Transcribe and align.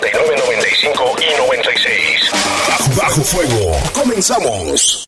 95 0.00 1.16
y 1.20 1.36
96. 1.38 2.30
Bajo 2.96 3.22
Fuego. 3.22 3.76
Comenzamos. 3.92 5.06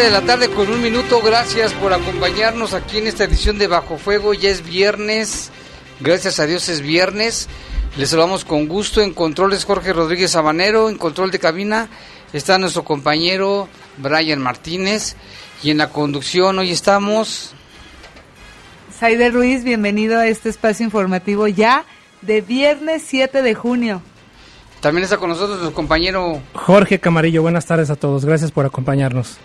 De 0.00 0.10
la 0.10 0.22
tarde 0.22 0.48
con 0.48 0.70
un 0.70 0.80
minuto. 0.80 1.20
Gracias 1.20 1.72
por 1.74 1.92
acompañarnos 1.92 2.72
aquí 2.72 2.98
en 2.98 3.06
esta 3.06 3.24
edición 3.24 3.58
de 3.58 3.66
Bajo 3.66 3.98
Fuego. 3.98 4.32
Ya 4.32 4.48
es 4.48 4.64
viernes. 4.64 5.50
Gracias 6.00 6.40
a 6.40 6.46
Dios 6.46 6.68
es 6.70 6.80
viernes. 6.80 7.48
Les 7.98 8.08
saludamos 8.08 8.44
con 8.46 8.68
gusto. 8.68 9.02
En 9.02 9.12
controles 9.12 9.64
Jorge 9.64 9.92
Rodríguez 9.92 10.30
Sabanero. 10.30 10.88
En 10.88 10.96
control 10.96 11.30
de 11.30 11.38
cabina 11.38 11.88
está 12.32 12.58
nuestro 12.58 12.84
compañero 12.84 13.68
Brian 13.98 14.40
Martínez. 14.40 15.14
Y 15.62 15.70
en 15.70 15.78
la 15.78 15.90
conducción 15.90 16.58
hoy 16.58 16.70
estamos. 16.70 17.52
Saide 18.98 19.30
Ruiz, 19.30 19.62
bienvenido 19.62 20.18
a 20.18 20.26
este 20.26 20.48
espacio 20.48 20.84
informativo 20.84 21.48
ya 21.48 21.84
de 22.22 22.40
viernes 22.40 23.02
7 23.06 23.42
de 23.42 23.54
junio. 23.54 24.00
También 24.80 25.04
está 25.04 25.18
con 25.18 25.28
nosotros 25.28 25.58
nuestro 25.58 25.74
compañero 25.74 26.40
Jorge 26.54 26.98
Camarillo. 26.98 27.42
Buenas 27.42 27.66
tardes 27.66 27.90
a 27.90 27.96
todos. 27.96 28.24
Gracias 28.24 28.50
por 28.50 28.64
acompañarnos. 28.64 29.38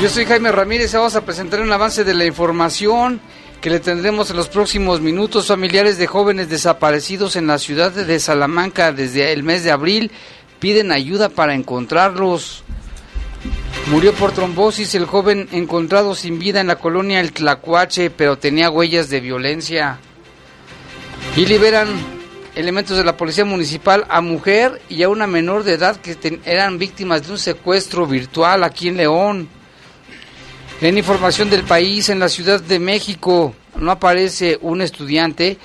Yo 0.00 0.08
soy 0.08 0.24
Jaime 0.24 0.50
Ramírez 0.50 0.92
vamos 0.92 1.14
a 1.14 1.24
presentar 1.24 1.60
un 1.60 1.72
avance 1.72 2.02
de 2.02 2.14
la 2.14 2.26
información 2.26 3.20
que 3.60 3.70
le 3.70 3.78
tendremos 3.78 4.28
en 4.28 4.36
los 4.36 4.48
próximos 4.48 5.00
minutos. 5.00 5.46
Familiares 5.46 5.98
de 5.98 6.08
jóvenes 6.08 6.48
desaparecidos 6.48 7.36
en 7.36 7.46
la 7.46 7.58
ciudad 7.58 7.92
de 7.92 8.18
Salamanca 8.18 8.92
desde 8.92 9.32
el 9.32 9.44
mes 9.44 9.62
de 9.62 9.70
abril 9.70 10.10
piden 10.58 10.90
ayuda 10.90 11.28
para 11.28 11.54
encontrarlos. 11.54 12.64
Murió 13.86 14.12
por 14.14 14.32
trombosis 14.32 14.96
el 14.96 15.06
joven 15.06 15.48
encontrado 15.52 16.16
sin 16.16 16.40
vida 16.40 16.60
en 16.60 16.66
la 16.66 16.76
colonia 16.76 17.20
El 17.20 17.32
Tlacuache, 17.32 18.10
pero 18.10 18.36
tenía 18.36 18.70
huellas 18.70 19.08
de 19.10 19.20
violencia. 19.20 20.00
Y 21.36 21.46
liberan 21.46 21.88
elementos 22.56 22.96
de 22.96 23.04
la 23.04 23.16
policía 23.16 23.44
municipal 23.44 24.04
a 24.08 24.20
mujer 24.20 24.82
y 24.88 25.04
a 25.04 25.08
una 25.08 25.28
menor 25.28 25.62
de 25.62 25.74
edad 25.74 25.96
que 25.96 26.16
eran 26.44 26.78
víctimas 26.78 27.26
de 27.26 27.32
un 27.32 27.38
secuestro 27.38 28.06
virtual 28.06 28.64
aquí 28.64 28.88
en 28.88 28.96
León. 28.96 29.53
En 30.80 30.98
información 30.98 31.48
del 31.50 31.62
país, 31.62 32.08
en 32.08 32.18
la 32.18 32.28
Ciudad 32.28 32.60
de 32.60 32.78
México 32.78 33.54
no 33.76 33.90
aparece 33.90 34.58
un 34.60 34.82
estudiante 34.82 35.56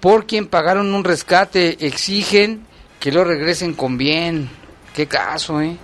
por 0.00 0.26
quien 0.26 0.48
pagaron 0.48 0.92
un 0.92 1.04
rescate. 1.04 1.86
Exigen 1.86 2.66
que 3.00 3.12
lo 3.12 3.24
regresen 3.24 3.74
con 3.74 3.96
bien. 3.96 4.50
Qué 4.94 5.06
caso, 5.06 5.60
¿eh? 5.60 5.76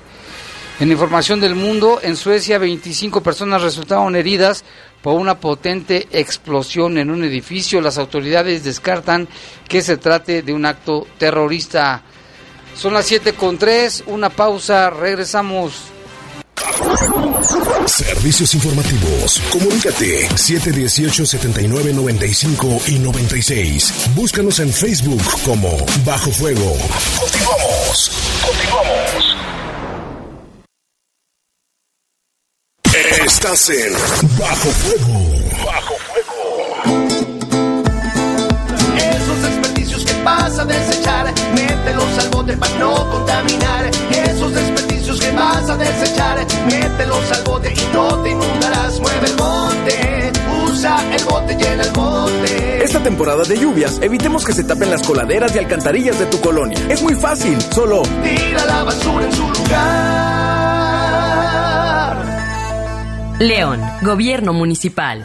En 0.80 0.90
información 0.90 1.38
del 1.38 1.54
mundo, 1.54 2.00
en 2.02 2.16
Suecia 2.16 2.58
25 2.58 3.22
personas 3.22 3.62
resultaron 3.62 4.16
heridas 4.16 4.64
por 5.00 5.14
una 5.14 5.38
potente 5.38 6.08
explosión 6.10 6.98
en 6.98 7.10
un 7.10 7.22
edificio. 7.22 7.80
Las 7.80 7.98
autoridades 7.98 8.64
descartan 8.64 9.28
que 9.68 9.82
se 9.82 9.96
trate 9.96 10.42
de 10.42 10.52
un 10.52 10.66
acto 10.66 11.06
terrorista. 11.18 12.02
Son 12.74 12.94
las 12.94 13.06
7 13.06 13.34
con 13.34 13.58
3, 13.58 14.04
una 14.06 14.30
pausa, 14.30 14.90
regresamos. 14.90 15.74
Servicios 17.86 18.54
informativos. 18.54 19.40
Comunícate 19.50 20.28
718-7995 20.30 22.88
y 22.88 22.98
96. 22.98 23.92
Búscanos 24.14 24.58
en 24.60 24.72
Facebook 24.72 25.22
como 25.44 25.76
Bajo 26.04 26.30
Fuego. 26.30 26.74
Continuamos. 27.20 28.10
Continuamos. 28.46 29.36
Estás 33.26 33.68
en 33.70 33.92
Bajo 34.38 34.70
Fuego. 34.70 35.18
Bajo 35.64 35.94
Fuego. 36.08 36.32
Esos 38.96 39.42
desperdicios 39.42 40.04
que 40.04 40.14
vas 40.22 40.58
a 40.58 40.64
desechar, 40.64 41.32
mételos 41.54 42.18
al 42.18 42.28
bote 42.30 42.56
para 42.56 42.74
no 42.78 42.94
contaminar. 43.10 43.90
Desperdicios 45.12 45.20
que 45.20 45.32
vas 45.32 45.68
a 45.68 45.76
desechar, 45.76 46.46
mételos 46.66 47.32
al 47.32 47.44
bote 47.44 47.72
y 47.72 47.92
no 47.92 48.22
te 48.22 48.30
inundarás. 48.30 49.00
Mueve 49.00 49.26
el 49.26 49.36
bote, 49.36 50.32
usa 50.64 51.14
el 51.14 51.24
bote, 51.24 51.54
llena 51.56 51.82
el 51.82 51.90
bote. 51.90 52.84
Esta 52.84 53.02
temporada 53.02 53.44
de 53.44 53.58
lluvias, 53.58 53.98
evitemos 54.00 54.44
que 54.44 54.52
se 54.52 54.64
tapen 54.64 54.90
las 54.90 55.02
coladeras 55.02 55.54
y 55.54 55.58
alcantarillas 55.58 56.18
de 56.18 56.26
tu 56.26 56.40
colonia. 56.40 56.78
Es 56.88 57.02
muy 57.02 57.14
fácil, 57.14 57.60
solo 57.60 58.02
Tira 58.22 58.64
la 58.64 58.84
basura 58.84 59.24
en 59.26 59.32
su 59.32 59.48
lugar. 59.48 59.82
León, 63.38 63.80
Gobierno 64.02 64.52
Municipal. 64.52 65.24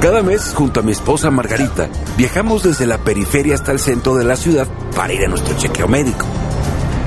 Cada 0.00 0.22
mes, 0.22 0.52
junto 0.54 0.80
a 0.80 0.82
mi 0.82 0.92
esposa 0.92 1.30
Margarita, 1.30 1.88
viajamos 2.16 2.62
desde 2.62 2.86
la 2.86 2.98
periferia 2.98 3.54
hasta 3.54 3.72
el 3.72 3.80
centro 3.80 4.14
de 4.14 4.24
la 4.24 4.36
ciudad 4.36 4.66
para 4.96 5.12
ir 5.12 5.26
a 5.26 5.28
nuestro 5.28 5.54
chequeo 5.58 5.88
médico. 5.88 6.24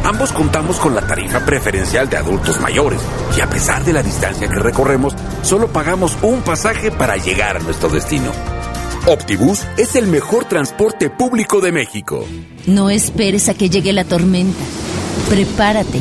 Ambos 0.03 0.33
contamos 0.33 0.79
con 0.79 0.93
la 0.93 1.07
tarifa 1.07 1.45
preferencial 1.45 2.09
de 2.09 2.17
adultos 2.17 2.59
mayores 2.59 2.99
y 3.37 3.41
a 3.41 3.49
pesar 3.49 3.85
de 3.85 3.93
la 3.93 4.03
distancia 4.03 4.49
que 4.49 4.59
recorremos, 4.59 5.13
solo 5.43 5.69
pagamos 5.69 6.17
un 6.21 6.41
pasaje 6.41 6.91
para 6.91 7.15
llegar 7.15 7.55
a 7.55 7.59
nuestro 7.59 7.89
destino. 7.89 8.31
Optibus 9.07 9.65
es 9.77 9.95
el 9.95 10.07
mejor 10.07 10.45
transporte 10.45 11.09
público 11.09 11.61
de 11.61 11.71
México. 11.71 12.25
No 12.67 12.89
esperes 12.89 13.47
a 13.47 13.53
que 13.53 13.69
llegue 13.69 13.93
la 13.93 14.03
tormenta. 14.03 14.63
Prepárate. 15.29 15.99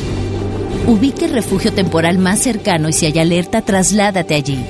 Ubique 0.87 1.27
el 1.27 1.33
refugio 1.33 1.73
temporal 1.73 2.19
más 2.19 2.41
cercano 2.41 2.89
y 2.89 2.93
si 2.93 3.07
hay 3.07 3.19
alerta, 3.21 3.63
trasládate 3.63 4.35
allí. 4.35 4.65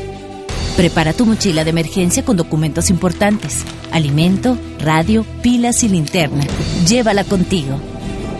Prepara 0.76 1.12
tu 1.12 1.24
mochila 1.24 1.64
de 1.64 1.70
emergencia 1.70 2.24
con 2.24 2.36
documentos 2.36 2.90
importantes, 2.90 3.64
alimento, 3.92 4.58
radio, 4.78 5.24
pilas 5.42 5.82
y 5.82 5.88
linterna. 5.88 6.44
Llévala 6.86 7.24
contigo. 7.24 7.78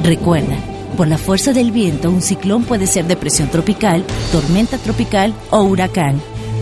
Recuerda, 0.02 0.56
por 0.92 1.08
la 1.08 1.18
fuerza 1.18 1.52
del 1.52 1.72
viento, 1.72 2.10
un 2.10 2.22
ciclón 2.22 2.64
puede 2.64 2.86
ser 2.86 3.06
depresión 3.06 3.50
tropical, 3.50 4.04
tormenta 4.30 4.78
tropical 4.78 5.34
o 5.50 5.62
huracán. 5.62 6.20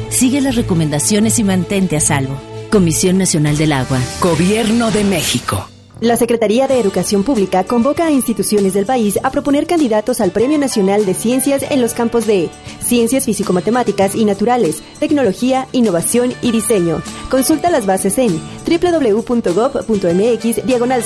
Sigue 0.08 0.40
las 0.40 0.56
recomendaciones 0.56 1.38
y 1.38 1.44
mantente 1.44 1.96
a 1.96 2.00
salvo. 2.00 2.34
Comisión 2.70 3.18
Nacional 3.18 3.56
del 3.56 3.72
Agua. 3.72 3.98
Gobierno 4.20 4.90
de 4.90 5.04
México. 5.04 5.66
La 6.00 6.16
Secretaría 6.16 6.66
de 6.66 6.80
Educación 6.80 7.24
Pública 7.24 7.64
convoca 7.64 8.06
a 8.06 8.10
instituciones 8.10 8.72
del 8.72 8.86
país 8.86 9.18
a 9.22 9.30
proponer 9.30 9.66
candidatos 9.66 10.22
al 10.22 10.30
Premio 10.30 10.56
Nacional 10.56 11.04
de 11.04 11.12
Ciencias 11.12 11.62
en 11.70 11.82
los 11.82 11.92
campos 11.92 12.26
de 12.26 12.48
Ciencias 12.80 13.26
Físico-Matemáticas 13.26 14.14
y 14.14 14.24
Naturales, 14.24 14.82
Tecnología, 14.98 15.68
Innovación 15.72 16.32
y 16.40 16.52
Diseño. 16.52 17.02
Consulta 17.28 17.70
las 17.70 17.84
bases 17.84 18.16
en 18.16 18.40
www.gov.mx 18.66 20.66
diagonal. 20.66 21.02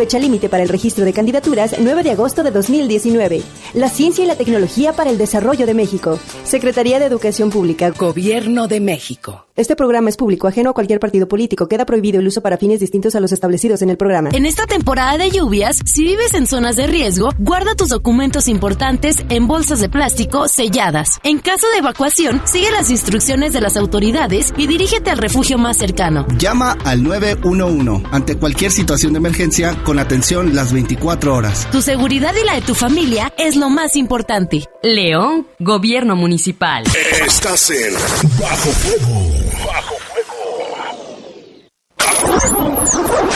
Fecha 0.00 0.18
límite 0.18 0.48
para 0.48 0.62
el 0.62 0.70
registro 0.70 1.04
de 1.04 1.12
candidaturas 1.12 1.76
9 1.78 2.02
de 2.02 2.12
agosto 2.12 2.42
de 2.42 2.50
2019. 2.50 3.42
La 3.74 3.90
ciencia 3.90 4.24
y 4.24 4.26
la 4.26 4.34
tecnología 4.34 4.94
para 4.94 5.10
el 5.10 5.18
desarrollo 5.18 5.66
de 5.66 5.74
México. 5.74 6.18
Secretaría 6.42 6.98
de 6.98 7.04
Educación 7.04 7.50
Pública. 7.50 7.90
Gobierno 7.90 8.66
de 8.66 8.80
México. 8.80 9.44
Este 9.60 9.76
programa 9.76 10.08
es 10.08 10.16
público, 10.16 10.48
ajeno 10.48 10.70
a 10.70 10.72
cualquier 10.72 11.00
partido 11.00 11.28
político. 11.28 11.68
Queda 11.68 11.84
prohibido 11.84 12.18
el 12.18 12.26
uso 12.26 12.40
para 12.40 12.56
fines 12.56 12.80
distintos 12.80 13.14
a 13.14 13.20
los 13.20 13.30
establecidos 13.30 13.82
en 13.82 13.90
el 13.90 13.98
programa. 13.98 14.30
En 14.32 14.46
esta 14.46 14.64
temporada 14.66 15.18
de 15.18 15.30
lluvias, 15.30 15.80
si 15.84 16.02
vives 16.02 16.32
en 16.32 16.46
zonas 16.46 16.76
de 16.76 16.86
riesgo, 16.86 17.28
guarda 17.38 17.74
tus 17.74 17.90
documentos 17.90 18.48
importantes 18.48 19.16
en 19.28 19.46
bolsas 19.46 19.80
de 19.80 19.90
plástico 19.90 20.48
selladas. 20.48 21.20
En 21.24 21.40
caso 21.40 21.66
de 21.74 21.80
evacuación, 21.80 22.40
sigue 22.46 22.70
las 22.70 22.90
instrucciones 22.90 23.52
de 23.52 23.60
las 23.60 23.76
autoridades 23.76 24.54
y 24.56 24.66
dirígete 24.66 25.10
al 25.10 25.18
refugio 25.18 25.58
más 25.58 25.76
cercano. 25.76 26.26
Llama 26.38 26.78
al 26.86 27.02
911 27.02 28.08
ante 28.12 28.38
cualquier 28.38 28.70
situación 28.70 29.12
de 29.12 29.18
emergencia 29.18 29.76
con 29.90 29.98
atención 29.98 30.54
las 30.54 30.72
24 30.72 31.34
horas. 31.34 31.66
Tu 31.72 31.82
seguridad 31.82 32.32
y 32.40 32.46
la 32.46 32.54
de 32.54 32.60
tu 32.60 32.76
familia 32.76 33.32
es 33.36 33.56
lo 33.56 33.70
más 33.70 33.96
importante. 33.96 34.64
León, 34.84 35.48
Gobierno 35.58 36.14
Municipal. 36.14 36.84
Estás 37.26 37.70
en 37.70 37.94
Bajo 38.38 38.70
Fuego. 38.70 39.32
Bajo 39.66 39.96
Fuego. 39.98 40.30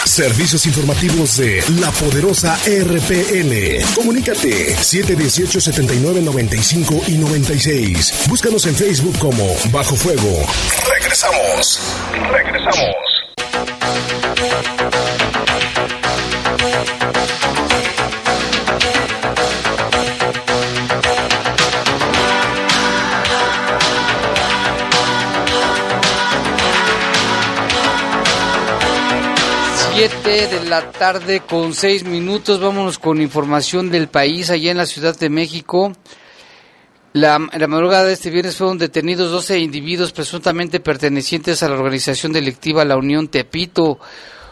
Servicios 0.04 0.64
informativos 0.66 1.38
de 1.38 1.64
la 1.80 1.90
poderosa 1.90 2.56
RPN. 2.64 3.84
Comunícate 3.96 4.76
718 4.76 5.60
79 5.60 6.22
95 6.22 7.02
y 7.08 7.12
96. 7.18 8.28
Búscanos 8.28 8.64
en 8.66 8.76
Facebook 8.76 9.18
como 9.18 9.44
Bajo 9.72 9.96
Fuego. 9.96 10.46
Regresamos. 10.88 11.80
Regresamos. 12.30 13.03
Siete 29.94 30.48
de 30.48 30.68
la 30.68 30.90
tarde 30.90 31.38
con 31.38 31.72
seis 31.72 32.02
minutos. 32.02 32.60
Vámonos 32.60 32.98
con 32.98 33.20
información 33.20 33.90
del 33.90 34.08
país 34.08 34.50
allá 34.50 34.72
en 34.72 34.76
la 34.76 34.86
Ciudad 34.86 35.16
de 35.16 35.30
México. 35.30 35.92
La, 37.12 37.38
la 37.52 37.66
madrugada 37.68 38.06
de 38.06 38.14
este 38.14 38.30
viernes 38.30 38.56
fueron 38.56 38.76
detenidos 38.76 39.30
12 39.30 39.60
individuos 39.60 40.10
presuntamente 40.10 40.80
pertenecientes 40.80 41.62
a 41.62 41.68
la 41.68 41.76
organización 41.76 42.32
delictiva 42.32 42.84
La 42.84 42.96
Unión 42.96 43.28
Tepito. 43.28 44.00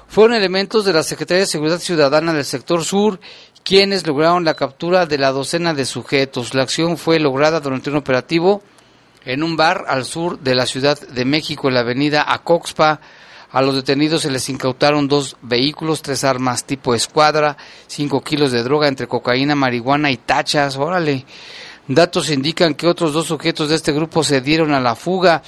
Fueron 0.06 0.36
elementos 0.36 0.84
de 0.84 0.92
la 0.92 1.02
Secretaría 1.02 1.40
de 1.40 1.46
Seguridad 1.48 1.80
Ciudadana 1.80 2.32
del 2.32 2.44
sector 2.44 2.84
sur 2.84 3.18
quienes 3.64 4.06
lograron 4.06 4.44
la 4.44 4.54
captura 4.54 5.06
de 5.06 5.18
la 5.18 5.32
docena 5.32 5.74
de 5.74 5.86
sujetos. 5.86 6.54
La 6.54 6.62
acción 6.62 6.96
fue 6.96 7.18
lograda 7.18 7.58
durante 7.58 7.90
un 7.90 7.96
operativo 7.96 8.62
en 9.24 9.42
un 9.42 9.56
bar 9.56 9.86
al 9.88 10.04
sur 10.04 10.38
de 10.38 10.54
la 10.54 10.66
Ciudad 10.66 11.00
de 11.00 11.24
México, 11.24 11.66
en 11.66 11.74
la 11.74 11.80
avenida 11.80 12.32
Acoxpa. 12.32 13.00
A 13.52 13.60
los 13.60 13.74
detenidos 13.74 14.22
se 14.22 14.30
les 14.30 14.48
incautaron 14.48 15.08
dos 15.08 15.36
vehículos, 15.42 16.00
tres 16.00 16.24
armas 16.24 16.64
tipo 16.64 16.94
escuadra, 16.94 17.58
cinco 17.86 18.22
kilos 18.22 18.50
de 18.50 18.62
droga 18.62 18.88
entre 18.88 19.06
cocaína, 19.06 19.54
marihuana 19.54 20.10
y 20.10 20.16
tachas. 20.16 20.76
Órale. 20.78 21.26
Datos 21.86 22.30
indican 22.30 22.74
que 22.74 22.86
otros 22.86 23.12
dos 23.12 23.26
sujetos 23.26 23.68
de 23.68 23.74
este 23.74 23.92
grupo 23.92 24.24
se 24.24 24.40
dieron 24.40 24.72
a 24.72 24.80
la 24.80 24.94
fuga. 24.94 25.42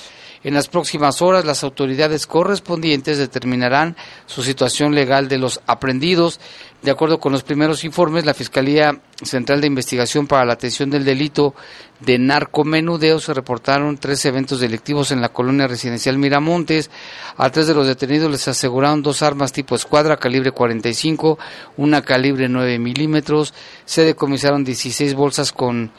En 0.44 0.52
las 0.52 0.68
próximas 0.68 1.22
horas, 1.22 1.46
las 1.46 1.64
autoridades 1.64 2.26
correspondientes 2.26 3.16
determinarán 3.16 3.96
su 4.26 4.42
situación 4.42 4.94
legal 4.94 5.26
de 5.26 5.38
los 5.38 5.62
aprendidos. 5.66 6.38
De 6.82 6.90
acuerdo 6.90 7.18
con 7.18 7.32
los 7.32 7.42
primeros 7.42 7.82
informes, 7.82 8.26
la 8.26 8.34
Fiscalía 8.34 9.00
Central 9.22 9.62
de 9.62 9.68
Investigación 9.68 10.26
para 10.26 10.44
la 10.44 10.52
Atención 10.52 10.90
del 10.90 11.02
Delito 11.02 11.54
de 12.00 12.18
Narcomenudeo 12.18 13.20
se 13.20 13.32
reportaron 13.32 13.96
tres 13.96 14.22
eventos 14.26 14.60
delictivos 14.60 15.10
en 15.12 15.22
la 15.22 15.30
colonia 15.30 15.66
residencial 15.66 16.18
Miramontes. 16.18 16.90
A 17.38 17.48
tres 17.48 17.66
de 17.66 17.72
los 17.72 17.86
detenidos 17.86 18.30
les 18.30 18.46
aseguraron 18.46 19.02
dos 19.02 19.22
armas 19.22 19.50
tipo 19.50 19.74
escuadra 19.74 20.18
calibre 20.18 20.50
45, 20.50 21.38
una 21.78 22.02
calibre 22.02 22.50
9 22.50 22.78
milímetros. 22.78 23.54
Se 23.86 24.04
decomisaron 24.04 24.62
16 24.62 25.14
bolsas 25.14 25.52
con, 25.52 25.90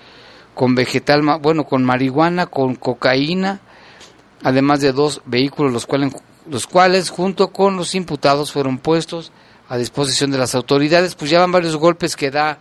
con 0.54 0.76
vegetal, 0.76 1.24
bueno, 1.42 1.64
con 1.64 1.84
marihuana, 1.84 2.46
con 2.46 2.76
cocaína, 2.76 3.62
además 4.44 4.82
de 4.82 4.92
dos 4.92 5.22
vehículos, 5.26 5.72
los 5.72 5.86
cuales, 5.86 6.14
los 6.50 6.68
cuales 6.68 7.10
junto 7.10 7.50
con 7.50 7.78
los 7.78 7.96
imputados 7.96 8.52
fueron 8.52 8.78
puestos 8.78 9.32
a 9.70 9.78
disposición 9.78 10.32
de 10.32 10.38
las 10.38 10.56
autoridades. 10.56 11.16
Pues 11.16 11.32
ya 11.32 11.40
van 11.40 11.52
varios 11.52 11.76
golpes 11.76 12.16
que 12.16 12.32
da 12.32 12.60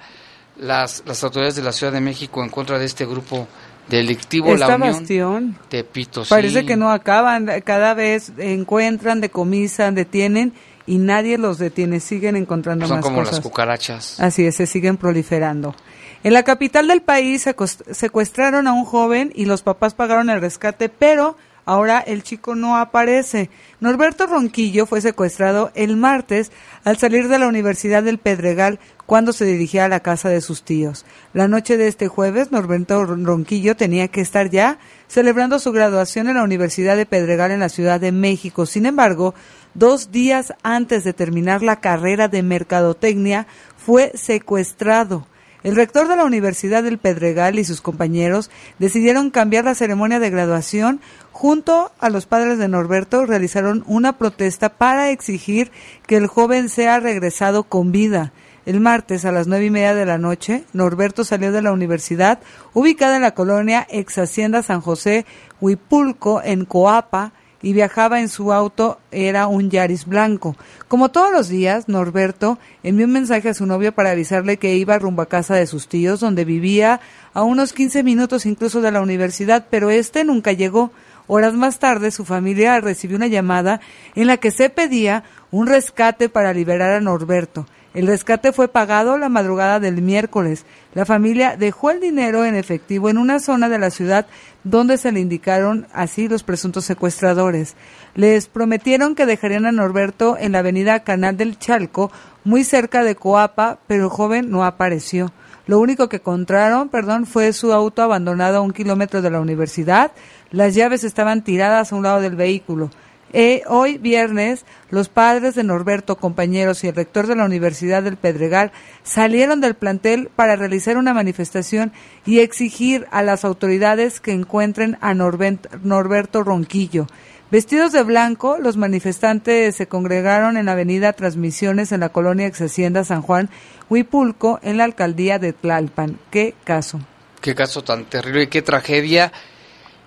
las, 0.58 1.02
las 1.06 1.22
autoridades 1.24 1.56
de 1.56 1.62
la 1.62 1.72
Ciudad 1.72 1.92
de 1.92 2.00
México 2.00 2.42
en 2.42 2.50
contra 2.50 2.78
de 2.78 2.86
este 2.86 3.04
grupo 3.06 3.46
delictivo, 3.88 4.54
Esta 4.54 4.68
la 4.68 4.76
Unión 4.76 4.92
bastión. 4.92 5.58
Tepito. 5.68 6.24
Parece 6.28 6.60
sí. 6.60 6.66
que 6.66 6.76
no 6.76 6.90
acaban, 6.90 7.50
cada 7.64 7.94
vez 7.94 8.32
encuentran, 8.38 9.20
decomisan, 9.20 9.94
detienen 9.94 10.54
y 10.86 10.98
nadie 10.98 11.38
los 11.38 11.58
detiene, 11.58 12.00
siguen 12.00 12.36
encontrando 12.36 12.86
Son 12.86 12.96
más 12.96 13.04
como 13.04 13.18
cosas. 13.18 13.34
las 13.34 13.40
cucarachas. 13.42 14.20
Así 14.20 14.46
es, 14.46 14.56
se 14.56 14.66
siguen 14.66 14.96
proliferando. 14.96 15.74
En 16.22 16.32
la 16.32 16.42
capital 16.42 16.88
del 16.88 17.02
país 17.02 17.46
secuestraron 17.90 18.66
a 18.66 18.72
un 18.72 18.86
joven 18.86 19.30
y 19.34 19.44
los 19.44 19.62
papás 19.62 19.92
pagaron 19.92 20.30
el 20.30 20.40
rescate, 20.40 20.88
pero 20.88 21.36
ahora 21.64 22.00
el 22.00 22.22
chico 22.22 22.54
no 22.54 22.76
aparece. 22.76 23.50
Norberto 23.80 24.26
Ronquillo 24.26 24.86
fue 24.86 25.00
secuestrado 25.00 25.70
el 25.74 25.96
martes 25.96 26.52
al 26.84 26.98
salir 26.98 27.28
de 27.28 27.38
la 27.38 27.48
Universidad 27.48 28.02
del 28.02 28.18
Pedregal 28.18 28.78
cuando 29.06 29.32
se 29.32 29.44
dirigía 29.44 29.84
a 29.84 29.88
la 29.88 30.00
casa 30.00 30.28
de 30.28 30.40
sus 30.40 30.62
tíos. 30.62 31.04
La 31.32 31.48
noche 31.48 31.76
de 31.76 31.88
este 31.88 32.08
jueves, 32.08 32.52
Norberto 32.52 33.04
Ronquillo 33.04 33.76
tenía 33.76 34.08
que 34.08 34.20
estar 34.20 34.50
ya 34.50 34.78
celebrando 35.08 35.58
su 35.58 35.72
graduación 35.72 36.28
en 36.28 36.36
la 36.36 36.42
Universidad 36.42 36.96
de 36.96 37.06
Pedregal 37.06 37.50
en 37.50 37.60
la 37.60 37.68
Ciudad 37.68 38.00
de 38.00 38.12
México. 38.12 38.66
Sin 38.66 38.86
embargo, 38.86 39.34
dos 39.74 40.10
días 40.10 40.54
antes 40.62 41.04
de 41.04 41.12
terminar 41.12 41.62
la 41.62 41.80
carrera 41.80 42.28
de 42.28 42.42
mercadotecnia, 42.42 43.46
fue 43.76 44.12
secuestrado. 44.14 45.26
El 45.64 45.76
rector 45.76 46.08
de 46.08 46.16
la 46.16 46.26
Universidad 46.26 46.82
del 46.82 46.98
Pedregal 46.98 47.58
y 47.58 47.64
sus 47.64 47.80
compañeros 47.80 48.50
decidieron 48.78 49.30
cambiar 49.30 49.64
la 49.64 49.74
ceremonia 49.74 50.20
de 50.20 50.28
graduación. 50.28 51.00
Junto 51.32 51.90
a 51.98 52.10
los 52.10 52.26
padres 52.26 52.58
de 52.58 52.68
Norberto 52.68 53.24
realizaron 53.24 53.82
una 53.86 54.18
protesta 54.18 54.68
para 54.68 55.08
exigir 55.08 55.72
que 56.06 56.18
el 56.18 56.26
joven 56.26 56.68
sea 56.68 57.00
regresado 57.00 57.64
con 57.64 57.92
vida. 57.92 58.34
El 58.66 58.80
martes 58.80 59.24
a 59.24 59.32
las 59.32 59.46
nueve 59.46 59.64
y 59.64 59.70
media 59.70 59.94
de 59.94 60.04
la 60.04 60.18
noche, 60.18 60.64
Norberto 60.74 61.24
salió 61.24 61.50
de 61.50 61.62
la 61.62 61.72
universidad, 61.72 62.40
ubicada 62.74 63.16
en 63.16 63.22
la 63.22 63.34
colonia 63.34 63.86
ex 63.88 64.18
Hacienda 64.18 64.62
San 64.62 64.82
José 64.82 65.24
Huipulco, 65.62 66.42
en 66.44 66.66
Coapa, 66.66 67.32
y 67.64 67.72
viajaba 67.72 68.20
en 68.20 68.28
su 68.28 68.52
auto, 68.52 69.00
era 69.10 69.46
un 69.46 69.70
Yaris 69.70 70.04
blanco. 70.04 70.54
Como 70.86 71.08
todos 71.08 71.32
los 71.32 71.48
días, 71.48 71.88
Norberto 71.88 72.58
envió 72.82 73.06
un 73.06 73.12
mensaje 73.12 73.48
a 73.48 73.54
su 73.54 73.64
novio 73.64 73.92
para 73.92 74.10
avisarle 74.10 74.58
que 74.58 74.76
iba 74.76 74.98
rumbo 74.98 75.22
a 75.22 75.30
casa 75.30 75.54
de 75.54 75.66
sus 75.66 75.88
tíos, 75.88 76.20
donde 76.20 76.44
vivía 76.44 77.00
a 77.32 77.42
unos 77.42 77.72
15 77.72 78.02
minutos 78.02 78.44
incluso 78.44 78.82
de 78.82 78.92
la 78.92 79.00
universidad, 79.00 79.66
pero 79.70 79.88
este 79.88 80.24
nunca 80.24 80.52
llegó. 80.52 80.92
Horas 81.26 81.54
más 81.54 81.78
tarde, 81.78 82.10
su 82.10 82.26
familia 82.26 82.78
recibió 82.82 83.16
una 83.16 83.28
llamada 83.28 83.80
en 84.14 84.26
la 84.26 84.36
que 84.36 84.50
se 84.50 84.68
pedía 84.68 85.24
un 85.50 85.66
rescate 85.66 86.28
para 86.28 86.52
liberar 86.52 86.92
a 86.92 87.00
Norberto. 87.00 87.66
El 87.94 88.08
rescate 88.08 88.52
fue 88.52 88.66
pagado 88.66 89.18
la 89.18 89.28
madrugada 89.28 89.78
del 89.78 90.02
miércoles. 90.02 90.66
La 90.94 91.06
familia 91.06 91.56
dejó 91.56 91.92
el 91.92 92.00
dinero 92.00 92.44
en 92.44 92.56
efectivo 92.56 93.08
en 93.08 93.18
una 93.18 93.38
zona 93.38 93.68
de 93.68 93.78
la 93.78 93.90
ciudad 93.90 94.26
donde 94.64 94.98
se 94.98 95.12
le 95.12 95.20
indicaron 95.20 95.86
así 95.92 96.26
los 96.26 96.42
presuntos 96.42 96.84
secuestradores. 96.84 97.76
Les 98.16 98.48
prometieron 98.48 99.14
que 99.14 99.26
dejarían 99.26 99.64
a 99.64 99.72
Norberto 99.72 100.36
en 100.36 100.52
la 100.52 100.58
avenida 100.58 101.04
Canal 101.04 101.36
del 101.36 101.56
Chalco, 101.56 102.10
muy 102.42 102.64
cerca 102.64 103.04
de 103.04 103.14
Coapa, 103.14 103.78
pero 103.86 104.04
el 104.04 104.10
joven 104.10 104.50
no 104.50 104.64
apareció. 104.64 105.32
Lo 105.66 105.78
único 105.78 106.08
que 106.08 106.16
encontraron, 106.16 106.88
perdón, 106.88 107.26
fue 107.26 107.52
su 107.52 107.72
auto 107.72 108.02
abandonado 108.02 108.58
a 108.58 108.62
un 108.62 108.72
kilómetro 108.72 109.22
de 109.22 109.30
la 109.30 109.40
universidad. 109.40 110.10
Las 110.50 110.74
llaves 110.74 111.04
estaban 111.04 111.44
tiradas 111.44 111.92
a 111.92 111.96
un 111.96 112.02
lado 112.02 112.20
del 112.20 112.34
vehículo. 112.34 112.90
Eh, 113.32 113.62
hoy 113.66 113.98
viernes, 113.98 114.64
los 114.90 115.08
padres 115.08 115.54
de 115.54 115.64
Norberto, 115.64 116.16
compañeros 116.16 116.84
y 116.84 116.88
el 116.88 116.94
rector 116.94 117.26
de 117.26 117.34
la 117.34 117.44
Universidad 117.44 118.02
del 118.02 118.16
Pedregal 118.16 118.70
salieron 119.02 119.60
del 119.60 119.74
plantel 119.74 120.30
para 120.36 120.56
realizar 120.56 120.96
una 120.96 121.14
manifestación 121.14 121.92
y 122.26 122.40
exigir 122.40 123.06
a 123.10 123.22
las 123.22 123.44
autoridades 123.44 124.20
que 124.20 124.32
encuentren 124.32 124.98
a 125.00 125.14
Norberto 125.14 126.44
Ronquillo. 126.44 127.06
Vestidos 127.50 127.92
de 127.92 128.02
blanco, 128.02 128.56
los 128.58 128.76
manifestantes 128.76 129.76
se 129.76 129.86
congregaron 129.86 130.56
en 130.56 130.66
la 130.66 130.72
avenida 130.72 131.12
Transmisiones 131.12 131.92
en 131.92 132.00
la 132.00 132.08
colonia 132.08 132.46
ex 132.46 132.60
Hacienda 132.60 133.04
San 133.04 133.22
Juan, 133.22 133.50
Huipulco, 133.88 134.58
en 134.62 134.78
la 134.78 134.84
alcaldía 134.84 135.38
de 135.38 135.52
Tlalpan. 135.52 136.18
¿Qué 136.30 136.54
caso? 136.64 137.00
Qué 137.40 137.54
caso 137.54 137.84
tan 137.84 138.06
terrible 138.06 138.48
qué 138.48 138.62
tragedia 138.62 139.30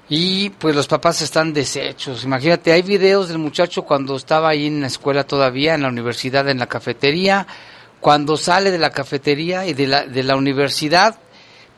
y 0.09 0.49
pues 0.51 0.75
los 0.75 0.87
papás 0.87 1.21
están 1.21 1.53
deshechos. 1.53 2.23
Imagínate, 2.23 2.71
hay 2.71 2.81
videos 2.81 3.27
del 3.27 3.39
muchacho 3.39 3.83
cuando 3.83 4.15
estaba 4.15 4.49
ahí 4.49 4.67
en 4.67 4.81
la 4.81 4.87
escuela 4.87 5.25
todavía, 5.25 5.75
en 5.75 5.81
la 5.81 5.89
universidad, 5.89 6.47
en 6.47 6.59
la 6.59 6.67
cafetería, 6.67 7.45
cuando 7.99 8.37
sale 8.37 8.71
de 8.71 8.77
la 8.77 8.91
cafetería 8.91 9.65
y 9.65 9.73
de 9.73 9.87
la, 9.87 10.05
de 10.05 10.23
la 10.23 10.35
universidad, 10.35 11.19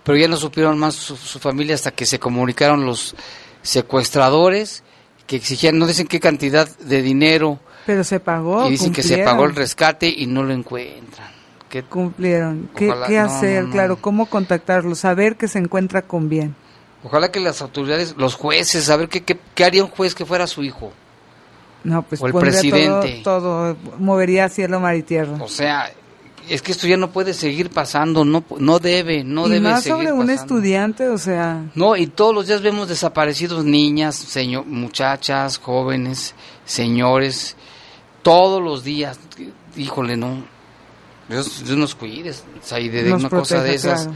pero 0.04 0.18
ya 0.18 0.28
no 0.28 0.38
supieron 0.38 0.78
más 0.78 0.96
su, 0.96 1.16
familia 1.40 1.76
hasta 1.76 1.92
que 1.92 2.06
se 2.06 2.20
comunicaron 2.20 2.86
los 2.86 3.16
secuestradores 3.62 4.84
que 5.26 5.38
exigían, 5.38 5.78
no 5.78 5.88
dicen 5.88 6.08
qué 6.08 6.20
cantidad 6.20 6.68
de 6.78 7.02
dinero. 7.02 7.60
Pero 7.86 8.04
se 8.04 8.20
pagó. 8.20 8.68
Y 8.68 8.72
dicen 8.72 8.94
que 8.94 9.04
se 9.04 9.20
pagó 9.20 9.46
el 9.46 9.56
rescate 9.56 10.08
y 10.08 10.28
no 10.28 10.44
lo 10.44 10.54
encuentran. 10.54 11.30
¿Qué, 11.70 11.84
cumplieron. 11.84 12.70
¿Qué, 12.76 12.92
¿Qué, 13.08 13.20
hacer? 13.20 13.66
claro, 13.66 13.98
¿cómo 13.98 14.26
contactarlo? 14.26 14.96
Saber 14.96 15.36
que 15.36 15.48
se 15.48 15.60
encuentra 15.60 16.02
con 16.02 16.28
bien. 16.28 16.56
Ojalá 17.04 17.32
que 17.32 17.40
las 17.40 17.62
autoridades, 17.62 18.16
los 18.18 18.36
jueces, 18.36 18.90
a 18.90 18.98
ver 18.98 19.08
qué, 19.08 19.24
qué, 19.24 19.64
haría 19.64 19.84
un 19.84 19.90
juez 19.90 20.14
que 20.14 20.26
fuera 20.26 20.48
su 20.48 20.64
hijo. 20.64 20.92
No, 21.84 22.04
pues 22.04 22.22
o 22.22 22.28
el 22.28 22.34
presidente. 22.34 23.22
Todo, 23.24 23.78
movería 23.98 24.50
cielo, 24.50 24.82
mar 24.82 24.96
y 24.96 25.04
tierra. 25.04 25.38
O 25.40 25.48
sea, 25.48 25.90
es 26.50 26.62
que 26.62 26.74
esto 26.74 26.88
ya 26.88 26.98
no 26.98 27.12
puede 27.12 27.34
seguir 27.34 27.70
pasando, 27.70 28.26
no 28.26 28.44
no 28.58 28.80
debe, 28.80 29.24
no 29.24 29.48
y 29.48 29.52
debe 29.52 29.70
más 29.70 29.84
sobre 29.84 30.12
un 30.12 30.30
estudiante, 30.30 31.08
o 31.08 31.18
sea. 31.18 31.64
No, 31.76 31.96
y 31.96 32.08
todos 32.08 32.36
los 32.36 32.48
días 32.48 32.62
vemos 32.62 32.90
desaparecidos 32.90 33.64
niñas, 33.64 34.16
señor, 34.16 34.66
muchachas, 34.66 35.58
jóvenes, 35.58 36.36
señores, 36.66 37.56
todos 38.24 38.62
los 38.62 38.84
días. 38.84 39.20
Híjole, 39.78 40.18
no. 40.18 40.44
Dios, 41.30 41.62
nos 41.70 41.94
cuide, 41.94 42.34
de, 42.34 43.14
una 43.14 43.30
cosa 43.30 43.62
de 43.62 43.76
esas. 43.76 44.10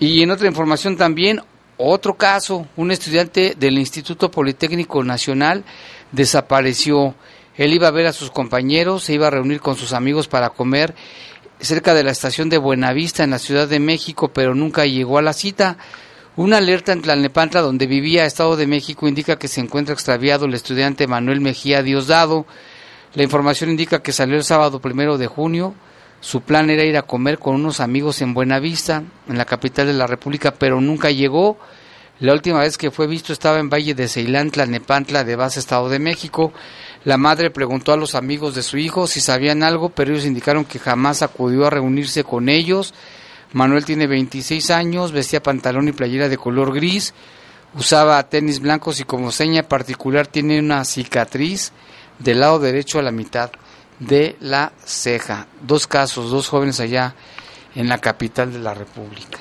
Y 0.00 0.22
en 0.22 0.30
otra 0.32 0.48
información 0.48 0.96
también, 0.96 1.40
otro 1.76 2.14
caso, 2.14 2.66
un 2.76 2.90
estudiante 2.90 3.54
del 3.58 3.78
Instituto 3.78 4.30
Politécnico 4.30 5.02
Nacional 5.02 5.64
desapareció. 6.12 7.14
Él 7.56 7.72
iba 7.72 7.88
a 7.88 7.92
ver 7.92 8.06
a 8.06 8.12
sus 8.12 8.30
compañeros, 8.30 9.04
se 9.04 9.14
iba 9.14 9.26
a 9.26 9.30
reunir 9.30 9.60
con 9.60 9.76
sus 9.76 9.92
amigos 9.92 10.28
para 10.28 10.50
comer 10.50 10.94
cerca 11.60 11.94
de 11.94 12.04
la 12.04 12.10
estación 12.10 12.48
de 12.48 12.58
Buenavista 12.58 13.24
en 13.24 13.30
la 13.30 13.38
Ciudad 13.38 13.68
de 13.68 13.80
México, 13.80 14.28
pero 14.28 14.54
nunca 14.54 14.86
llegó 14.86 15.18
a 15.18 15.22
la 15.22 15.32
cita. 15.32 15.78
Una 16.36 16.58
alerta 16.58 16.92
en 16.92 17.02
Tlalnepantla, 17.02 17.60
donde 17.60 17.86
vivía 17.86 18.26
Estado 18.26 18.56
de 18.56 18.66
México, 18.66 19.06
indica 19.06 19.38
que 19.38 19.48
se 19.48 19.60
encuentra 19.60 19.94
extraviado 19.94 20.46
el 20.46 20.54
estudiante 20.54 21.06
Manuel 21.06 21.40
Mejía 21.40 21.82
Diosdado. 21.82 22.46
La 23.14 23.22
información 23.22 23.70
indica 23.70 24.02
que 24.02 24.12
salió 24.12 24.36
el 24.36 24.44
sábado 24.44 24.80
primero 24.80 25.16
de 25.16 25.28
junio 25.28 25.74
su 26.24 26.40
plan 26.40 26.70
era 26.70 26.84
ir 26.84 26.96
a 26.96 27.02
comer 27.02 27.38
con 27.38 27.54
unos 27.54 27.80
amigos 27.80 28.22
en 28.22 28.32
Buenavista, 28.32 29.02
en 29.28 29.36
la 29.36 29.44
capital 29.44 29.88
de 29.88 29.92
la 29.92 30.06
República, 30.06 30.54
pero 30.54 30.80
nunca 30.80 31.10
llegó. 31.10 31.58
La 32.18 32.32
última 32.32 32.60
vez 32.60 32.78
que 32.78 32.90
fue 32.90 33.06
visto 33.06 33.34
estaba 33.34 33.58
en 33.58 33.68
Valle 33.68 33.92
de 33.92 34.08
Ceilán, 34.08 34.50
Tlalnepantla, 34.50 35.22
de 35.22 35.36
base 35.36 35.60
Estado 35.60 35.90
de 35.90 35.98
México. 35.98 36.54
La 37.04 37.18
madre 37.18 37.50
preguntó 37.50 37.92
a 37.92 37.98
los 37.98 38.14
amigos 38.14 38.54
de 38.54 38.62
su 38.62 38.78
hijo 38.78 39.06
si 39.06 39.20
sabían 39.20 39.62
algo, 39.62 39.90
pero 39.90 40.12
ellos 40.12 40.24
indicaron 40.24 40.64
que 40.64 40.78
jamás 40.78 41.20
acudió 41.20 41.66
a 41.66 41.70
reunirse 41.70 42.24
con 42.24 42.48
ellos. 42.48 42.94
Manuel 43.52 43.84
tiene 43.84 44.06
26 44.06 44.70
años, 44.70 45.12
vestía 45.12 45.42
pantalón 45.42 45.88
y 45.88 45.92
playera 45.92 46.30
de 46.30 46.38
color 46.38 46.72
gris, 46.72 47.12
usaba 47.74 48.26
tenis 48.30 48.60
blancos 48.60 48.98
y 48.98 49.04
como 49.04 49.30
seña 49.30 49.64
particular 49.64 50.26
tiene 50.26 50.58
una 50.58 50.86
cicatriz 50.86 51.72
del 52.18 52.40
lado 52.40 52.60
derecho 52.60 52.98
a 52.98 53.02
la 53.02 53.10
mitad 53.10 53.50
de 53.98 54.36
la 54.40 54.72
ceja. 54.84 55.46
Dos 55.62 55.86
casos, 55.86 56.30
dos 56.30 56.48
jóvenes 56.48 56.80
allá 56.80 57.14
en 57.74 57.88
la 57.88 57.98
capital 57.98 58.52
de 58.52 58.58
la 58.58 58.74
República. 58.74 59.38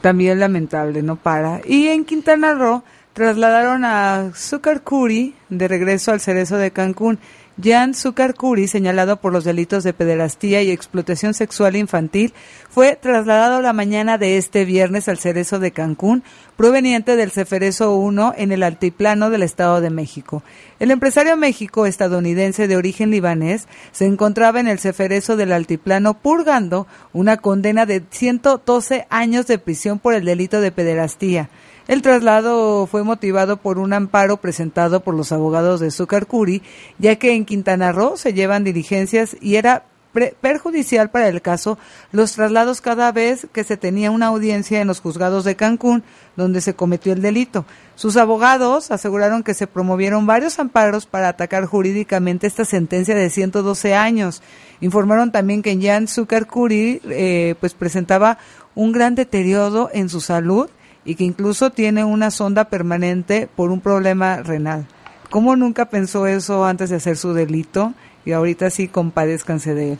También 0.00 0.40
lamentable, 0.40 1.02
no 1.02 1.16
para. 1.16 1.60
Y 1.64 1.88
en 1.88 2.04
Quintana 2.04 2.54
Roo 2.54 2.82
trasladaron 3.12 3.84
a 3.84 4.30
Zucar 4.34 4.82
Curi 4.82 5.34
de 5.48 5.68
regreso 5.68 6.12
al 6.12 6.20
cerezo 6.20 6.56
de 6.56 6.70
Cancún. 6.70 7.18
Jan 7.62 7.94
Zucarcuri, 7.94 8.66
señalado 8.66 9.20
por 9.20 9.32
los 9.32 9.44
delitos 9.44 9.84
de 9.84 9.92
pederastía 9.92 10.62
y 10.62 10.70
explotación 10.70 11.34
sexual 11.34 11.76
infantil, 11.76 12.32
fue 12.72 12.96
trasladado 12.96 13.60
la 13.60 13.74
mañana 13.74 14.16
de 14.16 14.38
este 14.38 14.64
viernes 14.64 15.06
al 15.06 15.18
Cerezo 15.18 15.58
de 15.58 15.72
Cancún, 15.72 16.22
proveniente 16.56 17.16
del 17.16 17.30
Ceferezo 17.30 17.94
1 17.96 18.32
en 18.38 18.50
el 18.50 18.62
altiplano 18.62 19.28
del 19.28 19.42
Estado 19.42 19.82
de 19.82 19.90
México. 19.90 20.42
El 20.80 20.90
empresario 20.90 21.36
México 21.36 21.84
estadounidense 21.84 22.68
de 22.68 22.76
origen 22.76 23.10
libanés 23.10 23.68
se 23.92 24.06
encontraba 24.06 24.58
en 24.58 24.68
el 24.68 24.78
Ceferezo 24.78 25.36
del 25.36 25.52
altiplano 25.52 26.14
purgando 26.14 26.86
una 27.12 27.36
condena 27.36 27.84
de 27.84 28.02
112 28.08 29.06
años 29.10 29.46
de 29.46 29.58
prisión 29.58 29.98
por 29.98 30.14
el 30.14 30.24
delito 30.24 30.62
de 30.62 30.72
pederastía. 30.72 31.50
El 31.88 32.00
traslado 32.00 32.86
fue 32.86 33.02
motivado 33.02 33.58
por 33.58 33.78
un 33.78 33.92
amparo 33.92 34.38
presentado 34.38 35.00
por 35.00 35.14
los 35.14 35.30
abogados 35.30 35.78
de 35.80 35.90
Zucarcuri, 35.90 36.62
ya 36.98 37.16
que 37.16 37.34
en 37.34 37.44
Quintana 37.44 37.92
Roo 37.92 38.16
se 38.16 38.32
llevan 38.32 38.64
diligencias 38.64 39.36
y 39.42 39.56
era 39.56 39.84
perjudicial 40.12 41.10
para 41.10 41.28
el 41.28 41.40
caso 41.40 41.78
los 42.12 42.32
traslados 42.32 42.80
cada 42.80 43.10
vez 43.12 43.46
que 43.52 43.64
se 43.64 43.76
tenía 43.76 44.10
una 44.10 44.26
audiencia 44.26 44.80
en 44.80 44.88
los 44.88 45.00
juzgados 45.00 45.44
de 45.44 45.56
Cancún, 45.56 46.02
donde 46.36 46.60
se 46.60 46.74
cometió 46.74 47.12
el 47.12 47.22
delito. 47.22 47.64
Sus 47.94 48.16
abogados 48.16 48.90
aseguraron 48.90 49.42
que 49.42 49.54
se 49.54 49.66
promovieron 49.66 50.26
varios 50.26 50.58
amparos 50.58 51.06
para 51.06 51.28
atacar 51.28 51.66
jurídicamente 51.66 52.46
esta 52.46 52.64
sentencia 52.64 53.14
de 53.14 53.30
112 53.30 53.94
años. 53.94 54.42
Informaron 54.80 55.32
también 55.32 55.62
que 55.62 55.78
Jan 55.80 56.08
Zucarcuri 56.08 57.00
eh, 57.04 57.54
pues 57.60 57.74
presentaba 57.74 58.38
un 58.74 58.92
gran 58.92 59.14
deterioro 59.14 59.90
en 59.92 60.08
su 60.08 60.20
salud 60.20 60.68
y 61.04 61.14
que 61.14 61.24
incluso 61.24 61.70
tiene 61.70 62.04
una 62.04 62.30
sonda 62.30 62.64
permanente 62.66 63.48
por 63.54 63.70
un 63.70 63.80
problema 63.80 64.42
renal. 64.42 64.86
¿Cómo 65.30 65.56
nunca 65.56 65.86
pensó 65.86 66.26
eso 66.26 66.64
antes 66.64 66.90
de 66.90 66.96
hacer 66.96 67.16
su 67.16 67.32
delito? 67.32 67.94
Y 68.24 68.32
ahorita 68.32 68.70
sí 68.70 68.88
compadezcanse 68.88 69.74
de 69.74 69.92
él. 69.92 69.98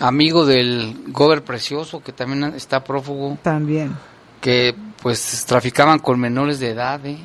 Amigo 0.00 0.44
del 0.44 0.96
Gober 1.08 1.42
Precioso, 1.42 2.02
que 2.02 2.12
también 2.12 2.44
está 2.54 2.82
prófugo. 2.82 3.38
También. 3.42 3.96
Que 4.40 4.74
pues 5.00 5.44
traficaban 5.46 5.98
con 5.98 6.18
menores 6.18 6.58
de 6.60 6.70
edad, 6.70 7.04
¿eh? 7.06 7.18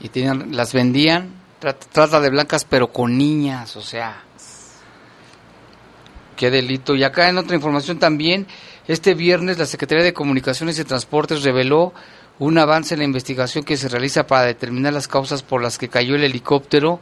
Y 0.00 0.08
tenían, 0.08 0.56
las 0.56 0.72
vendían, 0.72 1.30
trata 1.58 2.20
de 2.20 2.30
blancas, 2.30 2.64
pero 2.64 2.92
con 2.92 3.18
niñas, 3.18 3.76
o 3.76 3.82
sea. 3.82 4.22
Qué 6.36 6.50
delito. 6.50 6.94
Y 6.94 7.04
acá 7.04 7.28
en 7.28 7.36
otra 7.36 7.54
información 7.54 7.98
también, 7.98 8.46
este 8.88 9.14
viernes 9.14 9.58
la 9.58 9.66
Secretaría 9.66 10.04
de 10.04 10.14
Comunicaciones 10.14 10.78
y 10.78 10.84
Transportes 10.84 11.42
reveló 11.42 11.92
un 12.38 12.56
avance 12.56 12.94
en 12.94 13.00
la 13.00 13.04
investigación 13.04 13.62
que 13.62 13.76
se 13.76 13.90
realiza 13.90 14.26
para 14.26 14.44
determinar 14.44 14.94
las 14.94 15.06
causas 15.06 15.42
por 15.42 15.62
las 15.62 15.76
que 15.76 15.90
cayó 15.90 16.14
el 16.14 16.24
helicóptero 16.24 16.98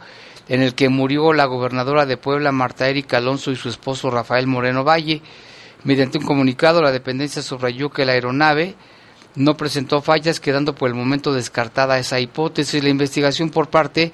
en 0.48 0.62
el 0.62 0.74
que 0.74 0.88
murió 0.88 1.32
la 1.32 1.44
gobernadora 1.44 2.06
de 2.06 2.16
Puebla, 2.16 2.52
Marta 2.52 2.88
Erika 2.88 3.18
Alonso, 3.18 3.50
y 3.50 3.56
su 3.56 3.68
esposo 3.68 4.10
Rafael 4.10 4.46
Moreno 4.46 4.84
Valle. 4.84 5.22
Mediante 5.84 6.18
un 6.18 6.24
comunicado, 6.24 6.82
la 6.82 6.90
dependencia 6.90 7.42
subrayó 7.42 7.90
que 7.90 8.04
la 8.04 8.12
aeronave 8.12 8.74
no 9.34 9.56
presentó 9.56 10.00
fallas, 10.00 10.40
quedando 10.40 10.74
por 10.74 10.88
el 10.88 10.94
momento 10.94 11.32
descartada 11.32 11.98
esa 11.98 12.18
hipótesis. 12.18 12.82
La 12.82 12.88
investigación 12.88 13.50
por 13.50 13.68
parte 13.68 14.12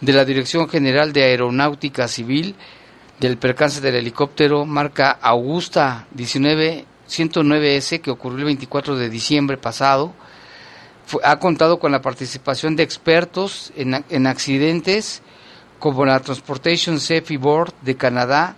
de 0.00 0.12
la 0.12 0.24
Dirección 0.24 0.68
General 0.68 1.12
de 1.12 1.24
Aeronáutica 1.24 2.08
Civil 2.08 2.56
del 3.20 3.38
percance 3.38 3.80
del 3.80 3.94
helicóptero 3.94 4.66
marca 4.66 5.10
Augusta 5.10 6.06
19 6.12 6.84
109S 7.08 8.00
que 8.00 8.10
ocurrió 8.10 8.38
el 8.38 8.44
24 8.46 8.96
de 8.96 9.08
diciembre 9.08 9.56
pasado 9.56 10.12
ha 11.22 11.38
contado 11.38 11.78
con 11.78 11.92
la 11.92 12.00
participación 12.00 12.76
de 12.76 12.82
expertos 12.82 13.72
en, 13.76 14.04
en 14.08 14.26
accidentes 14.26 15.22
como 15.84 16.06
la 16.06 16.18
Transportation 16.18 16.98
Safety 16.98 17.36
Board 17.36 17.74
de 17.82 17.94
Canadá, 17.94 18.56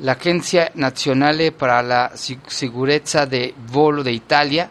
la 0.00 0.12
Agencia 0.12 0.70
Nazionale 0.74 1.50
para 1.50 1.82
la 1.82 2.12
Si- 2.16 2.38
Sicurezza 2.48 3.24
de 3.24 3.54
Volo 3.72 4.04
de 4.04 4.12
Italia, 4.12 4.68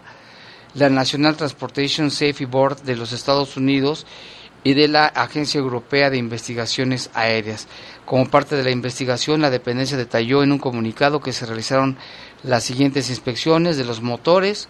la 0.76 0.88
National 0.88 1.36
Transportation 1.36 2.12
Safety 2.12 2.46
Board 2.46 2.84
de 2.84 2.96
los 2.96 3.12
Estados 3.12 3.58
Unidos 3.58 4.06
y 4.64 4.76
de 4.76 4.88
la 4.88 5.08
Agencia 5.08 5.58
Europea 5.58 6.12
de 6.12 6.18
Investigaciones 6.18 7.10
Aéreas. 7.16 7.68
Como 8.06 8.30
parte 8.30 8.56
de 8.56 8.64
la 8.64 8.70
investigación, 8.70 9.42
la 9.42 9.50
dependencia 9.50 9.98
detalló 9.98 10.44
en 10.44 10.52
un 10.52 10.60
comunicado 10.60 11.22
que 11.22 11.34
se 11.34 11.48
realizaron 11.48 11.98
las 12.44 12.64
siguientes 12.66 13.10
inspecciones 13.10 13.78
de 13.78 13.86
los 13.86 14.04
motores, 14.04 14.68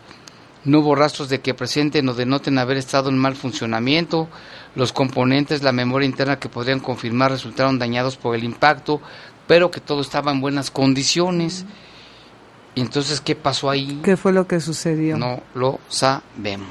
no 0.66 0.80
hubo 0.80 0.96
rastros 0.96 1.30
de 1.30 1.42
que 1.42 1.54
presenten 1.54 2.10
o 2.10 2.14
denoten 2.14 2.58
haber 2.58 2.78
estado 2.78 3.10
en 3.10 3.18
mal 3.18 3.36
funcionamiento. 3.36 4.28
Los 4.76 4.92
componentes, 4.92 5.64
la 5.64 5.72
memoria 5.72 6.08
interna 6.08 6.40
que 6.40 6.50
podrían 6.50 6.80
confirmar 6.80 7.32
resultaron 7.32 7.80
dañados 7.80 8.18
por 8.18 8.36
el 8.36 8.44
impacto, 8.44 9.00
pero 9.48 9.72
que 9.72 9.80
todo 9.80 10.02
estaba 10.02 10.32
en 10.32 10.42
buenas 10.42 10.72
condiciones. 10.72 11.66
Y 12.74 12.82
entonces, 12.82 13.22
¿qué 13.22 13.36
pasó 13.36 13.70
ahí? 13.70 14.02
¿Qué 14.04 14.18
fue 14.18 14.34
lo 14.34 14.48
que 14.48 14.60
sucedió? 14.60 15.18
No 15.18 15.42
lo 15.54 15.80
sabemos. 15.88 16.68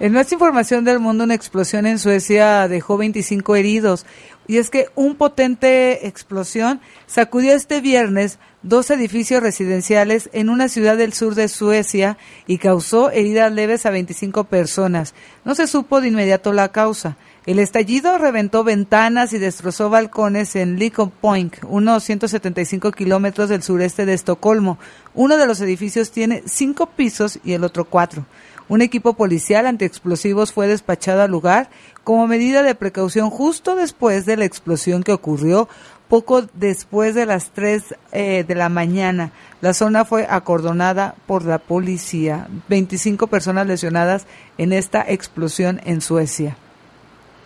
En 0.00 0.12
más 0.12 0.30
información 0.30 0.84
del 0.84 1.00
mundo, 1.00 1.24
una 1.24 1.34
explosión 1.34 1.84
en 1.84 1.98
Suecia 1.98 2.68
dejó 2.68 2.96
25 2.98 3.56
heridos. 3.56 4.06
Y 4.48 4.56
es 4.56 4.70
que 4.70 4.88
un 4.94 5.14
potente 5.14 6.08
explosión 6.08 6.80
sacudió 7.06 7.54
este 7.54 7.80
viernes 7.80 8.38
dos 8.62 8.90
edificios 8.90 9.42
residenciales 9.42 10.30
en 10.32 10.48
una 10.48 10.68
ciudad 10.68 10.96
del 10.96 11.12
sur 11.12 11.34
de 11.34 11.48
Suecia 11.48 12.18
y 12.46 12.58
causó 12.58 13.10
heridas 13.10 13.52
leves 13.52 13.86
a 13.86 13.90
25 13.90 14.44
personas. 14.44 15.14
No 15.44 15.54
se 15.54 15.66
supo 15.66 16.00
de 16.00 16.08
inmediato 16.08 16.52
la 16.52 16.70
causa. 16.70 17.16
El 17.46 17.58
estallido 17.58 18.18
reventó 18.18 18.64
ventanas 18.64 19.32
y 19.32 19.38
destrozó 19.38 19.88
balcones 19.88 20.56
en 20.56 20.78
Point, 21.20 21.56
unos 21.62 22.04
175 22.04 22.92
kilómetros 22.92 23.48
del 23.48 23.62
sureste 23.62 24.04
de 24.04 24.14
Estocolmo. 24.14 24.78
Uno 25.14 25.36
de 25.36 25.46
los 25.46 25.60
edificios 25.60 26.10
tiene 26.10 26.42
cinco 26.46 26.86
pisos 26.86 27.38
y 27.44 27.52
el 27.52 27.64
otro 27.64 27.84
cuatro. 27.84 28.26
Un 28.68 28.82
equipo 28.82 29.14
policial 29.14 29.66
antiexplosivos 29.66 30.52
fue 30.52 30.68
despachado 30.68 31.22
al 31.22 31.30
lugar 31.30 31.70
como 32.04 32.26
medida 32.26 32.62
de 32.62 32.74
precaución 32.74 33.30
justo 33.30 33.76
después 33.76 34.26
de 34.26 34.36
la 34.36 34.44
explosión 34.44 35.02
que 35.02 35.12
ocurrió 35.12 35.68
poco 36.08 36.42
después 36.54 37.14
de 37.14 37.26
las 37.26 37.50
3 37.50 37.94
eh, 38.12 38.44
de 38.46 38.54
la 38.54 38.68
mañana. 38.68 39.32
La 39.60 39.74
zona 39.74 40.04
fue 40.04 40.26
acordonada 40.28 41.14
por 41.26 41.44
la 41.44 41.58
policía. 41.58 42.48
25 42.68 43.26
personas 43.26 43.66
lesionadas 43.66 44.26
en 44.56 44.72
esta 44.72 45.04
explosión 45.06 45.80
en 45.84 46.00
Suecia. 46.00 46.56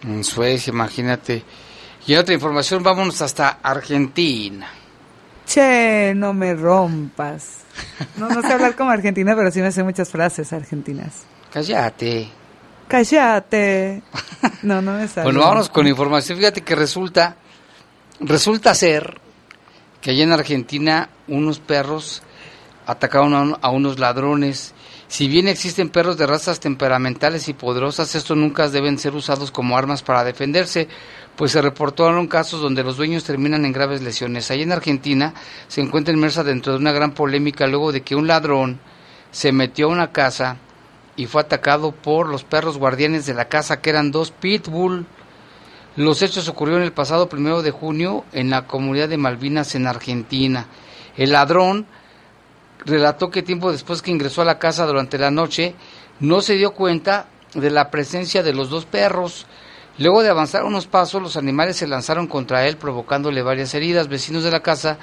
En 0.05 0.25
Suecia, 0.25 0.73
imagínate. 0.73 1.43
Y 2.07 2.14
otra 2.14 2.35
información, 2.35 2.83
vámonos 2.83 3.21
hasta 3.23 3.59
Argentina. 3.62 4.69
Che, 5.47 6.14
no 6.14 6.33
me 6.33 6.55
rompas. 6.55 7.62
No, 8.17 8.29
no 8.29 8.43
sé 8.43 8.52
hablar 8.52 8.75
como 8.76 8.91
argentina, 8.91 9.35
pero 9.37 9.50
sí 9.50 9.61
me 9.61 9.73
sé 9.73 9.83
muchas 9.83 10.11
frases 10.11 10.52
argentinas. 10.52 11.23
Cállate. 11.52 12.29
Cállate. 12.88 14.02
No, 14.62 14.83
no 14.83 14.93
me 14.95 15.09
sale. 15.09 15.25
Bueno, 15.25 15.41
vámonos 15.41 15.69
con 15.71 15.87
información. 15.87 16.38
Fíjate 16.38 16.61
que 16.62 16.75
resulta, 16.75 17.37
resulta 18.21 18.75
ser 18.75 19.19
que 20.00 20.11
allá 20.11 20.25
en 20.25 20.33
Argentina 20.33 21.09
unos 21.29 21.59
perros 21.61 22.23
atacaron 22.87 23.35
a, 23.35 23.41
un- 23.43 23.57
a 23.61 23.71
unos 23.71 23.99
ladrones. 23.99 24.75
Si 25.09 25.29
bien 25.29 25.47
existen 25.49 25.91
perros 25.91 26.17
de 26.17 26.26
razas 26.26 26.59
temperamentales 26.61 27.49
y 27.49 27.52
poderosas, 27.55 28.14
estos 28.14 28.37
nunca 28.37 28.69
deben 28.69 28.99
ser 28.99 29.14
usados 29.14 29.50
como 29.50 29.76
armas 29.76 30.02
para 30.02 30.25
defenderse, 30.25 30.88
pues 31.37 31.53
se 31.53 31.62
reportaron 31.62 32.27
casos 32.27 32.61
donde 32.61 32.85
los 32.85 32.97
dueños 32.97 33.25
terminan 33.25 33.65
en 33.65 33.73
graves 33.73 34.03
lesiones. 34.03 34.51
Allá 34.51 34.62
en 34.62 34.73
Argentina 34.73 35.35
se 35.69 35.81
encuentra 35.81 36.15
inmersa 36.15 36.45
dentro 36.45 36.73
de 36.73 36.79
una 36.79 36.93
gran 36.93 37.12
polémica 37.12 37.67
luego 37.67 37.93
de 37.93 38.03
que 38.03 38.15
un 38.15 38.27
ladrón 38.27 38.81
se 39.31 39.53
metió 39.53 39.87
a 39.87 39.93
una 39.93 40.12
casa 40.12 40.59
y 41.17 41.27
fue 41.27 41.43
atacado 41.43 41.93
por 41.93 42.29
los 42.29 42.45
perros 42.45 42.79
guardianes 42.79 43.27
de 43.27 43.35
la 43.35 43.47
casa, 43.47 43.81
que 43.81 43.91
eran 43.91 44.11
dos 44.11 44.31
pitbull. 44.31 45.07
Los 45.97 46.23
hechos 46.23 46.49
ocurrieron 46.49 46.83
el 46.83 46.93
pasado 46.93 47.29
primero 47.29 47.62
de 47.62 47.71
junio 47.71 48.25
en 48.33 48.51
la 48.51 48.67
comunidad 48.67 49.09
de 49.09 49.19
Malvinas, 49.19 49.75
en 49.75 49.87
Argentina. 49.87 50.67
El 51.17 51.33
ladrón 51.33 51.87
relató 52.85 53.30
que 53.30 53.43
tiempo 53.43 53.71
después 53.71 54.00
que 54.00 54.11
ingresó 54.11 54.43
a 54.43 54.47
la 54.47 54.59
casa 54.59 54.87
durante 54.87 55.19
la 55.19 55.30
noche, 55.30 55.75
no 56.21 56.41
se 56.41 56.54
dio 56.54 56.73
cuenta 56.73 57.26
de 57.54 57.71
la 57.71 57.91
presencia 57.91 58.43
de 58.43 58.54
los 58.54 58.71
dos 58.71 58.87
perros. 58.87 59.47
Luego 59.99 60.23
de 60.23 60.31
avanzar 60.31 60.65
unos 60.65 60.87
pasos, 60.87 61.21
los 61.23 61.37
animales 61.37 61.76
se 61.76 61.87
lanzaron 61.87 62.26
contra 62.26 62.67
él, 62.67 62.76
provocándole 62.76 63.43
varias 63.43 63.75
heridas. 63.75 64.09
Vecinos 64.09 64.43
de 64.43 64.50
la 64.50 64.61
casa 64.61 64.99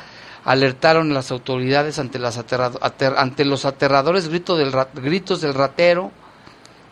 alertaron 0.45 1.11
a 1.11 1.13
las 1.13 1.31
autoridades 1.31 1.99
ante, 1.99 2.17
las 2.17 2.37
ater- 2.39 3.13
ante 3.17 3.45
los 3.45 3.65
aterradores 3.65 4.29
gritos 4.29 4.57
del, 4.57 4.71
ra- 4.71 4.89
gritos 4.93 5.41
del 5.41 5.53
ratero 5.53 6.11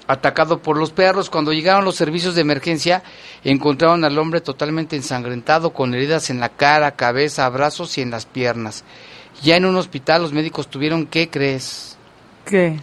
atacado 0.08 0.62
por 0.62 0.78
los 0.78 0.92
perros. 0.92 1.30
Cuando 1.30 1.52
llegaron 1.54 1.84
los 1.86 1.96
servicios 1.96 2.36
de 2.36 2.42
emergencia, 2.42 3.04
encontraron 3.44 4.06
al 4.06 4.18
hombre 4.20 4.42
totalmente 4.42 4.96
ensangrentado, 4.96 5.72
con 5.72 5.94
heridas 5.94 6.30
en 6.30 6.40
la 6.40 6.50
cara, 6.50 6.92
cabeza, 6.92 7.50
brazos 7.50 7.98
y 7.98 8.02
en 8.02 8.12
las 8.12 8.26
piernas. 8.26 8.84
Ya 9.44 9.56
en 9.58 9.66
un 9.66 9.76
hospital 9.76 10.22
los 10.22 10.34
médicos 10.34 10.68
tuvieron, 10.70 11.06
¿qué 11.08 11.30
crees? 11.30 11.98
¿Qué? 12.46 12.80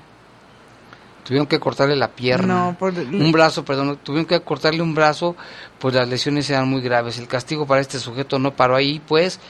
Tuvieron 1.25 1.47
que 1.47 1.59
cortarle 1.59 1.97
la 1.97 2.09
pierna. 2.09 2.67
No, 2.67 2.77
por- 2.79 2.93
Un 2.97 3.33
brazo, 3.33 3.65
perdón, 3.65 3.99
tuvieron 4.03 4.27
que 4.27 4.41
cortarle 4.41 4.83
un 4.83 4.95
brazo, 4.95 5.35
pues 5.79 5.95
las 5.95 6.07
lesiones 6.09 6.49
eran 6.51 6.69
muy 6.69 6.83
graves. 6.83 7.19
El 7.19 7.27
castigo 7.29 7.67
para 7.67 7.81
este 7.81 7.99
sujeto 7.99 8.39
no 8.39 8.55
paró 8.55 8.77
ahí, 8.77 9.01
pues, 9.09 9.41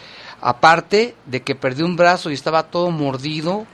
aparte 0.41 1.15
de 1.27 1.43
que 1.43 1.55
perdió 1.55 1.85
un 1.85 1.97
brazo 1.97 2.31
y 2.31 2.35
estaba 2.35 2.65
todo 2.65 2.91
mordido, 2.91 3.67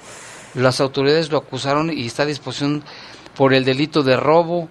las 0.54 0.80
autoridades 0.80 1.30
lo 1.30 1.38
acusaron 1.38 1.90
y 1.92 2.06
está 2.06 2.22
a 2.22 2.26
disposición 2.26 2.82
por 3.36 3.52
el 3.54 3.64
delito 3.64 4.02
de 4.02 4.16
robo. 4.16 4.68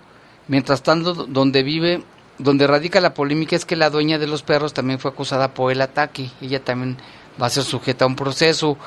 Mientras 0.47 0.81
tanto, 0.81 1.13
donde 1.13 1.61
vive, 1.61 2.01
donde 2.39 2.65
radica 2.65 2.99
la 2.99 3.13
polémica 3.13 3.55
es 3.55 3.65
que 3.65 3.75
la 3.75 3.89
dueña 3.91 4.17
de 4.17 4.25
los 4.27 4.41
perros 4.41 4.73
también 4.73 4.97
fue 4.99 5.11
acusada 5.11 5.53
por 5.53 5.71
el 5.71 5.81
ataque. 5.81 6.29
Ella 6.41 6.63
también 6.63 6.97
va 7.41 7.45
a 7.47 7.49
ser 7.51 7.63
sujeta 7.63 8.05
a 8.05 8.07
un 8.07 8.15
proceso. 8.15 8.77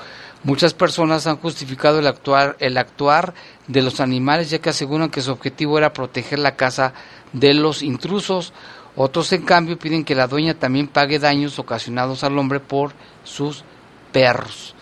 Muchas 0.45 0.75
personas 0.75 1.27
han 1.29 1.37
justificado 1.37 2.01
el 2.01 2.07
actuar, 2.07 2.57
el 2.59 2.77
actuar 2.77 3.33
de 3.69 3.81
los 3.81 4.01
animales 4.01 4.51
ya 4.51 4.59
que 4.59 4.71
aseguran 4.71 5.11
que 5.11 5.21
su 5.21 5.31
objetivo 5.31 5.79
era 5.79 5.93
proteger 5.93 6.41
la 6.41 6.57
casa 6.57 6.95
de 7.33 7.55
los 7.55 7.83
intrusos. 7.83 8.53
Otros, 8.97 9.33
en 9.33 9.43
cambio, 9.43 9.79
piden 9.79 10.05
que 10.05 10.17
la 10.17 10.27
dueña 10.27 10.55
también 10.55 10.89
pague 10.89 11.21
daños 11.21 11.59
ocasionados 11.61 12.25
al 12.25 12.37
hombre 12.39 12.59
por 12.59 12.93
sus 13.23 13.65
perros. 14.13 14.75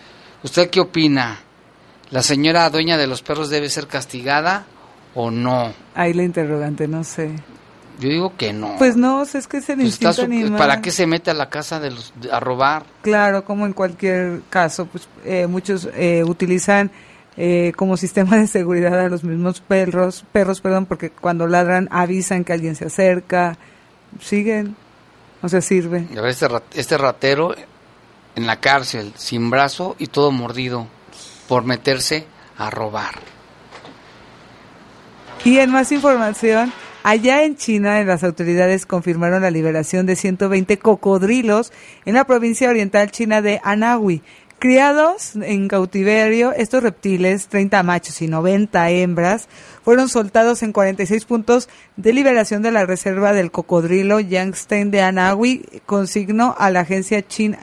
¿Usted 0.43 0.69
qué 0.71 0.79
opina? 0.79 1.39
¿La 2.09 2.23
señora 2.23 2.69
dueña 2.69 2.97
de 2.97 3.07
los 3.07 3.21
perros 3.21 3.49
debe 3.49 3.69
ser 3.69 3.87
castigada 3.87 4.65
o 5.13 5.29
no? 5.29 5.73
Ahí 5.93 6.13
la 6.13 6.23
interrogante, 6.23 6.87
no 6.87 7.03
sé. 7.03 7.35
Yo 8.01 8.09
digo 8.09 8.33
que 8.35 8.51
no. 8.51 8.75
Pues 8.77 8.97
no, 8.97 9.21
es 9.23 9.47
que 9.47 9.57
es 9.57 9.69
el 9.69 9.77
Pues 9.77 9.93
está 9.93 10.11
su-. 10.11 10.27
¿Para 10.57 10.81
qué 10.81 10.91
se 10.91 11.07
mete 11.07 11.31
a 11.31 11.33
la 11.33 11.49
casa 11.49 11.79
de 11.79 11.91
los, 11.91 12.13
a 12.29 12.39
robar? 12.41 12.83
Claro, 13.03 13.45
como 13.45 13.65
en 13.65 13.71
cualquier 13.73 14.41
caso, 14.49 14.87
pues 14.87 15.07
eh, 15.23 15.47
muchos 15.47 15.87
eh, 15.93 16.23
utilizan 16.25 16.91
eh, 17.37 17.71
como 17.77 17.95
sistema 17.97 18.35
de 18.37 18.47
seguridad 18.47 18.99
a 18.99 19.07
los 19.07 19.23
mismos 19.23 19.61
perros, 19.61 20.25
perros, 20.33 20.59
perdón, 20.61 20.85
porque 20.87 21.11
cuando 21.11 21.47
ladran 21.47 21.87
avisan 21.91 22.43
que 22.43 22.51
alguien 22.53 22.75
se 22.75 22.85
acerca, 22.87 23.57
siguen, 24.19 24.75
o 25.43 25.47
sea, 25.47 25.61
sirve. 25.61 26.07
Y 26.13 26.17
a 26.17 26.21
ver, 26.21 26.31
este, 26.31 26.47
rat- 26.47 26.63
este 26.75 26.97
ratero 26.97 27.55
en 28.35 28.47
la 28.47 28.59
cárcel, 28.59 29.13
sin 29.15 29.49
brazo 29.51 29.95
y 29.99 30.07
todo 30.07 30.31
mordido, 30.31 30.87
por 31.47 31.63
meterse 31.65 32.25
a 32.57 32.69
robar. 32.71 33.15
Y 35.43 35.57
en 35.59 35.71
más 35.71 35.91
información, 35.91 36.71
allá 37.03 37.43
en 37.43 37.55
China, 37.55 38.03
las 38.03 38.23
autoridades 38.23 38.85
confirmaron 38.85 39.41
la 39.41 39.51
liberación 39.51 40.05
de 40.05 40.15
120 40.15 40.77
cocodrilos 40.77 41.71
en 42.05 42.15
la 42.15 42.25
provincia 42.25 42.69
oriental 42.69 43.11
china 43.11 43.41
de 43.41 43.59
Anhui. 43.63 44.21
Criados 44.59 45.35
en 45.35 45.67
cautiverio, 45.67 46.53
estos 46.53 46.83
reptiles, 46.83 47.47
30 47.47 47.81
machos 47.81 48.21
y 48.21 48.27
90 48.27 48.91
hembras, 48.91 49.47
fueron 49.83 50.07
soltados 50.07 50.61
en 50.61 50.71
46 50.71 51.25
puntos 51.25 51.67
de 51.95 52.13
liberación 52.13 52.61
de 52.61 52.69
la 52.69 52.85
reserva 52.85 53.33
del 53.33 53.49
cocodrilo 53.49 54.19
Yangtze 54.19 54.85
de 54.85 55.01
Anhui, 55.01 55.65
consignó 55.87 56.55
a 56.59 56.69
la 56.69 56.81
agencia 56.81 57.25
china 57.25 57.57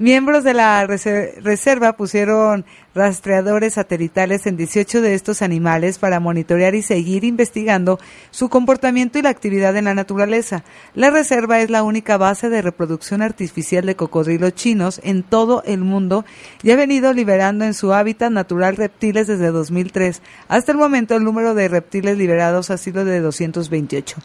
Miembros 0.00 0.42
de 0.42 0.54
la 0.54 0.84
reserva 0.88 1.92
pusieron 1.92 2.64
rastreadores 2.96 3.74
satelitales 3.74 4.44
en 4.44 4.56
18 4.56 5.00
de 5.00 5.14
estos 5.14 5.40
animales 5.40 5.98
para 5.98 6.18
monitorear 6.18 6.74
y 6.74 6.82
seguir 6.82 7.22
investigando 7.22 8.00
su 8.32 8.48
comportamiento 8.48 9.20
y 9.20 9.22
la 9.22 9.28
actividad 9.28 9.76
en 9.76 9.84
la 9.84 9.94
naturaleza. 9.94 10.64
La 10.96 11.10
reserva 11.10 11.60
es 11.60 11.70
la 11.70 11.84
única 11.84 12.16
base 12.16 12.48
de 12.48 12.60
reproducción 12.60 13.22
artificial 13.22 13.86
de 13.86 13.94
cocodrilos 13.94 14.56
chinos 14.56 15.00
en 15.04 15.22
todo 15.22 15.62
el 15.64 15.78
mundo 15.78 16.24
y 16.64 16.72
ha 16.72 16.76
venido 16.76 17.12
liberando 17.12 17.64
en 17.64 17.72
su 17.72 17.92
hábitat 17.92 18.32
natural 18.32 18.74
reptiles 18.74 19.28
desde 19.28 19.52
2003. 19.52 20.22
Hasta 20.48 20.72
el 20.72 20.78
momento 20.78 21.14
el 21.14 21.22
número 21.22 21.54
de 21.54 21.68
reptiles 21.68 22.18
liberados 22.18 22.70
ha 22.70 22.78
sido 22.78 23.04
de 23.04 23.20
228. 23.20 24.16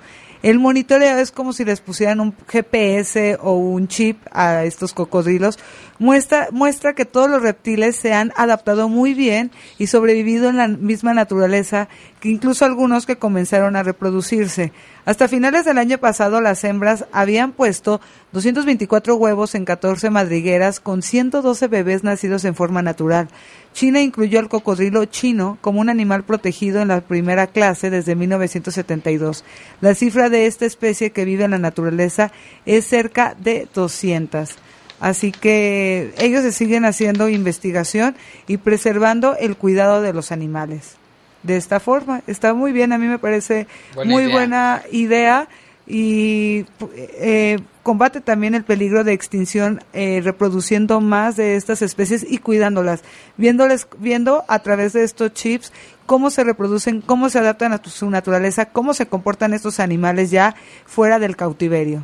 El 0.42 0.60
monitoreo 0.60 1.18
es 1.18 1.32
como 1.32 1.52
si 1.52 1.66
les 1.66 1.82
pusieran 1.82 2.22
un 2.22 2.34
GPS 2.48 3.38
o 3.42 3.54
un 3.54 3.90
chip 3.90 4.22
a 4.32 4.64
estos 4.64 4.94
cocodrilos. 4.94 5.60
Muestra, 6.00 6.48
muestra 6.54 6.94
que 6.94 7.04
todos 7.04 7.30
los 7.30 7.42
reptiles 7.42 7.98
se 7.98 8.14
han 8.14 8.32
adaptado 8.38 8.88
muy 8.88 9.14
bien 9.14 9.52
y 9.78 9.88
sobrevivido 9.88 10.48
en 10.48 10.56
la 10.56 10.70
misma 10.70 11.14
naturaleza 11.14 11.90
que 12.22 12.30
incluso 12.30 12.64
algunos 12.64 13.06
que 13.06 13.18
comenzaron 13.18 13.76
a 13.76 13.84
reproducirse. 13.84 14.72
Hasta 15.04 15.28
finales 15.28 15.66
del 15.66 15.78
año 15.78 15.98
pasado 15.98 16.40
las 16.40 16.64
hembras 16.64 17.06
habían 17.12 17.52
puesto 17.52 18.00
224 18.32 19.16
huevos 19.16 19.56
en 19.56 19.66
14 19.66 20.10
madrigueras 20.10 20.80
con 20.80 21.02
112 21.02 21.68
bebés 21.68 22.04
nacidos 22.06 22.46
en 22.46 22.56
forma 22.56 22.82
natural. 22.82 23.28
China 23.74 24.02
incluyó 24.02 24.40
al 24.40 24.50
cocodrilo 24.50 25.04
chino 25.06 25.58
como 25.60 25.82
un 25.82 25.90
animal 25.90 26.24
protegido 26.24 26.82
en 26.82 26.88
la 26.88 27.02
primera 27.02 27.48
clase 27.48 27.90
desde 27.90 28.16
1972. 28.16 29.44
La 29.82 29.96
cifra 29.96 30.30
de 30.30 30.46
esta 30.46 30.66
especie 30.66 31.12
que 31.12 31.26
vive 31.26 31.44
en 31.44 31.52
la 31.52 31.60
naturaleza 31.60 32.32
es 32.66 32.86
cerca 32.86 33.36
de 33.38 33.68
200. 33.74 34.56
Así 35.00 35.32
que 35.32 36.14
ellos 36.18 36.44
se 36.44 36.52
siguen 36.52 36.86
haciendo 36.86 37.30
investigación 37.30 38.16
y 38.48 38.58
preservando 38.58 39.36
el 39.38 39.56
cuidado 39.56 40.02
de 40.02 40.14
los 40.14 40.32
animales. 40.32 40.96
De 41.44 41.56
esta 41.56 41.80
forma, 41.80 42.22
está 42.28 42.54
muy 42.54 42.74
bien, 42.74 42.92
a 42.92 42.98
mí 42.98 43.08
me 43.08 43.18
parece 43.18 43.68
muy 44.06 44.28
buena 44.28 44.84
idea 44.92 45.48
y 45.88 46.66
eh, 46.96 47.60
combate 47.82 48.22
también 48.22 48.56
el 48.56 48.64
peligro 48.64 49.04
de 49.04 49.14
extinción 49.14 49.82
eh, 49.94 50.22
reproduciendo 50.24 51.00
más 51.00 51.38
de 51.38 51.56
estas 51.56 51.82
especies 51.82 52.26
y 52.30 52.38
cuidándolas, 52.38 53.04
viéndoles, 53.38 53.88
viendo 53.98 54.44
a 54.48 54.60
través 54.60 54.94
de 54.94 55.04
estos 55.04 55.34
chips 55.34 55.72
cómo 56.06 56.30
se 56.30 56.44
reproducen, 56.44 57.02
cómo 57.02 57.30
se 57.30 57.40
adaptan 57.40 57.72
a 57.72 57.82
su 57.84 58.10
naturaleza, 58.10 58.66
cómo 58.66 58.94
se 58.94 59.08
comportan 59.08 59.54
estos 59.54 59.80
animales 59.80 60.30
ya 60.30 60.56
fuera 60.86 61.20
del 61.20 61.36
cautiverio. 61.36 62.04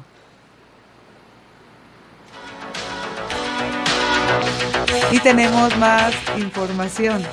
Y 5.15 5.19
tenemos 5.19 5.77
más 5.77 6.13
información. 6.35 7.23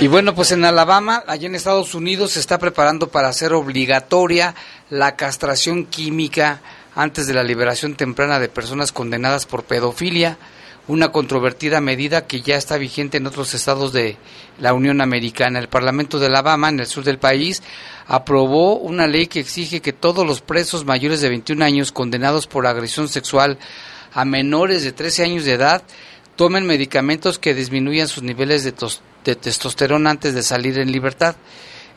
Y 0.00 0.06
bueno, 0.06 0.34
pues 0.34 0.50
en 0.50 0.64
Alabama, 0.64 1.22
allá 1.26 1.46
en 1.46 1.54
Estados 1.54 1.94
Unidos, 1.94 2.32
se 2.32 2.40
está 2.40 2.56
preparando 2.58 3.08
para 3.08 3.28
hacer 3.28 3.52
obligatoria 3.52 4.54
la 4.88 5.14
castración 5.14 5.84
química 5.84 6.62
antes 6.94 7.26
de 7.26 7.34
la 7.34 7.44
liberación 7.44 7.96
temprana 7.96 8.38
de 8.38 8.48
personas 8.48 8.92
condenadas 8.92 9.44
por 9.44 9.64
pedofilia, 9.64 10.38
una 10.88 11.12
controvertida 11.12 11.82
medida 11.82 12.26
que 12.26 12.40
ya 12.40 12.56
está 12.56 12.78
vigente 12.78 13.18
en 13.18 13.26
otros 13.26 13.52
estados 13.52 13.92
de 13.92 14.16
la 14.58 14.72
Unión 14.72 15.02
Americana. 15.02 15.58
El 15.58 15.68
Parlamento 15.68 16.18
de 16.18 16.28
Alabama, 16.28 16.70
en 16.70 16.80
el 16.80 16.86
sur 16.86 17.04
del 17.04 17.18
país, 17.18 17.62
aprobó 18.06 18.78
una 18.78 19.06
ley 19.06 19.26
que 19.26 19.40
exige 19.40 19.82
que 19.82 19.92
todos 19.92 20.26
los 20.26 20.40
presos 20.40 20.86
mayores 20.86 21.20
de 21.20 21.28
21 21.28 21.62
años 21.62 21.92
condenados 21.92 22.46
por 22.46 22.66
agresión 22.66 23.08
sexual 23.08 23.58
a 24.16 24.24
menores 24.24 24.82
de 24.82 24.92
13 24.92 25.24
años 25.24 25.44
de 25.44 25.52
edad 25.52 25.82
tomen 26.36 26.64
medicamentos 26.64 27.38
que 27.38 27.52
disminuyan 27.52 28.08
sus 28.08 28.22
niveles 28.22 28.64
de, 28.64 28.72
testosterona 29.34 30.08
antes 30.08 30.32
de 30.32 30.42
salir 30.42 30.78
en 30.78 30.90
libertad. 30.90 31.36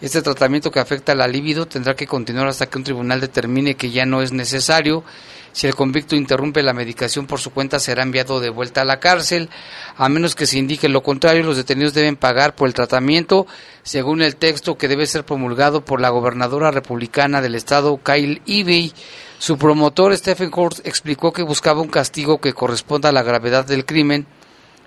Este 0.01 0.21
tratamiento 0.21 0.69
que 0.69 0.81
afecta 0.81 1.15
la 1.15 1.29
libido 1.29 1.65
tendrá 1.65 1.95
que 1.95 2.07
continuar 2.07 2.47
hasta 2.47 2.65
que 2.65 2.77
un 2.77 2.83
tribunal 2.83 3.21
determine 3.21 3.75
que 3.75 3.91
ya 3.91 4.05
no 4.05 4.21
es 4.21 4.33
necesario. 4.33 5.05
Si 5.53 5.65
el 5.65 5.75
convicto 5.75 6.17
interrumpe 6.17 6.61
la 6.61 6.73
medicación 6.73 7.25
por 7.25 7.39
su 7.39 7.51
cuenta, 7.51 7.79
será 7.79 8.03
enviado 8.03 8.41
de 8.41 8.49
vuelta 8.49 8.81
a 8.81 8.85
la 8.85 8.99
cárcel. 8.99 9.49
A 9.95 10.09
menos 10.09 10.35
que 10.35 10.45
se 10.45 10.57
indique 10.57 10.89
lo 10.89 11.01
contrario, 11.01 11.43
los 11.43 11.55
detenidos 11.55 11.93
deben 11.93 12.17
pagar 12.17 12.53
por 12.53 12.67
el 12.67 12.73
tratamiento, 12.73 13.47
según 13.83 14.21
el 14.21 14.35
texto 14.35 14.77
que 14.77 14.89
debe 14.89 15.05
ser 15.05 15.23
promulgado 15.23 15.85
por 15.85 16.01
la 16.01 16.09
gobernadora 16.09 16.69
republicana 16.69 17.41
del 17.41 17.55
estado, 17.55 17.97
Kyle 18.03 18.41
Ivey. 18.45 18.93
Su 19.39 19.57
promotor, 19.57 20.15
Stephen 20.15 20.51
Hort, 20.53 20.85
explicó 20.85 21.33
que 21.33 21.41
buscaba 21.41 21.81
un 21.81 21.87
castigo 21.87 22.39
que 22.39 22.53
corresponda 22.53 23.09
a 23.09 23.13
la 23.13 23.23
gravedad 23.23 23.65
del 23.65 23.85
crimen 23.85 24.27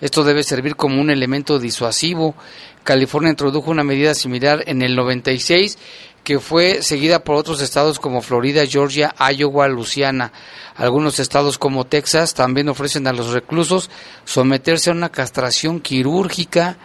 esto 0.02 0.24
debe 0.24 0.42
servir 0.42 0.74
como 0.74 1.00
un 1.00 1.10
elemento 1.10 1.60
disuasivo. 1.60 2.34
California 2.82 3.30
introdujo 3.30 3.70
una 3.70 3.84
medida 3.84 4.16
similar 4.16 4.64
en 4.66 4.82
el 4.82 4.96
96 4.96 5.78
que 6.24 6.40
fue 6.40 6.82
seguida 6.82 7.22
por 7.22 7.36
otros 7.36 7.60
estados 7.62 8.00
como 8.00 8.20
Florida, 8.20 8.66
Georgia, 8.66 9.14
Iowa, 9.32 9.68
Luisiana. 9.68 10.32
Algunos 10.74 11.20
estados 11.20 11.56
como 11.56 11.86
Texas 11.86 12.34
también 12.34 12.68
ofrecen 12.68 13.06
a 13.06 13.12
los 13.12 13.32
reclusos 13.32 13.90
someterse 14.24 14.90
a 14.90 14.94
una 14.94 15.10
castración 15.10 15.78
quirúrgica, 15.78 16.78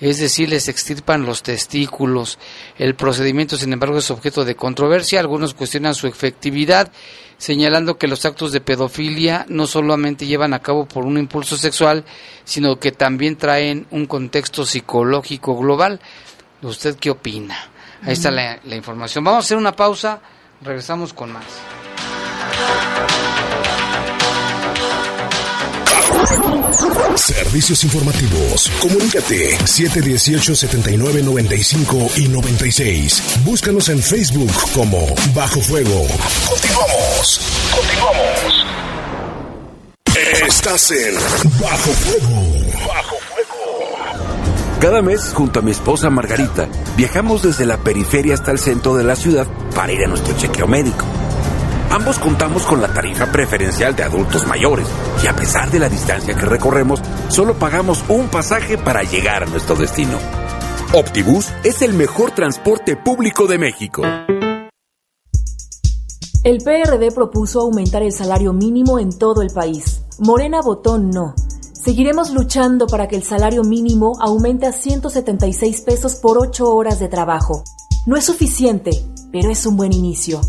es 0.00 0.18
decir, 0.18 0.48
les 0.48 0.68
extirpan 0.68 1.24
los 1.24 1.42
testículos. 1.42 2.38
El 2.78 2.94
procedimiento, 2.94 3.56
sin 3.56 3.72
embargo, 3.72 3.98
es 3.98 4.10
objeto 4.10 4.44
de 4.44 4.56
controversia. 4.56 5.20
Algunos 5.20 5.54
cuestionan 5.54 5.94
su 5.94 6.06
efectividad 6.06 6.90
señalando 7.38 7.98
que 7.98 8.08
los 8.08 8.24
actos 8.24 8.52
de 8.52 8.60
pedofilia 8.60 9.44
no 9.48 9.66
solamente 9.66 10.26
llevan 10.26 10.54
a 10.54 10.60
cabo 10.60 10.86
por 10.86 11.04
un 11.04 11.18
impulso 11.18 11.56
sexual, 11.56 12.04
sino 12.44 12.78
que 12.78 12.92
también 12.92 13.36
traen 13.36 13.86
un 13.90 14.06
contexto 14.06 14.64
psicológico 14.64 15.56
global. 15.56 16.00
¿Usted 16.62 16.96
qué 16.96 17.10
opina? 17.10 17.56
Ahí 18.02 18.12
está 18.12 18.30
la, 18.30 18.58
la 18.64 18.76
información. 18.76 19.24
Vamos 19.24 19.44
a 19.44 19.46
hacer 19.46 19.56
una 19.56 19.72
pausa, 19.72 20.20
regresamos 20.62 21.12
con 21.12 21.32
más. 21.32 21.44
Servicios 27.16 27.82
informativos. 27.84 28.70
Comunícate 28.80 29.56
718-7995 29.58 32.18
y 32.18 32.28
96. 32.28 33.22
Búscanos 33.44 33.88
en 33.88 34.00
Facebook 34.02 34.52
como 34.74 35.06
Bajo 35.34 35.60
Fuego. 35.60 36.06
Continuamos. 36.48 37.40
Continuamos. 37.74 38.66
Estás 40.48 40.90
en 40.90 41.14
Bajo 41.60 41.92
Fuego. 41.92 42.42
Bajo 42.86 43.16
Fuego. 43.16 43.36
Cada 44.80 45.02
mes, 45.02 45.32
junto 45.32 45.60
a 45.60 45.62
mi 45.62 45.70
esposa 45.70 46.10
Margarita, 46.10 46.68
viajamos 46.96 47.42
desde 47.42 47.64
la 47.66 47.78
periferia 47.78 48.34
hasta 48.34 48.50
el 48.50 48.58
centro 48.58 48.96
de 48.96 49.04
la 49.04 49.14
ciudad 49.16 49.46
para 49.74 49.92
ir 49.92 50.04
a 50.04 50.08
nuestro 50.08 50.36
chequeo 50.36 50.66
médico. 50.66 51.06
Ambos 51.96 52.18
contamos 52.18 52.62
con 52.64 52.82
la 52.82 52.92
tarifa 52.92 53.32
preferencial 53.32 53.96
de 53.96 54.02
adultos 54.02 54.46
mayores 54.46 54.86
y 55.24 55.28
a 55.28 55.34
pesar 55.34 55.70
de 55.70 55.78
la 55.78 55.88
distancia 55.88 56.34
que 56.34 56.44
recorremos, 56.44 57.00
solo 57.28 57.54
pagamos 57.54 58.04
un 58.10 58.28
pasaje 58.28 58.76
para 58.76 59.02
llegar 59.02 59.44
a 59.44 59.46
nuestro 59.46 59.76
destino. 59.76 60.18
Optibus 60.92 61.48
es 61.64 61.80
el 61.80 61.94
mejor 61.94 62.32
transporte 62.32 62.98
público 62.98 63.46
de 63.46 63.56
México. 63.56 64.02
El 66.44 66.58
PRD 66.58 67.12
propuso 67.12 67.60
aumentar 67.62 68.02
el 68.02 68.12
salario 68.12 68.52
mínimo 68.52 68.98
en 68.98 69.18
todo 69.18 69.40
el 69.40 69.48
país. 69.48 70.02
Morena 70.18 70.60
votó 70.60 70.98
no. 70.98 71.34
Seguiremos 71.72 72.28
luchando 72.28 72.86
para 72.88 73.08
que 73.08 73.16
el 73.16 73.22
salario 73.22 73.64
mínimo 73.64 74.18
aumente 74.20 74.66
a 74.66 74.72
176 74.72 75.80
pesos 75.80 76.16
por 76.16 76.36
8 76.36 76.74
horas 76.74 77.00
de 77.00 77.08
trabajo. 77.08 77.64
No 78.04 78.18
es 78.18 78.24
suficiente, 78.26 78.90
pero 79.32 79.50
es 79.50 79.64
un 79.64 79.78
buen 79.78 79.94
inicio. 79.94 80.42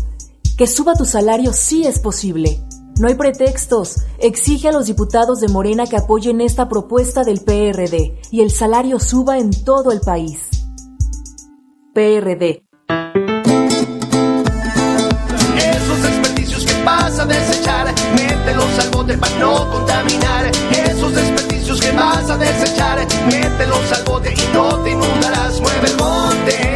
Que 0.58 0.66
suba 0.66 0.94
tu 0.94 1.04
salario 1.04 1.52
sí 1.52 1.86
es 1.86 2.00
posible. 2.00 2.60
No 2.98 3.06
hay 3.06 3.14
pretextos. 3.14 3.98
Exige 4.18 4.66
a 4.66 4.72
los 4.72 4.86
diputados 4.86 5.38
de 5.38 5.46
Morena 5.46 5.86
que 5.86 5.96
apoyen 5.96 6.40
esta 6.40 6.68
propuesta 6.68 7.22
del 7.22 7.42
PRD 7.42 8.20
y 8.32 8.40
el 8.40 8.50
salario 8.50 8.98
suba 8.98 9.38
en 9.38 9.52
todo 9.64 9.92
el 9.92 10.00
país. 10.00 10.40
PRD. 11.94 12.64
Esos 15.58 16.02
desperdicios 16.02 16.66
que 16.66 16.82
vas 16.82 17.20
a 17.20 17.24
desechar, 17.24 17.94
mételos 18.16 18.78
al 18.80 18.90
bote 18.90 19.16
para 19.16 19.38
no 19.38 19.70
contaminar. 19.70 20.50
Esos 20.72 21.14
desperdicios 21.14 21.80
que 21.80 21.92
vas 21.92 22.28
a 22.28 22.36
desechar, 22.36 22.98
mételos 23.26 23.92
al 23.92 24.02
bote 24.02 24.34
y 24.34 24.52
no 24.52 24.76
te 24.80 24.90
inundarás. 24.90 25.60
Mueve 25.60 25.86
el 25.88 25.96
bote, 25.96 26.67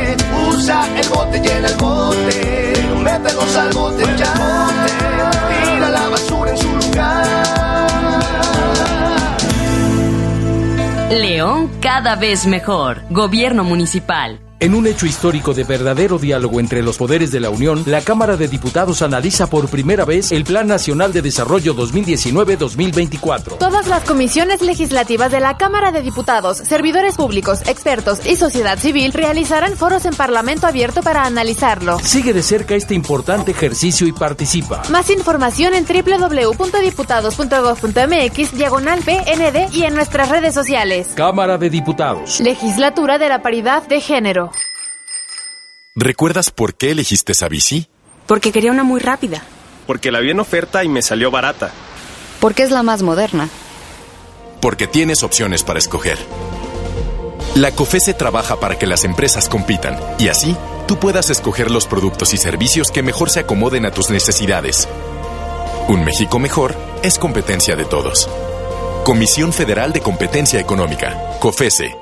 usa 0.63 0.87
el 0.97 1.09
bote, 1.09 1.41
llena 1.41 1.69
el 1.69 1.77
bote 1.77 2.73
mételos 3.03 3.57
al 3.57 3.73
bote 3.73 4.05
ya. 4.17 4.33
Tira 5.65 5.89
la 5.91 6.09
basura 6.09 6.51
en 6.51 6.57
su 6.57 6.69
lugar. 6.69 7.27
León 11.11 11.71
cada 11.81 12.15
vez 12.17 12.47
mejor. 12.47 13.03
Gobierno 13.11 13.65
municipal. 13.65 14.39
En 14.63 14.75
un 14.77 14.87
hecho 14.87 15.07
histórico 15.07 15.55
de 15.55 15.65
verdadero 15.65 16.21
diálogo 16.21 16.61
entre 16.61 16.85
los 16.85 16.97
poderes 16.97 17.33
de 17.33 17.41
la 17.41 17.51
Unión, 17.51 17.83
la 17.85 18.01
Cámara 18.01 18.37
de 18.37 18.47
Diputados 18.47 19.03
analiza 19.03 19.49
por 19.49 19.69
primera 19.69 20.05
vez 20.05 20.31
el 20.31 20.45
Plan 20.45 20.69
Nacional 20.69 21.13
de 21.13 21.21
Desarrollo 21.21 21.75
2019-2024. 21.75 23.59
Todas 23.59 23.89
las 23.89 24.05
comisiones 24.05 24.63
legislativas 24.63 25.33
de 25.33 25.41
la 25.41 25.57
Cámara 25.57 25.91
de 25.91 26.03
Diputados, 26.03 26.59
servidores 26.59 27.17
públicos, 27.17 27.63
expertos 27.67 28.25
y 28.25 28.37
sociedad 28.37 28.79
civil 28.79 29.13
realizarán 29.13 29.77
foros 29.77 30.05
en 30.05 30.15
Parlamento 30.15 30.69
abierto 30.69 31.03
para 31.03 31.25
analizarlo. 31.25 31.99
Sigue 31.99 32.33
de 32.33 32.45
cerca 32.45 32.77
este 32.77 32.95
importante 32.95 33.51
ejercicio 33.51 34.07
y 34.07 34.13
participa. 34.13 34.83
Más 34.91 35.11
información 35.11 35.75
en 35.75 35.85
www.diputados.gov.mx, 35.85 38.57
diagonal 38.57 39.01
PND 39.01 39.73
y 39.73 39.83
en 39.83 39.97
nuestras 39.97 40.29
redes 40.29 40.55
sociales. 40.55 41.09
Cámara 41.17 41.59
de 41.59 41.69
Diputados. 41.69 42.39
Legislatura 42.39 43.19
de 43.19 43.29
la 43.29 43.43
Paridad 43.43 43.83
de 43.89 44.01
Género. 44.01 44.52
¿Recuerdas 45.95 46.51
por 46.51 46.75
qué 46.75 46.91
elegiste 46.91 47.33
esa 47.33 47.49
bici? 47.49 47.87
Porque 48.27 48.51
quería 48.51 48.71
una 48.71 48.83
muy 48.83 48.99
rápida. 48.99 49.43
Porque 49.87 50.11
la 50.11 50.21
vi 50.21 50.31
en 50.31 50.41
oferta 50.41 50.83
y 50.85 50.89
me 50.89 51.03
salió 51.03 51.31
barata. 51.31 51.71
Porque 52.41 52.63
es 52.63 52.71
la 52.71 52.83
más 52.83 53.03
moderna. 53.03 53.51
Porque 54.63 54.87
tienes 54.87 55.23
opciones 55.23 55.63
para 55.63 55.79
escoger. 55.79 56.17
La 57.57 57.73
COFESE 57.73 58.15
trabaja 58.15 58.59
para 58.59 58.79
que 58.79 58.87
las 58.87 59.05
empresas 59.05 59.51
compitan 59.51 60.01
y 60.19 60.29
así 60.29 60.57
tú 60.89 60.99
puedas 60.99 61.29
escoger 61.29 61.71
los 61.71 61.87
productos 61.87 62.33
y 62.33 62.39
servicios 62.39 62.91
que 62.91 63.03
mejor 63.03 63.29
se 63.29 63.41
acomoden 63.41 63.85
a 63.85 63.91
tus 63.91 64.09
necesidades. 64.09 64.89
Un 65.89 66.07
México 66.07 66.39
mejor 66.39 66.75
es 67.03 67.19
competencia 67.19 67.77
de 67.77 67.85
todos. 67.85 68.31
Comisión 69.05 69.53
Federal 69.53 69.93
de 69.93 70.01
Competencia 70.01 70.59
Económica, 70.59 71.37
COFESE. 71.39 72.02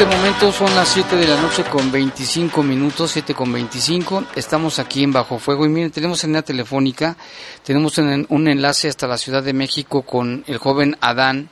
Este 0.00 0.16
momento 0.16 0.50
son 0.50 0.74
las 0.74 0.88
7 0.88 1.14
de 1.14 1.28
la 1.28 1.38
noche 1.42 1.62
con 1.64 1.92
25 1.92 2.62
minutos, 2.62 3.10
7 3.10 3.34
con 3.34 3.52
25. 3.52 4.24
Estamos 4.34 4.78
aquí 4.78 5.04
en 5.04 5.12
Bajo 5.12 5.38
Fuego 5.38 5.66
y 5.66 5.68
miren, 5.68 5.90
tenemos 5.90 6.24
en 6.24 6.32
la 6.32 6.40
telefónica, 6.40 7.18
tenemos 7.62 7.98
un, 7.98 8.24
un 8.30 8.48
enlace 8.48 8.88
hasta 8.88 9.06
la 9.06 9.18
Ciudad 9.18 9.42
de 9.42 9.52
México 9.52 10.00
con 10.00 10.42
el 10.46 10.56
joven 10.56 10.96
Adán, 11.02 11.50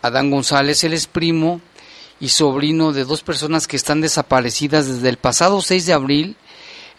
Adán 0.00 0.30
González. 0.30 0.82
Él 0.82 0.94
es 0.94 1.06
primo 1.06 1.60
y 2.20 2.30
sobrino 2.30 2.94
de 2.94 3.04
dos 3.04 3.22
personas 3.22 3.66
que 3.66 3.76
están 3.76 4.00
desaparecidas 4.00 4.86
desde 4.86 5.10
el 5.10 5.18
pasado 5.18 5.60
6 5.60 5.84
de 5.84 5.92
abril. 5.92 6.36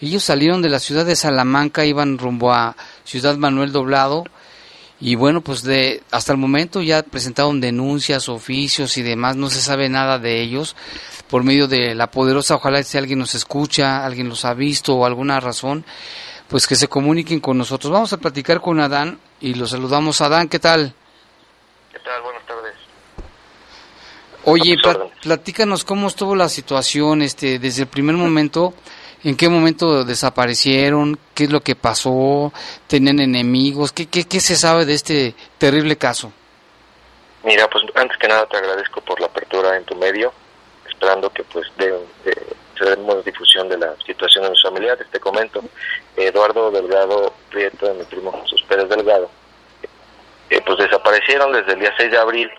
Ellos 0.01 0.23
salieron 0.23 0.61
de 0.61 0.69
la 0.69 0.77
ciudad 0.77 1.07
de 1.07 1.15
Salamanca, 1.15 1.83
iban 1.83 2.19
rumbo 2.19 2.53
a 2.53 2.75
Ciudad 3.05 3.37
Manuel 3.37 3.71
Doblado 3.71 4.23
y 5.01 5.15
bueno, 5.15 5.41
pues 5.41 5.63
de 5.63 6.03
hasta 6.11 6.31
el 6.33 6.37
momento 6.37 6.81
ya 6.81 7.03
presentaron 7.03 7.61
denuncias, 7.61 8.27
oficios 8.29 8.97
y 8.97 9.01
demás, 9.01 9.35
no 9.35 9.49
se 9.49 9.61
sabe 9.61 9.87
nada 9.89 10.19
de 10.19 10.41
ellos 10.41 10.75
por 11.29 11.43
medio 11.43 11.67
de 11.67 11.95
la 11.95 12.09
poderosa, 12.11 12.55
ojalá 12.55 12.81
si 12.83 12.97
alguien 12.97 13.19
nos 13.19 13.35
escucha, 13.35 14.03
alguien 14.05 14.27
los 14.29 14.45
ha 14.45 14.53
visto 14.53 14.95
o 14.95 15.05
alguna 15.05 15.39
razón, 15.39 15.85
pues 16.47 16.65
que 16.67 16.75
se 16.75 16.87
comuniquen 16.87 17.39
con 17.39 17.57
nosotros. 17.57 17.93
Vamos 17.93 18.11
a 18.13 18.17
platicar 18.17 18.59
con 18.61 18.79
Adán 18.79 19.19
y 19.39 19.53
lo 19.53 19.67
saludamos. 19.67 20.19
Adán, 20.21 20.49
¿qué 20.49 20.57
tal? 20.59 20.93
¿Qué 21.91 21.99
tal? 21.99 22.21
Buenas 22.23 22.45
tardes. 22.47 22.73
Oye, 24.45 24.77
pla- 24.81 25.07
platícanos 25.21 25.83
cómo 25.83 26.07
estuvo 26.07 26.35
la 26.35 26.49
situación 26.49 27.21
este 27.21 27.59
desde 27.59 27.83
el 27.83 27.87
primer 27.87 28.15
momento, 28.15 28.73
en 29.23 29.35
qué 29.35 29.49
momento 29.49 30.03
desaparecieron, 30.05 31.17
qué 31.33 31.45
es 31.45 31.51
lo 31.51 31.61
que 31.61 31.75
pasó, 31.75 32.51
tenían 32.87 33.19
enemigos, 33.19 33.91
qué, 33.91 34.07
qué, 34.07 34.25
qué 34.25 34.39
se 34.39 34.55
sabe 34.55 34.85
de 34.85 34.93
este 34.93 35.35
terrible 35.57 35.97
caso. 35.97 36.31
Mira, 37.43 37.69
pues 37.69 37.83
antes 37.95 38.17
que 38.17 38.27
nada 38.27 38.45
te 38.47 38.57
agradezco 38.57 39.01
por 39.01 39.19
la 39.19 39.27
apertura 39.27 39.75
en 39.77 39.83
tu 39.85 39.95
medio, 39.95 40.33
esperando 40.89 41.29
que 41.29 41.43
pues 41.43 41.65
de, 41.77 41.91
de- 42.25 42.47
se 42.77 42.85
demos 42.85 43.23
difusión 43.25 43.67
de 43.67 43.77
la 43.77 43.93
situación 44.05 44.45
de 44.45 44.51
mis 44.51 44.61
familiares. 44.61 45.05
Te 45.11 45.19
comento, 45.19 45.61
Eduardo 46.15 46.71
Delgado 46.71 47.33
Prieto 47.49 47.87
de 47.87 47.93
mi 47.95 48.03
primo 48.05 48.31
Jesús 48.43 48.63
Pérez 48.69 48.87
Delgado, 48.87 49.29
eh, 50.49 50.61
pues 50.65 50.77
desaparecieron 50.79 51.51
desde 51.51 51.73
el 51.73 51.79
día 51.79 51.93
6 51.97 52.11
de 52.11 52.17
abril. 52.17 52.49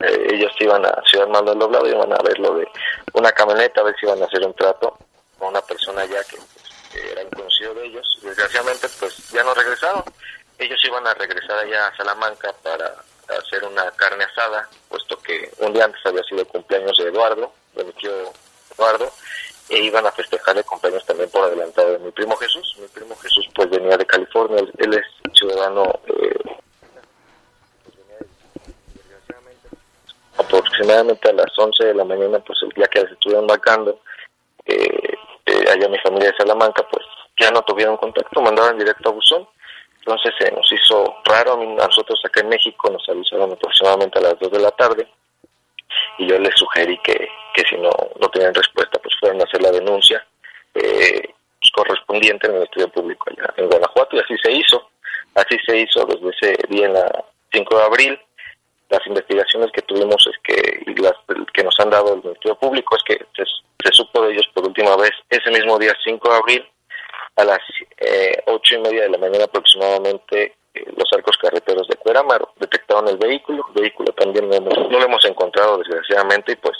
Eh, 0.00 0.26
ellos 0.34 0.52
iban 0.60 0.84
a 0.84 1.00
Ciudad 1.10 1.26
Manuel 1.28 1.58
Doblado, 1.58 1.88
iban 1.88 2.12
a 2.12 2.22
ver 2.22 2.38
lo 2.38 2.54
de 2.56 2.68
una 3.14 3.32
camioneta, 3.32 3.80
a 3.80 3.84
ver 3.84 3.94
si 3.98 4.04
iban 4.06 4.22
a 4.22 4.26
hacer 4.26 4.44
un 4.46 4.52
trato 4.54 4.96
con 5.42 5.48
una 5.48 5.62
persona 5.62 6.04
ya 6.04 6.22
que, 6.22 6.36
pues, 6.36 7.04
era 7.04 7.24
un 7.24 7.30
conocido 7.30 7.74
de 7.74 7.86
ellos. 7.86 8.18
Desgraciadamente, 8.22 8.88
pues 9.00 9.28
ya 9.30 9.42
no 9.42 9.52
regresaron. 9.52 10.04
Ellos 10.56 10.78
iban 10.84 11.04
a 11.04 11.14
regresar 11.14 11.58
allá 11.58 11.88
a 11.88 11.96
Salamanca 11.96 12.54
para 12.62 12.94
hacer 13.26 13.64
una 13.64 13.90
carne 13.90 14.22
asada, 14.22 14.68
puesto 14.88 15.16
que 15.18 15.50
un 15.58 15.72
día 15.72 15.86
antes 15.86 16.00
había 16.06 16.22
sido 16.22 16.42
el 16.42 16.46
cumpleaños 16.46 16.96
de 16.96 17.08
Eduardo, 17.08 17.52
de 17.74 17.82
mi 17.82 17.92
tío 17.94 18.12
Eduardo, 18.76 19.12
e 19.68 19.78
iban 19.78 20.06
a 20.06 20.12
festejar 20.12 20.56
el 20.56 20.64
cumpleaños 20.64 21.04
también 21.06 21.28
por 21.30 21.42
adelantado 21.42 21.90
de 21.90 21.98
mi 21.98 22.12
primo 22.12 22.36
Jesús. 22.36 22.76
Mi 22.78 22.86
primo 22.86 23.16
Jesús 23.16 23.48
pues 23.52 23.68
venía 23.68 23.96
de 23.96 24.06
California, 24.06 24.60
él, 24.60 24.72
él 24.78 24.94
es 24.94 25.34
ciudadano 25.36 25.92
eh, 26.06 26.60
aproximadamente 30.38 31.30
a 31.30 31.32
las 31.32 31.58
11 31.58 31.84
de 31.84 31.94
la 31.94 32.04
mañana, 32.04 32.38
pues 32.38 32.60
el 32.62 32.68
día 32.68 32.86
que 32.86 33.00
se 33.00 33.14
estuvieron 33.14 33.46
marcando, 33.46 33.98
eh, 34.66 35.11
eh, 35.52 35.70
allá 35.70 35.88
mi 35.88 35.98
familia 35.98 36.30
de 36.30 36.36
Salamanca, 36.36 36.86
pues 36.90 37.04
ya 37.38 37.50
no 37.50 37.62
tuvieron 37.62 37.96
contacto, 37.96 38.40
mandaron 38.40 38.78
directo 38.78 39.10
a 39.10 39.12
buzón. 39.12 39.48
Entonces 39.98 40.32
se 40.38 40.50
nos 40.50 40.70
hizo 40.72 41.16
raro, 41.24 41.52
a 41.52 41.86
nosotros 41.86 42.20
acá 42.24 42.40
en 42.40 42.48
México 42.48 42.90
nos 42.90 43.08
avisaron 43.08 43.52
aproximadamente 43.52 44.18
a 44.18 44.22
las 44.22 44.38
2 44.40 44.50
de 44.50 44.60
la 44.60 44.70
tarde 44.72 45.06
y 46.18 46.26
yo 46.26 46.38
les 46.38 46.54
sugerí 46.56 46.98
que, 47.04 47.28
que 47.54 47.62
si 47.68 47.76
no, 47.76 47.90
no 48.20 48.28
tenían 48.28 48.54
respuesta, 48.54 48.98
pues 49.00 49.14
fueran 49.20 49.40
a 49.40 49.44
hacer 49.44 49.62
la 49.62 49.70
denuncia 49.70 50.26
eh, 50.74 51.32
correspondiente 51.72 52.48
en 52.48 52.56
el 52.56 52.62
estudio 52.64 52.88
público 52.88 53.30
allá 53.30 53.52
en 53.56 53.68
Guanajuato 53.68 54.16
y 54.16 54.20
así 54.20 54.36
se 54.42 54.52
hizo. 54.52 54.88
Así 55.34 55.56
se 55.66 55.78
hizo 55.78 56.04
desde 56.04 56.28
ese 56.30 56.68
día, 56.68 56.86
en 56.86 56.94
la 56.94 57.24
5 57.52 57.76
de 57.76 57.84
abril. 57.84 58.20
Las 58.92 59.06
investigaciones 59.06 59.70
que 59.72 59.80
tuvimos 59.82 60.22
es 60.26 60.36
que, 60.44 60.82
y 60.86 60.94
las 61.00 61.14
que 61.54 61.64
nos 61.64 61.74
han 61.80 61.88
dado 61.88 62.12
el 62.14 62.22
Ministerio 62.22 62.56
Público 62.56 62.94
es 62.96 63.02
que 63.04 63.24
se, 63.34 63.92
supo 63.92 64.22
de 64.22 64.32
ellos 64.34 64.46
por 64.54 64.66
última 64.66 64.94
vez 64.96 65.10
ese 65.30 65.50
mismo 65.50 65.78
día 65.78 65.94
5 66.04 66.28
de 66.30 66.36
abril 66.36 66.68
a 67.36 67.44
las 67.44 67.60
eh, 67.98 68.36
ocho 68.46 68.74
y 68.76 68.78
media 68.80 69.02
de 69.04 69.08
la 69.10 69.18
mañana 69.18 69.44
aproximadamente 69.44 70.54
eh, 70.74 70.84
los 70.96 71.08
arcos 71.16 71.36
carreteros 71.38 71.88
de 71.88 71.96
Cuerámaro 71.96 72.52
detectaron 72.60 73.08
el 73.08 73.16
vehículo, 73.16 73.64
el 73.74 73.80
vehículo 73.82 74.12
también 74.12 74.48
no, 74.48 74.54
hemos- 74.56 74.78
no 74.90 74.98
lo 74.98 75.04
hemos 75.06 75.24
encontrado 75.24 75.78
desgraciadamente 75.78 76.52
y 76.52 76.56
pues 76.56 76.76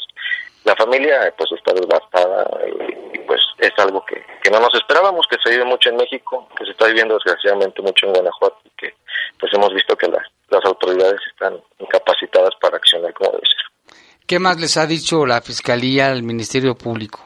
la 0.64 0.76
familia 0.76 1.34
pues 1.36 1.50
está 1.52 1.72
devastada 1.72 2.46
eh, 2.66 3.10
y 3.14 3.18
pues 3.20 3.40
es 3.58 3.72
algo 3.78 4.04
que, 4.04 4.22
que 4.42 4.50
no 4.50 4.60
nos 4.60 4.74
esperábamos, 4.74 5.26
que 5.26 5.38
se 5.42 5.50
vive 5.50 5.64
mucho 5.64 5.88
en 5.88 5.96
México, 5.96 6.46
que 6.56 6.64
se 6.66 6.70
está 6.72 6.86
viviendo 6.86 7.14
desgraciadamente 7.14 7.80
mucho 7.82 8.06
en 8.06 8.12
Guanajuato 8.12 8.58
y 8.64 8.70
que 8.76 8.94
pues 9.40 9.52
hemos 9.54 9.72
visto 9.74 9.96
que 9.96 10.08
las, 10.08 10.26
las 10.50 10.64
autoridades 10.64 11.20
están 11.32 11.60
incapacitadas 11.92 12.50
para 12.60 12.76
accionar 12.76 13.12
como 13.14 13.32
debe 13.32 13.42
ser. 13.46 13.96
¿Qué 14.26 14.38
más 14.38 14.58
les 14.60 14.76
ha 14.76 14.86
dicho 14.86 15.26
la 15.26 15.40
Fiscalía, 15.42 16.10
el 16.10 16.22
Ministerio 16.22 16.74
Público? 16.74 17.20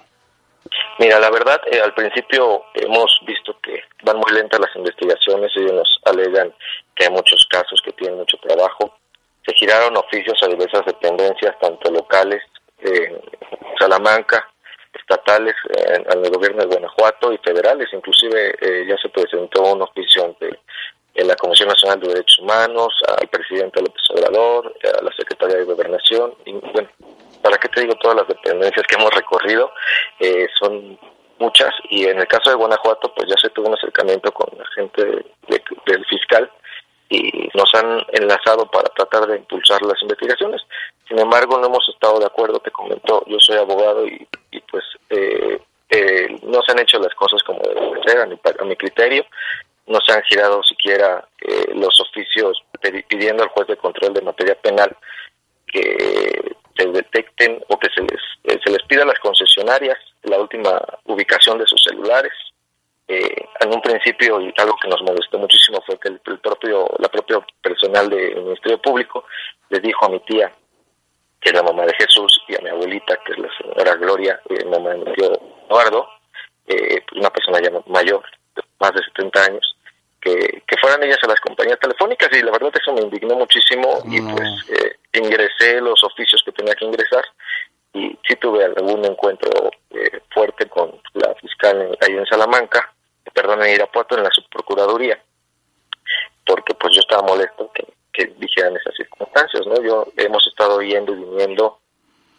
Mira, 0.99 1.21
la 1.21 1.31
verdad, 1.31 1.61
eh, 1.71 1.81
al 1.81 1.95
principio 1.95 2.65
hemos 2.75 3.21
visto 3.27 3.59
que 3.63 3.81
van 4.03 4.17
muy 4.17 4.33
lentas 4.33 4.59
las 4.61 4.75
investigaciones, 4.75 5.53
ellos 5.55 5.73
nos 5.73 6.01
alegan 6.07 6.53
que 6.95 7.05
hay 7.05 7.11
muchos 7.11 7.47
casos 7.51 7.81
que 7.85 7.93
tienen 7.93 8.19
mucho 8.19 8.39
trabajo. 8.39 8.97
Se 9.47 9.55
giraron 9.55 9.97
oficios 9.97 10.39
a 10.43 10.49
diversas 10.49 10.85
dependencias, 10.87 11.55
tanto 11.61 11.91
locales, 11.91 12.43
eh, 12.79 13.21
Salamanca, 13.79 14.49
estatales, 14.93 15.55
eh, 15.69 16.03
al 16.09 16.31
gobierno 16.31 16.63
de 16.63 16.67
Guanajuato 16.67 17.33
y 17.33 17.39
federales. 17.39 17.89
Inclusive 17.93 18.55
eh, 18.61 18.87
ya 18.89 18.97
se 18.97 19.09
presentó 19.11 19.63
un 19.63 19.83
oficio 19.83 20.25
ante 20.25 20.59
en 21.17 21.29
la 21.29 21.37
Comisión 21.37 21.69
Nacional 21.69 21.99
de 22.01 22.09
Derechos 22.09 22.39
Humanos, 22.41 22.89
al 23.19 23.29
presidente 23.29 23.81
López 23.81 24.03
Obrador, 24.11 24.75
a 24.99 25.03
la 25.03 25.13
Secretaría 25.13 25.57
de 25.57 25.65
Gobernación, 25.65 26.35
y 26.45 26.53
bueno, 26.53 26.89
¿para 27.43 27.57
qué 27.59 27.69
te 27.69 27.81
digo 27.81 27.95
todas 27.97 28.17
las 28.19 28.29
dependencias 28.29 28.87
que 28.87 28.95
hemos 28.97 29.11
recorrido? 29.15 29.71
Eh, 30.21 30.47
son 30.59 30.99
muchas, 31.39 31.71
y 31.91 32.05
en 32.07 32.19
el 32.19 32.27
caso 32.27 32.51
de 32.51 32.57
Guanajuato, 32.57 33.13
pues 33.15 33.29
ya 33.29 33.37
se 33.41 33.51
tuvo 33.51 33.69
un 33.69 33.75
acercamiento 33.75 34.31
con 34.33 34.47
la 34.59 34.65
gente 34.75 35.05
de- 35.05 35.27
de- 35.49 35.65
del 35.87 36.05
fiscal 36.07 36.51
y 37.09 37.49
nos 37.55 37.73
han 37.75 38.05
enlazado 38.13 38.69
para 38.71 38.89
tratar 38.91 39.27
de 39.29 39.37
impulsar 39.37 39.81
las 39.83 40.01
investigaciones. 40.03 40.63
Sin 41.07 41.19
embargo, 41.21 41.57
no 41.59 41.67
hemos 41.67 41.89
estado 41.89 42.19
de 42.19 42.27
acuerdo, 42.27 42.59
te 42.59 42.71
comentó, 42.73 43.23
yo 43.27 43.39
soy 43.39 43.59
abogado 43.59 44.07
y, 44.07 44.27
pues 44.71 44.85
eh, 45.11 45.61
eh, 45.91 46.37
no 46.43 46.61
se 46.63 46.73
han 46.73 46.81
hecho 46.81 46.99
las 46.99 47.15
cosas 47.15 47.41
como 47.45 47.61
deben 47.61 48.03
ser 48.03 48.19
a 48.19 48.23
a 48.63 48.65
mi 48.65 48.75
criterio, 48.75 49.25
no 49.87 49.99
se 50.07 50.13
han 50.13 50.23
girado 50.23 50.63
siquiera 50.63 51.27
eh, 51.41 51.73
los 51.75 52.01
oficios 52.01 52.63
pidiendo 53.09 53.43
al 53.43 53.49
juez 53.51 53.69
de 53.69 53.77
control 53.77 54.15
de 54.15 54.23
materia 54.23 54.55
penal 54.57 54.97
que 55.67 56.57
se 56.77 56.87
detecten 56.89 57.63
o 57.69 57.79
que 57.79 57.89
se 57.95 58.03
les, 58.03 58.21
eh, 58.45 58.61
se 58.65 58.71
les 58.71 58.83
pida 58.85 59.03
a 59.03 59.07
las 59.07 59.19
concesionarias 59.21 59.99
la 60.27 60.39
última 60.39 60.81
ubicación 61.05 61.59
de 61.59 61.67
sus 61.67 61.81
celulares. 61.83 62.33
Eh, 63.09 63.47
en 63.61 63.73
un 63.73 63.81
principio, 63.81 64.41
y 64.41 64.53
algo 64.59 64.77
que 64.83 64.89
nos 64.89 65.01
molestó 65.03 65.39
muchísimo 65.39 65.81
fue 65.87 65.99
que 66.01 66.09
el, 66.09 66.19
propio, 66.41 66.89
la 66.99 67.09
propia 67.09 67.39
personal 67.63 68.11
del 68.11 68.43
Ministerio 68.43 68.83
Público 68.83 69.25
le 69.69 69.79
dijo 69.79 70.05
a 70.05 70.09
mi 70.09 70.19
tía, 70.21 70.53
que 71.41 71.51
es 71.51 71.55
la 71.55 71.63
mamá 71.63 71.87
de 71.87 71.95
Jesús, 71.95 72.43
y 72.49 72.57
a 72.57 72.61
mi 72.63 72.71
abuelita, 72.71 73.17
que 73.25 73.33
es 73.33 73.39
la 73.39 73.49
señora 73.59 73.95
Gloria, 73.95 74.41
eh, 74.51 74.65
mamá 74.65 74.95
de 74.95 75.39
Eduardo, 75.69 76.09
eh, 76.67 77.01
una 77.15 77.31
persona 77.31 77.61
ya 77.63 77.71
mayor, 77.87 78.25
más 78.81 78.93
de 78.93 79.05
70 79.05 79.45
años, 79.45 79.76
que, 80.27 80.63
que 80.67 80.77
fueran 80.81 81.03
ellas 81.05 81.19
a 81.23 81.29
las 81.29 81.41
compañías 81.41 81.79
telefónicas 81.79 82.29
y 82.33 82.43
la 82.43 82.51
verdad 82.51 82.73
eso 82.75 82.93
me 82.93 83.03
indignó 83.03 83.37
muchísimo 83.37 84.01
y 84.07 84.21
pues 84.35 84.49
eh, 84.71 84.97
ingresé 85.15 85.81
los 85.81 86.03
oficios 86.03 86.43
que 86.45 86.53
tenía 86.53 86.75
que 86.75 86.85
ingresar 86.85 87.25
y 87.95 88.19
sí 88.27 88.35
tuve 88.41 88.65
algún 88.65 89.05
encuentro 89.05 89.71
eh, 89.91 90.21
fuerte 90.35 90.69
con 90.69 91.01
la 91.15 91.35
fiscal 91.37 91.81
en- 91.81 91.97
ahí 92.03 92.17
en 92.19 92.27
Salamanca, 92.27 92.93
perdón, 93.33 93.63
en 93.63 93.75
Irapuato, 93.75 94.17
en 94.17 94.25
la 94.25 94.31
subprocuraduría, 94.31 95.23
porque 96.45 96.75
pues 96.75 96.95
yo 96.95 97.01
estaba 97.01 97.23
molesto 97.23 97.71
que, 97.73 97.87
que 98.13 98.27
dijeran 98.39 98.77
esas 98.77 98.95
circunstancias, 98.97 99.67
¿no? 99.67 99.81
Yo 99.83 100.07
hemos 100.17 100.47
estado 100.47 100.81
yendo 100.83 101.13
y 101.13 101.17
viniendo 101.17 101.79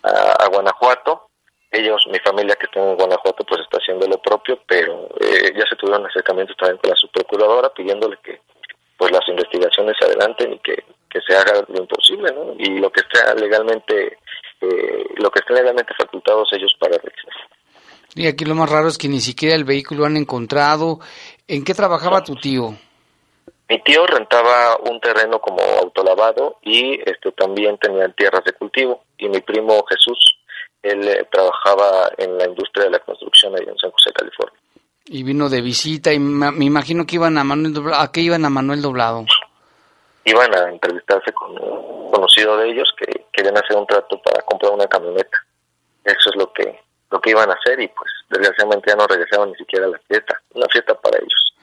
a, 0.04 0.44
a 0.44 0.48
Guanajuato, 0.50 1.27
ellos, 1.72 2.02
mi 2.12 2.20
familia 2.20 2.56
que 2.56 2.66
está 2.66 2.80
en 2.80 2.96
Guanajuato, 2.96 3.44
pues 3.44 3.62
está 3.62 3.78
haciendo 3.78 4.08
lo 4.08 4.22
propio, 4.22 4.60
pero 4.68 5.10
eh, 5.20 5.54
ya 5.56 5.66
se 5.70 5.76
tuvieron 5.76 6.06
acercamientos 6.06 6.56
también 6.58 6.78
con 6.78 6.90
la 6.90 6.96
subprocuradora 6.96 7.70
pidiéndole 7.70 8.18
que 8.24 8.40
pues 8.98 9.12
las 9.12 9.28
investigaciones 9.28 9.96
se 10.00 10.06
adelanten 10.06 10.54
y 10.54 10.60
que, 10.60 10.84
que 11.10 11.20
se 11.22 11.36
haga 11.36 11.64
lo 11.68 11.82
imposible, 11.82 12.34
¿no? 12.34 12.56
Y 12.58 12.80
lo 12.80 12.90
que 12.90 13.02
esté 13.02 13.20
legalmente, 13.40 14.18
eh, 14.62 15.06
lo 15.18 15.30
que 15.30 15.40
esté 15.40 15.54
legalmente 15.54 15.94
facultados 15.98 16.50
ellos 16.54 16.74
para 16.80 16.98
realizar. 16.98 17.34
Y 18.16 18.26
aquí 18.26 18.46
lo 18.46 18.56
más 18.56 18.70
raro 18.72 18.88
es 18.88 18.98
que 18.98 19.08
ni 19.08 19.20
siquiera 19.20 19.56
el 19.56 19.64
vehículo 19.64 20.06
han 20.06 20.18
encontrado. 20.18 21.00
¿En 21.48 21.64
qué 21.64 21.76
trabajaba 21.76 22.24
tu 22.24 22.36
tío? 22.36 22.74
Mi 23.70 23.80
tío 23.84 24.08
rentaba 24.08 24.78
un 24.90 25.00
terreno 25.00 25.40
como 25.40 25.60
autolavado 25.82 26.58
y 26.64 27.00
este 27.08 27.32
también 27.34 27.78
tenía 27.78 28.08
tierras 28.10 28.44
de 28.46 28.54
cultivo. 28.54 29.04
Y 29.18 29.30
mi 29.30 29.42
primo 29.42 29.84
Jesús, 29.88 30.37
él 30.88 31.08
eh, 31.08 31.28
trabajaba 31.32 32.12
en 32.18 32.38
la 32.38 32.46
industria 32.48 32.86
de 32.86 32.92
la 32.92 33.00
construcción 33.00 33.54
ahí 33.56 33.66
en 33.68 33.78
San 33.78 33.92
José, 33.92 34.12
California. 34.14 34.60
Y 35.06 35.24
vino 35.24 35.50
de 35.50 35.62
visita 35.62 36.12
y 36.12 36.20
me 36.20 36.66
imagino 36.66 37.06
que 37.06 37.16
iban 37.16 37.38
a 37.38 37.44
Manuel 37.44 37.74
Doblado. 37.74 38.02
¿A 38.02 38.12
qué 38.12 38.22
iban 38.22 38.44
a 38.44 38.50
Manuel 38.50 38.82
Doblado? 38.82 39.26
Iban 40.26 40.54
a 40.54 40.70
entrevistarse 40.70 41.32
con 41.32 41.52
un 41.52 42.12
conocido 42.12 42.58
de 42.58 42.72
ellos 42.72 42.90
que 42.98 43.26
querían 43.32 43.58
hacer 43.58 43.78
un 43.78 43.88
trato 43.88 44.22
para 44.22 44.42
comprar 44.42 44.74
una 44.74 44.88
camioneta. 44.88 45.38
Eso 46.04 46.30
es 46.30 46.36
lo 46.36 46.52
que 46.52 46.80
lo 47.10 47.22
que 47.22 47.30
iban 47.30 47.50
a 47.50 47.54
hacer 47.54 47.80
y 47.80 47.88
pues 47.88 48.12
desgraciadamente 48.30 48.90
ya 48.90 48.98
no 48.98 49.08
regresaban 49.08 49.50
ni 49.50 49.56
siquiera 49.56 49.86
a 49.86 49.90
la 49.90 50.00
fiesta. 50.00 50.42
Una 50.54 50.66
fiesta 50.72 50.94
para 50.96 51.18
ellos. 51.18 51.54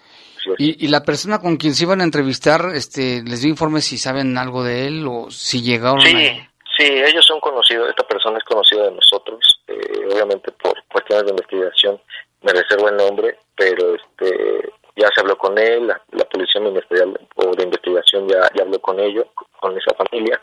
Y, 0.58 0.84
y 0.84 0.88
la 0.88 1.02
persona 1.02 1.38
con 1.40 1.56
quien 1.56 1.74
se 1.74 1.84
iban 1.84 2.00
a 2.00 2.04
entrevistar, 2.04 2.70
este, 2.74 3.22
les 3.22 3.40
dio 3.42 3.50
informes 3.50 3.84
si 3.84 3.98
saben 3.98 4.36
algo 4.36 4.62
de 4.62 4.86
él 4.86 5.06
o 5.06 5.30
si 5.30 5.62
llegaron 5.62 6.00
Sí, 6.00 6.14
a... 6.14 6.50
sí, 6.76 6.84
ellos 6.84 7.24
son 7.24 7.40
conocidos, 7.40 7.90
esta 7.90 8.06
persona 8.06 8.38
es 8.38 8.44
conocida 8.44 8.84
de 8.84 8.92
nosotros, 8.92 9.62
eh, 9.68 10.06
obviamente 10.10 10.52
por 10.52 10.82
cuestiones 10.86 11.24
de 11.24 11.30
investigación 11.30 12.00
me 12.42 12.52
reservo 12.52 12.88
el 12.88 12.96
nombre, 12.96 13.38
pero 13.56 13.94
este 13.94 14.72
ya 14.96 15.08
se 15.12 15.20
habló 15.20 15.36
con 15.36 15.58
él, 15.58 15.88
la, 15.88 16.00
la 16.12 16.24
policía 16.26 16.60
ministerial 16.60 17.18
o 17.34 17.56
de 17.56 17.64
investigación 17.64 18.28
ya, 18.28 18.48
ya 18.54 18.62
habló 18.62 18.78
con 18.80 19.00
ellos, 19.00 19.26
con 19.58 19.76
esa 19.76 19.94
familia, 19.94 20.40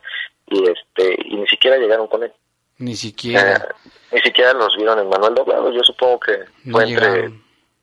y 0.48 0.64
este 0.70 1.16
y 1.26 1.38
ni 1.38 1.48
siquiera 1.48 1.78
llegaron 1.78 2.08
con 2.08 2.24
él. 2.24 2.34
Ni 2.80 2.96
siquiera. 2.96 3.56
Eh, 3.56 3.90
ni 4.12 4.22
siquiera 4.22 4.54
los 4.54 4.76
vieron 4.76 5.00
en 5.00 5.10
Manuel 5.10 5.36
Doblado, 5.36 5.72
yo 5.72 5.84
supongo 5.84 6.20
que 6.20 6.40
No 6.66 6.78
fue 6.78 6.90
entre. 6.90 7.32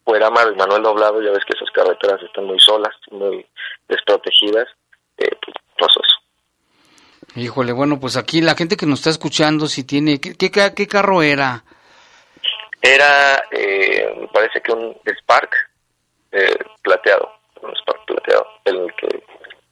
Puerama 0.04 0.40
y 0.50 0.56
Manuel 0.56 0.82
Doblado, 0.82 1.20
ya 1.20 1.30
ves 1.30 1.44
que 1.44 1.54
esas 1.54 1.70
carreteras 1.70 2.22
están 2.22 2.46
muy 2.46 2.58
solas, 2.58 2.94
muy 3.10 3.44
desprotegidas, 3.88 4.66
eh, 5.18 5.30
pues 5.44 5.54
pasó 5.78 6.00
eso. 6.00 6.17
Híjole, 7.38 7.72
bueno, 7.72 8.00
pues 8.00 8.16
aquí 8.16 8.40
la 8.40 8.54
gente 8.54 8.76
que 8.76 8.86
nos 8.86 9.00
está 9.00 9.10
escuchando, 9.10 9.66
si 9.66 9.84
tiene... 9.84 10.20
¿Qué, 10.20 10.34
qué, 10.34 10.72
qué 10.74 10.86
carro 10.86 11.22
era? 11.22 11.64
Era, 12.82 13.44
eh, 13.50 14.14
me 14.20 14.28
parece 14.28 14.60
que 14.60 14.72
un 14.72 14.96
Spark 15.20 15.50
eh, 16.32 16.58
plateado, 16.82 17.30
un 17.62 17.74
Spark 17.76 18.04
plateado, 18.06 18.46
en 18.64 18.76
el 18.76 18.94
que 18.94 19.22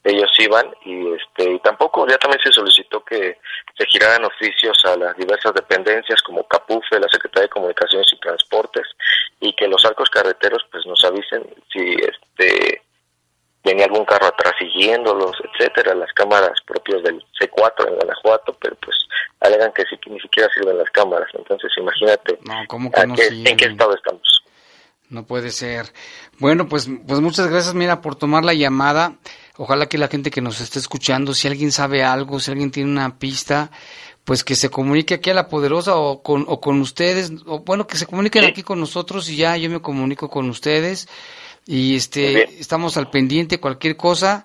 ellos 0.05 0.31
iban 0.39 0.67
y 0.85 1.15
este 1.15 1.51
y 1.51 1.59
tampoco 1.59 2.07
ya 2.07 2.17
también 2.19 2.41
se 2.41 2.53
solicitó 2.53 3.05
que 3.05 3.39
se 3.77 3.87
giraran 3.87 4.25
oficios 4.25 4.79
a 4.85 4.97
las 4.97 5.17
diversas 5.17 5.53
dependencias 5.53 6.23
como 6.23 6.47
CAPUFE, 6.47 7.01
la 7.01 7.09
Secretaría 7.09 7.43
de 7.43 7.49
Comunicaciones 7.49 8.07
y 8.13 8.21
Transportes 8.21 8.87
y 9.41 9.53
que 9.55 9.67
los 9.67 9.85
arcos 9.85 10.09
carreteros 10.09 10.65
pues 10.71 10.87
nos 10.87 11.05
avisen 11.05 11.43
si 11.73 11.95
este 11.95 12.83
venía 13.65 13.87
algún 13.87 14.05
carro 14.05 14.27
atrás 14.27 14.55
siguiéndolos, 14.61 15.37
etcétera, 15.43 15.95
las 15.97 16.13
cámaras 16.13 16.57
propias 17.73 17.87
del 17.87 17.87
C4 17.87 17.89
en 17.89 17.95
Guanajuato, 17.97 18.57
pero 18.61 18.77
pues 18.77 18.97
alegan 19.41 19.73
que 19.73 19.83
sí, 19.89 19.97
que 20.03 20.11
ni 20.11 20.21
siquiera 20.21 20.49
sirven 20.55 20.79
las 20.79 20.91
cámaras, 20.91 21.29
entonces 21.35 21.71
imagínate 21.79 22.39
No, 22.47 22.55
¿cómo 22.69 22.91
que 22.91 23.01
a 23.01 23.07
no 23.07 23.15
qué- 23.15 23.29
sirven? 23.29 23.47
en 23.49 23.57
qué 23.57 23.65
estado 23.67 23.95
estamos. 23.95 24.43
No 25.09 25.25
puede 25.25 25.51
ser. 25.53 25.93
Bueno, 26.41 26.69
pues, 26.69 26.89
pues 27.07 27.21
muchas 27.21 27.47
gracias, 27.49 27.75
mira, 27.75 28.01
por 28.01 28.17
tomar 28.17 28.45
la 28.45 28.55
llamada. 28.55 29.15
Ojalá 29.57 29.87
que 29.87 29.99
la 29.99 30.09
gente 30.09 30.33
que 30.33 30.41
nos 30.41 30.61
esté 30.61 30.81
escuchando, 30.81 31.33
si 31.33 31.47
alguien 31.47 31.71
sabe 31.71 32.03
algo, 32.03 32.41
si 32.41 32.51
alguien 32.51 32.73
tiene 32.73 32.91
una 32.91 33.17
pista, 33.17 33.71
pues 34.25 34.43
que 34.43 34.57
se 34.57 34.69
comunique 34.69 35.15
aquí 35.15 35.31
a 35.31 35.35
la 35.35 35.49
poderosa 35.49 35.95
o 35.95 36.25
con, 36.25 36.45
o 36.49 36.61
con 36.61 36.81
ustedes, 36.81 37.31
o 37.47 37.61
bueno, 37.61 37.87
que 37.87 37.97
se 37.97 38.07
comuniquen 38.07 38.45
aquí 38.47 38.65
con 38.65 38.81
nosotros 38.81 39.29
y 39.31 39.37
ya 39.37 39.57
yo 39.57 39.71
me 39.71 39.81
comunico 39.81 40.29
con 40.29 40.51
ustedes. 40.51 41.09
Y 41.67 41.95
este, 41.95 42.59
estamos 42.61 42.97
al 42.97 43.09
pendiente, 43.09 43.61
cualquier 43.61 43.97
cosa. 43.97 44.45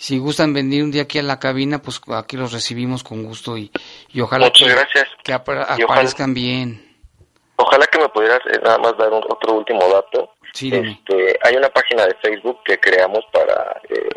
Si 0.00 0.16
gustan 0.18 0.54
venir 0.54 0.84
un 0.84 0.92
día 0.92 1.02
aquí 1.02 1.18
a 1.18 1.22
la 1.24 1.40
cabina, 1.40 1.82
pues 1.82 2.00
aquí 2.14 2.36
los 2.36 2.52
recibimos 2.52 3.02
con 3.02 3.24
gusto 3.24 3.58
y, 3.58 3.70
y 4.12 4.20
ojalá 4.20 4.46
Muchas 4.46 4.68
que, 4.68 4.74
gracias. 4.74 5.08
que 5.24 5.32
apar- 5.34 5.66
Y 5.76 5.82
ojalá- 5.82 5.84
aparezcan 5.94 6.32
bien. 6.34 6.96
Ojalá 7.56 7.84
que 7.88 7.98
me 7.98 8.08
pudieras 8.10 8.38
eh, 8.46 8.60
nada 8.62 8.78
más 8.78 8.96
dar 8.96 9.12
un, 9.12 9.24
otro 9.28 9.54
último 9.54 9.80
dato. 9.88 10.34
Sí. 10.52 10.70
Este, 10.72 11.36
hay 11.42 11.56
una 11.56 11.68
página 11.70 12.06
de 12.06 12.14
Facebook 12.22 12.60
que 12.64 12.78
creamos 12.78 13.24
para, 13.32 13.80
eh, 13.90 14.08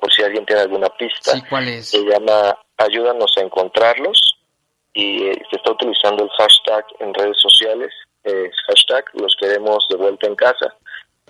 por 0.00 0.12
si 0.12 0.22
alguien 0.24 0.44
tiene 0.44 0.62
alguna 0.62 0.88
pista. 0.90 1.30
Sí, 1.32 1.42
¿cuál 1.48 1.68
es? 1.68 1.88
Se 1.90 2.02
llama 2.04 2.58
Ayúdanos 2.76 3.32
a 3.38 3.40
encontrarlos 3.42 4.34
y 4.92 5.28
eh, 5.28 5.40
se 5.50 5.56
está 5.56 5.70
utilizando 5.70 6.24
el 6.24 6.30
hashtag 6.30 6.84
en 6.98 7.14
redes 7.14 7.36
sociales, 7.40 7.92
es 8.24 8.50
hashtag 8.66 9.04
los 9.14 9.36
queremos 9.40 9.86
de 9.88 9.96
vuelta 9.96 10.26
en 10.26 10.34
casa. 10.34 10.74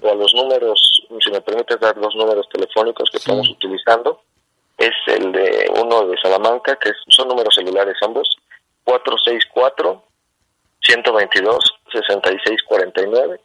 O 0.00 0.10
a 0.10 0.14
los 0.14 0.32
números, 0.34 1.02
si 1.20 1.30
me 1.30 1.40
permites 1.40 1.80
dar 1.80 1.96
los 1.96 2.14
números 2.14 2.48
telefónicos 2.52 3.10
que 3.10 3.18
estamos 3.18 3.48
utilizando, 3.48 4.22
es 4.76 4.94
el 5.06 5.32
de 5.32 5.70
uno 5.82 6.06
de 6.06 6.16
Salamanca, 6.22 6.76
que 6.76 6.90
son 7.08 7.28
números 7.28 7.54
celulares 7.54 7.96
ambos, 8.02 8.28
464 8.84 10.02
122 10.80 11.58
6649 11.92 13.40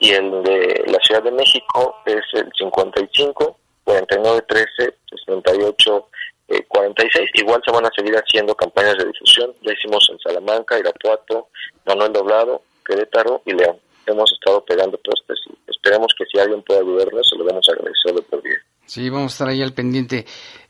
y 0.00 0.10
el 0.10 0.42
de 0.42 0.84
la 0.88 0.98
Ciudad 1.00 1.22
de 1.22 1.30
México 1.30 1.96
es 2.04 2.24
el 2.32 2.50
55 2.58 3.56
49 3.84 4.42
13 4.48 4.94
68 5.08 6.08
eh, 6.48 6.64
46. 6.68 7.30
Igual 7.34 7.62
se 7.64 7.72
van 7.72 7.86
a 7.86 7.90
seguir 7.96 8.14
haciendo 8.14 8.54
campañas 8.54 8.98
de 8.98 9.06
difusión. 9.06 9.52
Ya 9.62 9.72
hicimos 9.72 10.06
en 10.10 10.18
Salamanca, 10.18 10.78
Irapuato, 10.78 11.48
Manuel 11.86 12.12
Doblado, 12.12 12.62
Querétaro 12.84 13.42
y 13.46 13.52
León. 13.52 13.78
Hemos 14.06 14.32
estado 14.32 14.64
pegando 14.64 14.98
postes 14.98 15.38
y 15.46 15.70
esperemos 15.70 16.08
que 16.16 16.24
si 16.30 16.38
alguien 16.38 16.62
puede 16.62 16.80
ayudarnos, 16.80 17.28
se 17.28 17.36
lo 17.36 17.44
vamos 17.44 17.66
a 17.68 17.72
agradecer 17.72 18.14
de 18.14 18.22
por 18.22 18.42
vida. 18.42 18.56
Sí, 18.86 19.08
vamos 19.08 19.32
a 19.32 19.34
estar 19.34 19.48
ahí 19.48 19.62
al 19.62 19.72
pendiente. 19.72 20.26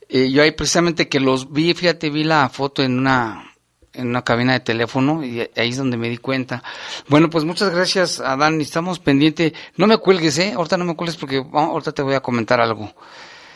Eh, 0.08 0.30
yo 0.30 0.42
ahí 0.42 0.52
precisamente 0.52 1.08
que 1.08 1.20
los 1.20 1.52
vi, 1.52 1.74
fíjate, 1.74 2.10
vi 2.10 2.24
la 2.24 2.48
foto 2.48 2.82
en 2.82 2.98
una 2.98 3.50
en 3.94 4.08
una 4.08 4.22
cabina 4.22 4.54
de 4.54 4.60
teléfono 4.60 5.24
y 5.24 5.40
ahí 5.56 5.70
es 5.70 5.76
donde 5.76 5.96
me 5.96 6.08
di 6.08 6.18
cuenta. 6.18 6.62
Bueno, 7.08 7.30
pues 7.30 7.44
muchas 7.44 7.70
gracias, 7.70 8.20
Adán. 8.20 8.60
Estamos 8.60 8.98
pendiente. 8.98 9.54
No 9.76 9.86
me 9.86 9.98
cuelgues, 9.98 10.38
¿eh? 10.38 10.52
Ahorita 10.56 10.76
no 10.76 10.84
me 10.84 10.96
cuelgues 10.96 11.16
porque 11.16 11.38
vamos, 11.38 11.70
ahorita 11.70 11.92
te 11.92 12.02
voy 12.02 12.14
a 12.14 12.20
comentar 12.20 12.60
algo. 12.60 12.92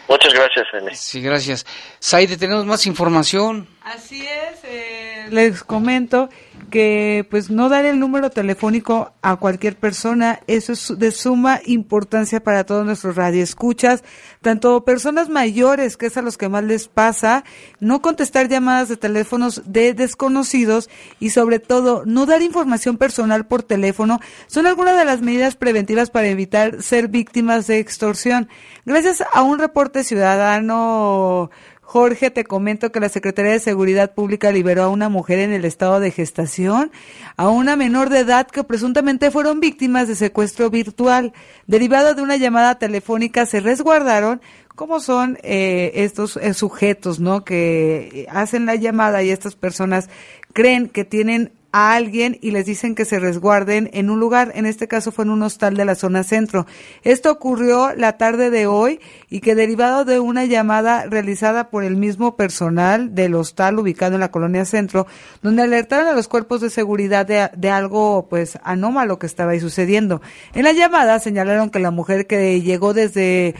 Muchas 0.08 0.32
gracias, 0.32 0.66
N. 0.72 0.94
Sí, 0.94 1.20
gracias. 1.20 1.66
Saide, 1.98 2.38
tenemos 2.38 2.64
más 2.64 2.86
información. 2.86 3.68
Así 3.82 4.24
es, 4.26 4.64
eh, 4.64 5.26
les 5.30 5.62
comento 5.62 6.30
que 6.70 7.26
pues 7.30 7.50
no 7.50 7.68
dar 7.68 7.84
el 7.84 7.98
número 7.98 8.30
telefónico 8.30 9.12
a 9.22 9.36
cualquier 9.36 9.76
persona, 9.76 10.40
eso 10.46 10.72
es 10.72 10.92
de 10.96 11.10
suma 11.10 11.60
importancia 11.66 12.40
para 12.42 12.64
todos 12.64 12.84
nuestros 12.84 13.16
radioescuchas, 13.16 14.04
tanto 14.42 14.84
personas 14.84 15.28
mayores, 15.28 15.96
que 15.96 16.06
es 16.06 16.16
a 16.16 16.22
los 16.22 16.38
que 16.38 16.48
más 16.48 16.64
les 16.64 16.88
pasa, 16.88 17.44
no 17.80 18.02
contestar 18.02 18.48
llamadas 18.48 18.88
de 18.88 18.96
teléfonos 18.96 19.62
de 19.66 19.94
desconocidos 19.94 20.88
y 21.20 21.30
sobre 21.30 21.58
todo 21.58 22.02
no 22.06 22.26
dar 22.26 22.42
información 22.42 22.96
personal 22.96 23.46
por 23.46 23.62
teléfono, 23.62 24.20
son 24.46 24.66
algunas 24.66 24.96
de 24.96 25.04
las 25.04 25.22
medidas 25.22 25.56
preventivas 25.56 26.10
para 26.10 26.28
evitar 26.28 26.82
ser 26.82 27.08
víctimas 27.08 27.66
de 27.66 27.78
extorsión. 27.78 28.48
Gracias 28.84 29.22
a 29.32 29.42
un 29.42 29.58
reporte 29.58 30.04
ciudadano 30.04 31.50
Jorge, 31.90 32.30
te 32.30 32.44
comento 32.44 32.92
que 32.92 33.00
la 33.00 33.08
Secretaría 33.08 33.52
de 33.52 33.60
Seguridad 33.60 34.12
Pública 34.12 34.52
liberó 34.52 34.82
a 34.82 34.88
una 34.90 35.08
mujer 35.08 35.38
en 35.38 35.54
el 35.54 35.64
estado 35.64 36.00
de 36.00 36.10
gestación, 36.10 36.92
a 37.38 37.48
una 37.48 37.76
menor 37.76 38.10
de 38.10 38.18
edad 38.18 38.46
que 38.46 38.62
presuntamente 38.62 39.30
fueron 39.30 39.58
víctimas 39.58 40.06
de 40.06 40.14
secuestro 40.14 40.68
virtual. 40.68 41.32
Derivado 41.66 42.12
de 42.12 42.20
una 42.20 42.36
llamada 42.36 42.78
telefónica, 42.78 43.46
se 43.46 43.60
resguardaron 43.60 44.42
cómo 44.74 45.00
son 45.00 45.38
eh, 45.42 45.92
estos 45.94 46.36
eh, 46.36 46.52
sujetos, 46.52 47.20
¿no? 47.20 47.42
Que 47.42 48.26
hacen 48.28 48.66
la 48.66 48.74
llamada 48.74 49.22
y 49.22 49.30
estas 49.30 49.56
personas 49.56 50.10
creen 50.52 50.90
que 50.90 51.06
tienen 51.06 51.52
a 51.72 51.94
alguien 51.94 52.38
y 52.40 52.50
les 52.50 52.64
dicen 52.66 52.94
que 52.94 53.04
se 53.04 53.18
resguarden 53.18 53.90
en 53.92 54.08
un 54.08 54.20
lugar, 54.20 54.52
en 54.54 54.64
este 54.64 54.88
caso 54.88 55.12
fue 55.12 55.24
en 55.24 55.30
un 55.30 55.42
hostal 55.42 55.76
de 55.76 55.84
la 55.84 55.94
zona 55.94 56.24
centro. 56.24 56.66
Esto 57.02 57.30
ocurrió 57.30 57.94
la 57.94 58.16
tarde 58.16 58.50
de 58.50 58.66
hoy 58.66 59.00
y 59.28 59.40
que 59.40 59.54
derivado 59.54 60.04
de 60.04 60.18
una 60.18 60.44
llamada 60.46 61.04
realizada 61.06 61.68
por 61.68 61.84
el 61.84 61.96
mismo 61.96 62.36
personal 62.36 63.14
del 63.14 63.34
hostal 63.34 63.78
ubicado 63.78 64.14
en 64.14 64.20
la 64.20 64.30
colonia 64.30 64.64
centro, 64.64 65.06
donde 65.42 65.62
alertaron 65.62 66.08
a 66.08 66.14
los 66.14 66.28
cuerpos 66.28 66.60
de 66.60 66.70
seguridad 66.70 67.26
de, 67.26 67.50
de 67.54 67.70
algo 67.70 68.28
pues 68.30 68.58
anómalo 68.62 69.18
que 69.18 69.26
estaba 69.26 69.52
ahí 69.52 69.60
sucediendo. 69.60 70.22
En 70.54 70.64
la 70.64 70.72
llamada 70.72 71.18
señalaron 71.18 71.70
que 71.70 71.80
la 71.80 71.90
mujer 71.90 72.26
que 72.26 72.62
llegó 72.62 72.94
desde 72.94 73.54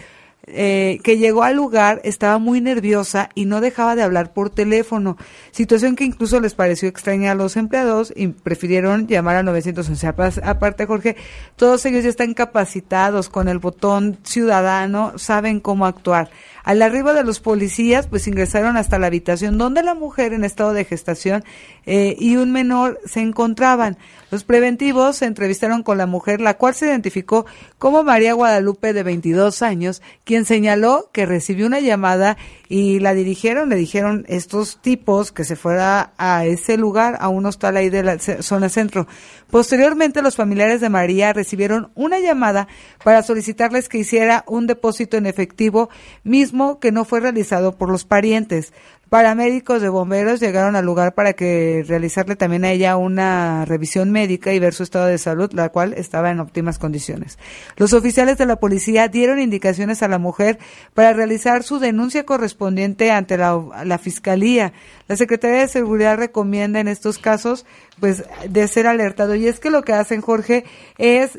eh, 0.50 1.00
que 1.02 1.18
llegó 1.18 1.42
al 1.42 1.56
lugar 1.56 2.00
estaba 2.04 2.38
muy 2.38 2.60
nerviosa 2.60 3.28
y 3.34 3.44
no 3.44 3.60
dejaba 3.60 3.94
de 3.94 4.02
hablar 4.02 4.32
por 4.32 4.50
teléfono, 4.50 5.16
situación 5.50 5.96
que 5.96 6.04
incluso 6.04 6.40
les 6.40 6.54
pareció 6.54 6.88
extraña 6.88 7.32
a 7.32 7.34
los 7.34 7.56
empleados 7.56 8.12
y 8.14 8.28
prefirieron 8.28 9.06
llamar 9.06 9.36
a 9.36 9.42
911. 9.42 10.06
Aparte, 10.42 10.86
Jorge, 10.86 11.16
todos 11.56 11.84
ellos 11.86 12.04
ya 12.04 12.10
están 12.10 12.34
capacitados 12.34 13.28
con 13.28 13.48
el 13.48 13.58
botón 13.58 14.18
ciudadano, 14.22 15.12
saben 15.16 15.60
cómo 15.60 15.86
actuar. 15.86 16.30
Al 16.68 16.82
arribo 16.82 17.14
de 17.14 17.24
los 17.24 17.40
policías, 17.40 18.08
pues 18.08 18.28
ingresaron 18.28 18.76
hasta 18.76 18.98
la 18.98 19.06
habitación 19.06 19.56
donde 19.56 19.82
la 19.82 19.94
mujer 19.94 20.34
en 20.34 20.44
estado 20.44 20.74
de 20.74 20.84
gestación 20.84 21.42
eh, 21.86 22.14
y 22.18 22.36
un 22.36 22.52
menor 22.52 23.00
se 23.06 23.20
encontraban. 23.20 23.96
Los 24.30 24.44
preventivos 24.44 25.16
se 25.16 25.24
entrevistaron 25.24 25.82
con 25.82 25.96
la 25.96 26.04
mujer, 26.04 26.42
la 26.42 26.58
cual 26.58 26.74
se 26.74 26.84
identificó 26.84 27.46
como 27.78 28.04
María 28.04 28.34
Guadalupe 28.34 28.92
de 28.92 29.02
22 29.02 29.62
años, 29.62 30.02
quien 30.24 30.44
señaló 30.44 31.08
que 31.10 31.24
recibió 31.24 31.66
una 31.66 31.80
llamada 31.80 32.36
y 32.68 33.00
la 33.00 33.14
dirigieron, 33.14 33.70
le 33.70 33.76
dijeron 33.76 34.26
estos 34.28 34.82
tipos 34.82 35.32
que 35.32 35.44
se 35.44 35.56
fuera 35.56 36.12
a 36.18 36.44
ese 36.44 36.76
lugar, 36.76 37.16
a 37.20 37.30
un 37.30 37.46
hostal 37.46 37.78
ahí 37.78 37.88
de 37.88 38.02
la 38.02 38.18
zona 38.18 38.68
centro. 38.68 39.06
Posteriormente, 39.50 40.20
los 40.20 40.36
familiares 40.36 40.82
de 40.82 40.90
María 40.90 41.32
recibieron 41.32 41.90
una 41.94 42.20
llamada 42.20 42.68
para 43.02 43.22
solicitarles 43.22 43.88
que 43.88 43.96
hiciera 43.96 44.44
un 44.46 44.66
depósito 44.66 45.16
en 45.16 45.24
efectivo, 45.24 45.88
mismo 46.24 46.57
que 46.80 46.92
no 46.92 47.04
fue 47.04 47.20
realizado 47.20 47.76
por 47.76 47.90
los 47.90 48.04
parientes. 48.04 48.72
Paramédicos 49.08 49.80
de 49.80 49.88
bomberos 49.88 50.38
llegaron 50.38 50.76
al 50.76 50.84
lugar 50.84 51.14
para 51.14 51.32
que 51.32 51.82
realizarle 51.86 52.36
también 52.36 52.64
a 52.64 52.72
ella 52.72 52.98
una 52.98 53.64
revisión 53.64 54.10
médica 54.10 54.52
y 54.52 54.58
ver 54.58 54.74
su 54.74 54.82
estado 54.82 55.06
de 55.06 55.16
salud, 55.16 55.50
la 55.54 55.70
cual 55.70 55.94
estaba 55.94 56.30
en 56.30 56.40
óptimas 56.40 56.78
condiciones. 56.78 57.38
Los 57.76 57.94
oficiales 57.94 58.36
de 58.36 58.44
la 58.44 58.56
policía 58.56 59.08
dieron 59.08 59.38
indicaciones 59.38 60.02
a 60.02 60.08
la 60.08 60.18
mujer 60.18 60.58
para 60.92 61.14
realizar 61.14 61.62
su 61.62 61.78
denuncia 61.78 62.26
correspondiente 62.26 63.10
ante 63.10 63.38
la, 63.38 63.98
fiscalía. 63.98 64.74
La 65.06 65.16
Secretaría 65.16 65.60
de 65.60 65.68
Seguridad 65.68 66.18
recomienda 66.18 66.80
en 66.80 66.88
estos 66.88 67.18
casos, 67.18 67.64
pues, 68.00 68.24
de 68.46 68.68
ser 68.68 68.86
alertado. 68.86 69.34
Y 69.34 69.46
es 69.46 69.58
que 69.58 69.70
lo 69.70 69.84
que 69.84 69.94
hacen, 69.94 70.20
Jorge, 70.20 70.64
es 70.98 71.38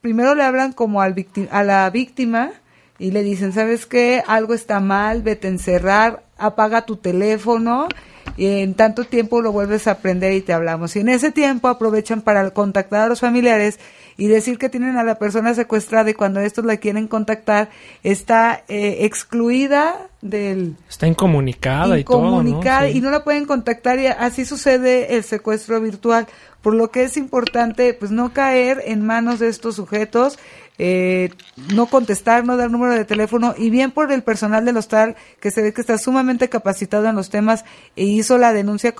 primero 0.00 0.34
le 0.34 0.42
hablan 0.42 0.72
como 0.72 1.00
al 1.00 1.14
a 1.50 1.62
la 1.62 1.88
víctima 1.90 2.50
y 2.98 3.10
le 3.10 3.22
dicen, 3.22 3.52
¿sabes 3.52 3.86
qué? 3.86 4.22
Algo 4.26 4.54
está 4.54 4.80
mal, 4.80 5.22
vete 5.22 5.48
a 5.48 5.50
encerrar, 5.50 6.22
apaga 6.38 6.86
tu 6.86 6.96
teléfono 6.96 7.88
y 8.36 8.46
en 8.60 8.74
tanto 8.74 9.04
tiempo 9.04 9.40
lo 9.40 9.52
vuelves 9.52 9.86
a 9.86 9.92
aprender 9.92 10.32
y 10.32 10.40
te 10.40 10.52
hablamos. 10.52 10.94
Y 10.96 11.00
en 11.00 11.08
ese 11.08 11.30
tiempo 11.30 11.68
aprovechan 11.68 12.20
para 12.20 12.50
contactar 12.50 13.02
a 13.02 13.08
los 13.08 13.20
familiares 13.20 13.78
y 14.16 14.28
decir 14.28 14.58
que 14.58 14.68
tienen 14.68 14.96
a 14.96 15.04
la 15.04 15.18
persona 15.18 15.54
secuestrada 15.54 16.10
y 16.10 16.14
cuando 16.14 16.40
estos 16.40 16.64
la 16.64 16.76
quieren 16.76 17.08
contactar 17.08 17.70
está 18.02 18.62
eh, 18.68 18.98
excluida 19.00 20.08
del... 20.20 20.76
Está 20.88 21.06
incomunicada, 21.06 21.98
y 21.98 22.04
todo, 22.04 22.42
¿no? 22.42 22.88
y 22.88 23.00
no 23.00 23.10
la 23.10 23.24
pueden 23.24 23.44
contactar 23.44 23.98
y 23.98 24.06
así 24.06 24.44
sucede 24.44 25.16
el 25.16 25.24
secuestro 25.24 25.80
virtual, 25.80 26.26
por 26.62 26.74
lo 26.74 26.90
que 26.90 27.02
es 27.02 27.16
importante 27.16 27.92
pues 27.92 28.10
no 28.10 28.32
caer 28.32 28.82
en 28.86 29.04
manos 29.04 29.40
de 29.40 29.48
estos 29.48 29.76
sujetos 29.76 30.38
eh, 30.78 31.30
no 31.72 31.86
contestar, 31.86 32.44
no 32.44 32.56
dar 32.56 32.70
número 32.70 32.94
de 32.94 33.04
teléfono 33.04 33.54
y 33.56 33.70
bien 33.70 33.90
por 33.92 34.10
el 34.12 34.22
personal 34.22 34.64
del 34.64 34.76
hostal 34.76 35.16
que 35.40 35.50
se 35.50 35.62
ve 35.62 35.72
que 35.72 35.80
está 35.80 35.98
sumamente 35.98 36.48
capacitado 36.48 37.08
en 37.08 37.14
los 37.14 37.30
temas 37.30 37.64
e 37.96 38.04
hizo 38.04 38.38
la 38.38 38.52
denuncia, 38.52 38.94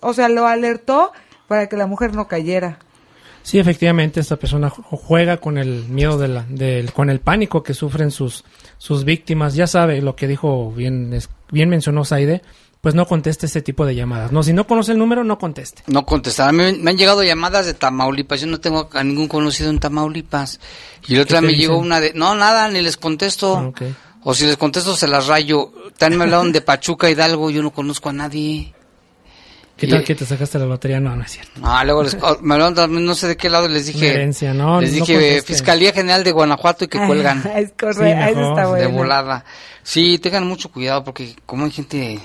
o 0.00 0.14
sea, 0.14 0.28
lo 0.28 0.46
alertó 0.46 1.12
para 1.48 1.68
que 1.68 1.76
la 1.76 1.86
mujer 1.86 2.14
no 2.14 2.28
cayera. 2.28 2.78
Sí, 3.42 3.58
efectivamente, 3.58 4.20
esta 4.20 4.36
persona 4.36 4.70
juega 4.70 5.36
con 5.36 5.58
el 5.58 5.84
miedo, 5.86 6.16
de 6.16 6.28
la, 6.28 6.46
con 6.94 7.10
el 7.10 7.20
pánico 7.20 7.62
que 7.62 7.74
sufren 7.74 8.10
sus, 8.10 8.42
sus 8.78 9.04
víctimas. 9.04 9.54
Ya 9.54 9.66
sabe 9.66 10.00
lo 10.00 10.16
que 10.16 10.26
dijo, 10.26 10.72
bien, 10.72 11.14
bien 11.50 11.68
mencionó 11.68 12.06
Saide, 12.06 12.40
pues 12.84 12.94
no 12.94 13.06
conteste 13.06 13.46
este 13.46 13.62
tipo 13.62 13.86
de 13.86 13.94
llamadas. 13.94 14.30
No, 14.30 14.42
si 14.42 14.52
no 14.52 14.66
conoce 14.66 14.92
el 14.92 14.98
número, 14.98 15.24
no 15.24 15.38
conteste. 15.38 15.82
No 15.86 16.04
contestar. 16.04 16.52
Me, 16.52 16.74
me 16.74 16.90
han 16.90 16.98
llegado 16.98 17.22
llamadas 17.22 17.64
de 17.64 17.72
Tamaulipas. 17.72 18.42
Yo 18.42 18.46
no 18.46 18.60
tengo 18.60 18.90
a 18.92 19.02
ningún 19.02 19.26
conocido 19.26 19.70
en 19.70 19.78
Tamaulipas. 19.78 20.60
Y 21.08 21.16
la 21.16 21.22
otra 21.22 21.40
me 21.40 21.54
llegó 21.54 21.78
una 21.78 21.98
de, 21.98 22.12
no, 22.12 22.34
nada, 22.34 22.68
ni 22.68 22.82
les 22.82 22.98
contesto. 22.98 23.72
Ah, 23.74 23.86
o 24.22 24.34
si 24.34 24.44
les 24.44 24.58
contesto, 24.58 24.94
se 24.96 25.08
las 25.08 25.28
rayo. 25.28 25.72
También 25.96 26.18
me 26.18 26.24
hablaron 26.24 26.52
de 26.52 26.60
Pachuca 26.60 27.08
Hidalgo. 27.08 27.48
Yo 27.48 27.62
no 27.62 27.70
conozco 27.70 28.10
a 28.10 28.12
nadie. 28.12 28.74
¿Qué 29.78 29.86
tal 29.86 30.04
que 30.04 30.14
te 30.14 30.26
sacaste 30.26 30.58
la 30.58 30.66
lotería? 30.66 31.00
No, 31.00 31.16
no 31.16 31.24
es 31.24 31.32
cierto. 31.32 31.62
Ah, 31.62 31.84
luego 31.86 32.02
les, 32.02 32.18
oh, 32.20 32.36
me 32.42 32.52
hablaron 32.52 32.74
también, 32.74 33.06
no 33.06 33.14
sé 33.14 33.28
de 33.28 33.38
qué 33.38 33.48
lado 33.48 33.66
les 33.66 33.86
dije. 33.86 34.10
Herencia, 34.10 34.52
no, 34.52 34.82
les 34.82 34.92
dije 34.92 35.40
Fiscalía 35.40 35.94
General 35.94 36.22
de 36.22 36.32
Guanajuato 36.32 36.84
y 36.84 36.88
que 36.88 36.98
cuelgan. 36.98 37.38
es 37.56 37.72
correcto, 37.80 38.02
eso 38.04 38.50
está 38.50 38.66
bueno. 38.66 38.76
De 38.76 38.86
volada. 38.88 39.42
Sí, 39.82 40.18
tengan 40.18 40.46
mucho 40.46 40.70
cuidado 40.70 41.02
porque 41.02 41.34
como 41.46 41.64
hay 41.64 41.70
gente 41.70 42.20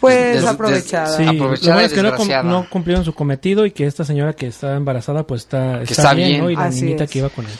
pues 0.00 0.44
aprovechada. 0.44 1.16
Sí, 1.16 1.24
aprovechada 1.24 1.84
es 1.84 1.92
que 1.92 2.02
no, 2.02 2.68
cumplieron 2.68 3.04
su 3.04 3.14
cometido 3.14 3.66
y 3.66 3.72
que 3.72 3.86
esta 3.86 4.04
señora 4.04 4.32
que 4.32 4.46
está 4.46 4.76
embarazada 4.76 5.26
pues 5.26 5.42
está, 5.42 5.82
está, 5.82 6.14
bien, 6.14 6.50
y 6.50 6.54
la 6.54 6.70
niñita 6.70 7.06
que 7.06 7.18
iba 7.18 7.28
con 7.28 7.46
él. 7.46 7.52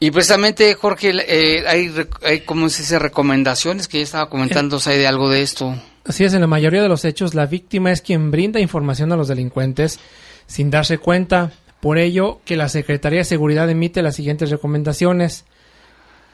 Y 0.00 0.10
precisamente, 0.10 0.74
Jorge, 0.74 1.12
eh, 1.26 1.64
hay, 1.66 1.92
hay, 2.22 2.40
como 2.40 2.68
se 2.68 2.82
dice, 2.82 2.98
recomendaciones 2.98 3.88
que 3.88 3.98
ya 3.98 4.04
estaba 4.04 4.28
comentando, 4.28 4.78
hay 4.84 4.98
de 4.98 5.06
algo 5.06 5.30
de 5.30 5.42
esto. 5.42 5.74
Así 6.04 6.24
es, 6.24 6.34
en 6.34 6.42
la 6.42 6.46
mayoría 6.46 6.82
de 6.82 6.88
los 6.88 7.04
hechos, 7.04 7.34
la 7.34 7.46
víctima 7.46 7.90
es 7.90 8.02
quien 8.02 8.30
brinda 8.30 8.60
información 8.60 9.12
a 9.12 9.16
los 9.16 9.28
delincuentes 9.28 10.00
sin 10.46 10.70
darse 10.70 10.98
cuenta. 10.98 11.52
Por 11.80 11.98
ello, 11.98 12.40
que 12.44 12.56
la 12.56 12.68
Secretaría 12.68 13.20
de 13.20 13.24
Seguridad 13.24 13.70
emite 13.70 14.02
las 14.02 14.16
siguientes 14.16 14.50
recomendaciones. 14.50 15.44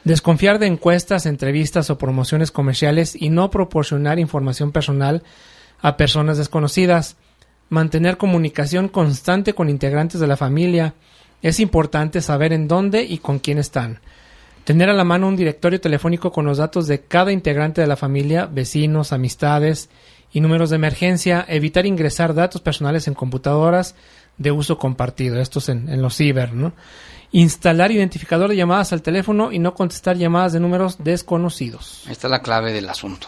Desconfiar 0.03 0.57
de 0.57 0.65
encuestas, 0.65 1.27
entrevistas 1.27 1.91
o 1.91 1.97
promociones 1.97 2.51
comerciales 2.51 3.15
y 3.15 3.29
no 3.29 3.51
proporcionar 3.51 4.17
información 4.17 4.71
personal 4.71 5.21
a 5.79 5.95
personas 5.95 6.37
desconocidas. 6.37 7.17
Mantener 7.69 8.17
comunicación 8.17 8.87
constante 8.87 9.53
con 9.53 9.69
integrantes 9.69 10.19
de 10.19 10.27
la 10.27 10.37
familia. 10.37 10.95
Es 11.43 11.59
importante 11.59 12.21
saber 12.21 12.51
en 12.51 12.67
dónde 12.67 13.03
y 13.03 13.19
con 13.19 13.39
quién 13.39 13.59
están. 13.59 13.99
Tener 14.63 14.89
a 14.89 14.93
la 14.93 15.03
mano 15.03 15.27
un 15.27 15.35
directorio 15.35 15.79
telefónico 15.79 16.31
con 16.31 16.45
los 16.45 16.57
datos 16.57 16.87
de 16.87 17.01
cada 17.01 17.31
integrante 17.31 17.81
de 17.81 17.87
la 17.87 17.95
familia, 17.95 18.47
vecinos, 18.47 19.13
amistades 19.13 19.89
y 20.33 20.41
números 20.41 20.71
de 20.71 20.77
emergencia. 20.77 21.45
Evitar 21.47 21.85
ingresar 21.85 22.33
datos 22.33 22.61
personales 22.61 23.07
en 23.07 23.13
computadoras 23.13 23.95
de 24.37 24.51
uso 24.51 24.79
compartido. 24.79 25.39
Estos 25.39 25.69
en, 25.69 25.89
en 25.89 26.01
los 26.01 26.15
ciber, 26.15 26.53
¿no? 26.53 26.73
Instalar 27.31 27.91
identificador 27.91 28.49
de 28.49 28.55
llamadas 28.55 28.93
al 28.93 29.01
teléfono 29.01 29.51
y 29.51 29.59
no 29.59 29.73
contestar 29.73 30.17
llamadas 30.17 30.53
de 30.53 30.59
números 30.59 30.97
desconocidos. 30.99 32.03
Esta 32.09 32.27
es 32.27 32.31
la 32.31 32.41
clave 32.41 32.73
del 32.73 32.89
asunto. 32.89 33.27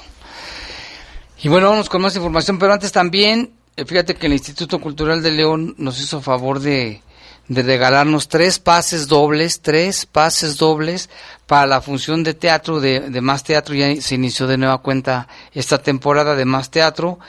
Y 1.42 1.50
bueno, 1.50 1.70
vamos 1.70 1.90
con 1.90 2.02
más 2.02 2.16
información, 2.16 2.58
pero 2.58 2.74
antes 2.74 2.92
también, 2.92 3.52
eh, 3.76 3.86
fíjate 3.86 4.16
que 4.16 4.28
el 4.28 4.34
Instituto 4.34 4.80
Cultural 4.80 5.22
de 5.22 5.32
León 5.32 5.76
nos 5.78 6.00
hizo 6.00 6.22
favor 6.22 6.60
de, 6.60 7.02
de 7.48 7.64
regalarnos 7.64 8.30
tres 8.30 8.60
pases 8.60 9.08
dobles, 9.08 9.62
tres 9.62 10.06
pases 10.06 10.58
dobles 10.58 11.10
para 11.46 11.68
la 11.68 11.82
función 11.82 12.24
de 12.24 12.34
teatro 12.34 12.80
de, 12.80 13.02
de 13.02 13.22
Más 13.22 13.44
Teatro. 13.44 13.76
Ya 13.76 13.94
se 14.02 14.16
inició 14.16 14.48
de 14.48 14.58
nueva 14.58 14.78
cuenta 14.78 15.28
esta 15.54 15.80
temporada 15.80 16.36
de 16.36 16.46
Más 16.46 16.72
Teatro 16.72 17.20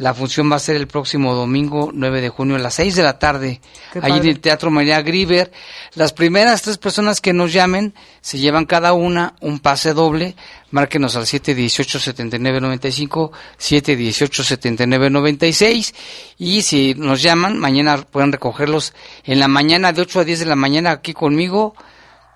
La 0.00 0.14
función 0.14 0.50
va 0.50 0.56
a 0.56 0.60
ser 0.60 0.76
el 0.76 0.86
próximo 0.86 1.34
domingo 1.34 1.90
9 1.92 2.22
de 2.22 2.30
junio 2.30 2.56
a 2.56 2.58
las 2.58 2.76
6 2.76 2.96
de 2.96 3.02
la 3.02 3.18
tarde, 3.18 3.60
ahí 4.00 4.16
en 4.16 4.26
el 4.26 4.40
Teatro 4.40 4.70
María 4.70 5.02
Griver. 5.02 5.52
Las 5.94 6.14
primeras 6.14 6.62
tres 6.62 6.78
personas 6.78 7.20
que 7.20 7.34
nos 7.34 7.52
llamen 7.52 7.92
se 8.22 8.38
llevan 8.38 8.64
cada 8.64 8.94
una 8.94 9.34
un 9.42 9.58
pase 9.58 9.92
doble. 9.92 10.36
Márquenos 10.70 11.16
al 11.16 11.24
718-7995, 11.24 13.30
718-7996. 13.58 15.94
Y 16.38 16.62
si 16.62 16.94
nos 16.94 17.20
llaman, 17.20 17.58
mañana 17.58 17.98
pueden 17.98 18.32
recogerlos 18.32 18.94
en 19.24 19.38
la 19.38 19.48
mañana 19.48 19.92
de 19.92 20.00
8 20.00 20.20
a 20.20 20.24
10 20.24 20.38
de 20.38 20.46
la 20.46 20.56
mañana 20.56 20.92
aquí 20.92 21.12
conmigo 21.12 21.74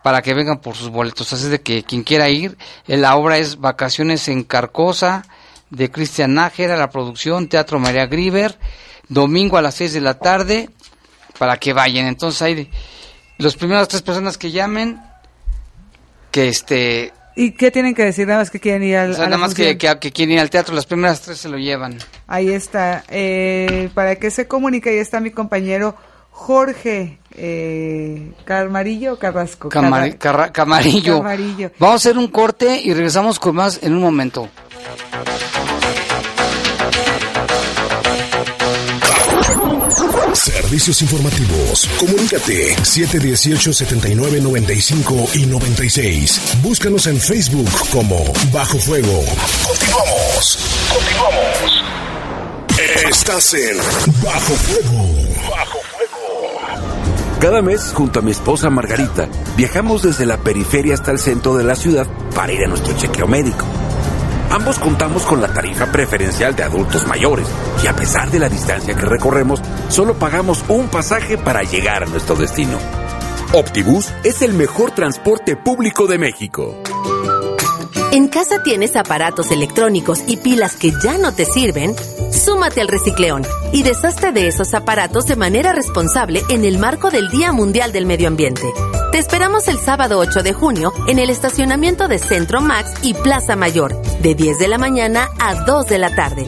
para 0.03 0.21
que 0.21 0.35
vengan 0.35 0.61
por 0.61 0.77
sus 0.77 0.91
boletos. 0.91 1.33
Así 1.33 1.49
de 1.49 1.63
que 1.63 1.83
quien 1.83 2.03
quiera 2.03 2.29
ir, 2.29 2.59
eh, 2.87 2.99
la 2.99 3.17
obra 3.17 3.39
es 3.39 3.59
Vacaciones 3.59 4.29
en 4.29 4.45
Carcosa 4.45 5.25
de 5.71 5.91
Cristian 5.91 6.35
Nájera, 6.35 6.77
la 6.77 6.91
producción 6.91 7.49
Teatro 7.49 7.79
María 7.79 8.07
Griver, 8.07 8.57
domingo 9.09 9.57
a 9.59 9.63
las 9.63 9.75
6 9.75 9.93
de 9.95 10.01
la 10.01 10.15
tarde, 10.15 10.71
para 11.39 11.57
que 11.59 11.73
vayan. 11.73 12.07
Entonces 12.07 12.41
hay 12.43 12.71
los 13.39 13.57
primeras 13.57 13.89
tres 13.89 14.03
personas 14.03 14.39
que 14.39 14.51
llamen, 14.53 15.01
que 16.31 16.49
este, 16.49 17.13
¿Y 17.37 17.53
qué 17.53 17.71
tienen 17.73 17.95
que 17.95 18.05
decir? 18.05 18.27
Nada 18.29 18.39
más 18.41 18.51
que 18.51 18.61
quieren 18.61 18.85
ir 18.85 18.97
al, 18.97 19.11
o 19.11 19.15
sea, 19.15 19.25
nada 19.25 19.39
más 19.39 19.55
que, 19.55 19.77
que, 19.77 19.99
que 19.99 20.13
quieren 20.13 20.35
ir 20.35 20.41
al 20.41 20.51
teatro, 20.51 20.73
las 20.75 20.87
primeras 20.87 21.21
tres 21.21 21.39
se 21.39 21.49
lo 21.49 21.59
llevan. 21.59 21.99
Ahí 22.29 22.51
está. 22.51 23.03
Eh, 23.09 23.91
para 23.95 24.15
que 24.17 24.31
se 24.31 24.47
comunique, 24.47 24.91
ahí 24.91 24.99
está 24.99 25.19
mi 25.19 25.31
compañero 25.33 25.97
Jorge 26.31 27.19
eh, 27.37 28.33
Carmarillo 28.45 29.15
o 29.15 29.19
Carrasco. 29.19 29.69
Camari- 29.69 30.17
Carra- 30.17 30.19
Carra- 30.19 30.53
Camarillo. 30.53 31.19
Camarillo. 31.19 31.71
Vamos 31.81 31.95
a 31.95 31.97
hacer 31.97 32.19
un 32.19 32.29
corte 32.29 32.81
y 32.81 32.93
regresamos 32.95 33.41
con 33.41 33.57
más 33.57 33.81
en 33.83 33.95
un 33.95 34.03
momento. 34.03 34.49
Servicios 40.35 41.01
informativos. 41.03 41.89
Comunícate 41.99 42.77
718-7995 42.77 45.37
y 45.37 45.47
96. 45.47 46.59
Búscanos 46.63 47.07
en 47.07 47.19
Facebook 47.19 47.71
como 47.91 48.23
Bajo 48.53 48.79
Fuego. 48.79 49.25
Continuamos. 49.67 50.59
Continuamos. 50.93 51.83
Estás 53.09 53.55
en 53.55 53.79
Bajo 54.23 54.53
Fuego. 54.55 55.09
Bajo 55.51 55.79
Cada 57.41 57.63
mes, 57.63 57.91
junto 57.95 58.19
a 58.19 58.23
mi 58.23 58.33
esposa 58.33 58.69
Margarita, 58.69 59.31
viajamos 59.57 60.03
desde 60.03 60.27
la 60.27 60.37
periferia 60.39 60.93
hasta 60.95 61.11
el 61.11 61.19
centro 61.19 61.57
de 61.57 61.65
la 61.65 61.75
ciudad 61.77 62.07
para 62.35 62.53
ir 62.53 62.63
a 62.65 62.69
nuestro 62.69 62.95
chequeo 62.97 63.27
médico. 63.27 63.65
Ambos 64.55 64.79
contamos 64.79 65.27
con 65.27 65.43
la 65.43 65.53
tarifa 65.53 65.91
preferencial 65.91 66.55
de 66.55 66.63
adultos 66.63 67.09
mayores 67.09 67.45
y 67.83 67.89
a 67.89 67.97
pesar 67.97 68.31
de 68.31 68.39
la 68.39 68.49
distancia 68.49 68.95
que 68.95 69.05
recorremos, 69.05 69.61
solo 69.89 70.15
pagamos 70.15 70.65
un 70.69 70.87
pasaje 70.87 71.37
para 71.37 71.65
llegar 71.65 72.05
a 72.05 72.07
nuestro 72.07 72.37
destino. 72.37 72.79
Optibus 73.53 74.13
es 74.23 74.43
el 74.43 74.55
mejor 74.55 74.93
transporte 74.93 75.57
público 75.57 76.07
de 76.07 76.19
México. 76.19 76.77
¿En 78.15 78.29
casa 78.29 78.63
tienes 78.63 78.95
aparatos 78.95 79.51
electrónicos 79.51 80.21
y 80.29 80.37
pilas 80.37 80.77
que 80.77 80.93
ya 81.03 81.19
no 81.19 81.35
te 81.35 81.45
sirven? 81.45 81.97
Súmate 82.31 82.81
al 82.81 82.87
Recicleón 82.87 83.45
y 83.73 83.83
deshazte 83.83 84.31
de 84.31 84.47
esos 84.47 84.73
aparatos 84.73 85.27
de 85.27 85.35
manera 85.35 85.73
responsable 85.73 86.45
en 86.49 86.65
el 86.65 86.79
marco 86.79 87.11
del 87.11 87.29
Día 87.29 87.51
Mundial 87.51 87.91
del 87.91 88.07
Medio 88.07 88.29
Ambiente. 88.29 88.73
Te 89.11 89.19
esperamos 89.19 89.67
el 89.67 89.81
sábado 89.81 90.21
8 90.21 90.45
de 90.45 90.53
junio 90.53 90.93
en 91.09 91.19
el 91.19 91.29
estacionamiento 91.29 92.07
de 92.07 92.21
Centro 92.21 92.61
Max 92.61 92.93
y 93.03 93.15
Plaza 93.15 93.57
Mayor, 93.57 94.01
de 94.23 94.37
10 94.37 94.61
de 94.61 94.69
la 94.69 94.79
mañana 94.79 95.31
a 95.41 95.65
2 95.65 95.87
de 95.89 95.99
la 95.99 96.15
tarde. 96.15 96.47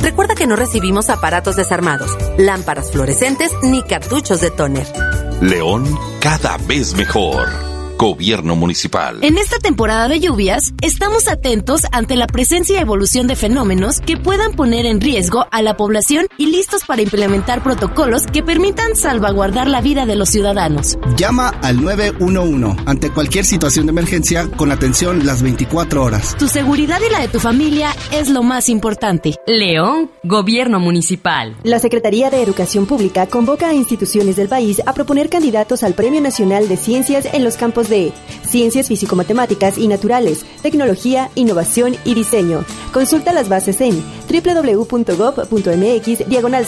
Recuerda 0.00 0.34
que 0.34 0.46
no 0.46 0.54
recibimos 0.54 1.08
aparatos 1.08 1.56
desarmados, 1.56 2.10
lámparas 2.36 2.92
fluorescentes 2.92 3.52
ni 3.62 3.82
cartuchos 3.82 4.42
de 4.42 4.50
tóner. 4.50 4.86
León 5.40 5.98
cada 6.20 6.58
vez 6.58 6.94
mejor. 6.94 7.65
Gobierno 7.98 8.56
municipal. 8.56 9.24
En 9.24 9.38
esta 9.38 9.58
temporada 9.58 10.06
de 10.08 10.20
lluvias, 10.20 10.74
estamos 10.82 11.28
atentos 11.28 11.82
ante 11.92 12.14
la 12.14 12.26
presencia 12.26 12.76
y 12.76 12.82
evolución 12.82 13.26
de 13.26 13.36
fenómenos 13.36 14.00
que 14.00 14.18
puedan 14.18 14.52
poner 14.52 14.84
en 14.84 15.00
riesgo 15.00 15.46
a 15.50 15.62
la 15.62 15.78
población 15.78 16.26
y 16.36 16.46
listos 16.46 16.84
para 16.84 17.00
implementar 17.00 17.62
protocolos 17.62 18.24
que 18.30 18.42
permitan 18.42 18.96
salvaguardar 18.96 19.68
la 19.68 19.80
vida 19.80 20.04
de 20.04 20.14
los 20.14 20.28
ciudadanos. 20.28 20.98
Llama 21.16 21.48
al 21.62 21.82
911 21.82 22.82
ante 22.84 23.10
cualquier 23.10 23.46
situación 23.46 23.86
de 23.86 23.92
emergencia 23.92 24.50
con 24.56 24.72
atención 24.72 25.24
las 25.24 25.42
24 25.42 26.04
horas. 26.04 26.36
Tu 26.38 26.48
seguridad 26.48 27.00
y 27.06 27.10
la 27.10 27.20
de 27.20 27.28
tu 27.28 27.40
familia 27.40 27.96
es 28.12 28.28
lo 28.28 28.42
más 28.42 28.68
importante. 28.68 29.36
León, 29.46 30.10
Gobierno 30.22 30.80
Municipal. 30.80 31.56
La 31.62 31.78
Secretaría 31.78 32.28
de 32.28 32.42
Educación 32.42 32.84
Pública 32.84 33.26
convoca 33.26 33.70
a 33.70 33.74
instituciones 33.74 34.36
del 34.36 34.48
país 34.48 34.82
a 34.84 34.92
proponer 34.92 35.30
candidatos 35.30 35.82
al 35.82 35.94
Premio 35.94 36.20
Nacional 36.20 36.68
de 36.68 36.76
Ciencias 36.76 37.26
en 37.32 37.42
los 37.42 37.56
campos 37.56 37.85
de 37.88 38.12
Ciencias 38.46 38.88
Físico-Matemáticas 38.88 39.78
y 39.78 39.88
Naturales, 39.88 40.44
Tecnología, 40.62 41.30
Innovación 41.34 41.96
y 42.04 42.14
Diseño. 42.14 42.64
Consulta 42.92 43.32
las 43.32 43.48
bases 43.48 43.80
en 43.80 44.02
www.gov.mx 44.28 46.28
diagonal. 46.28 46.66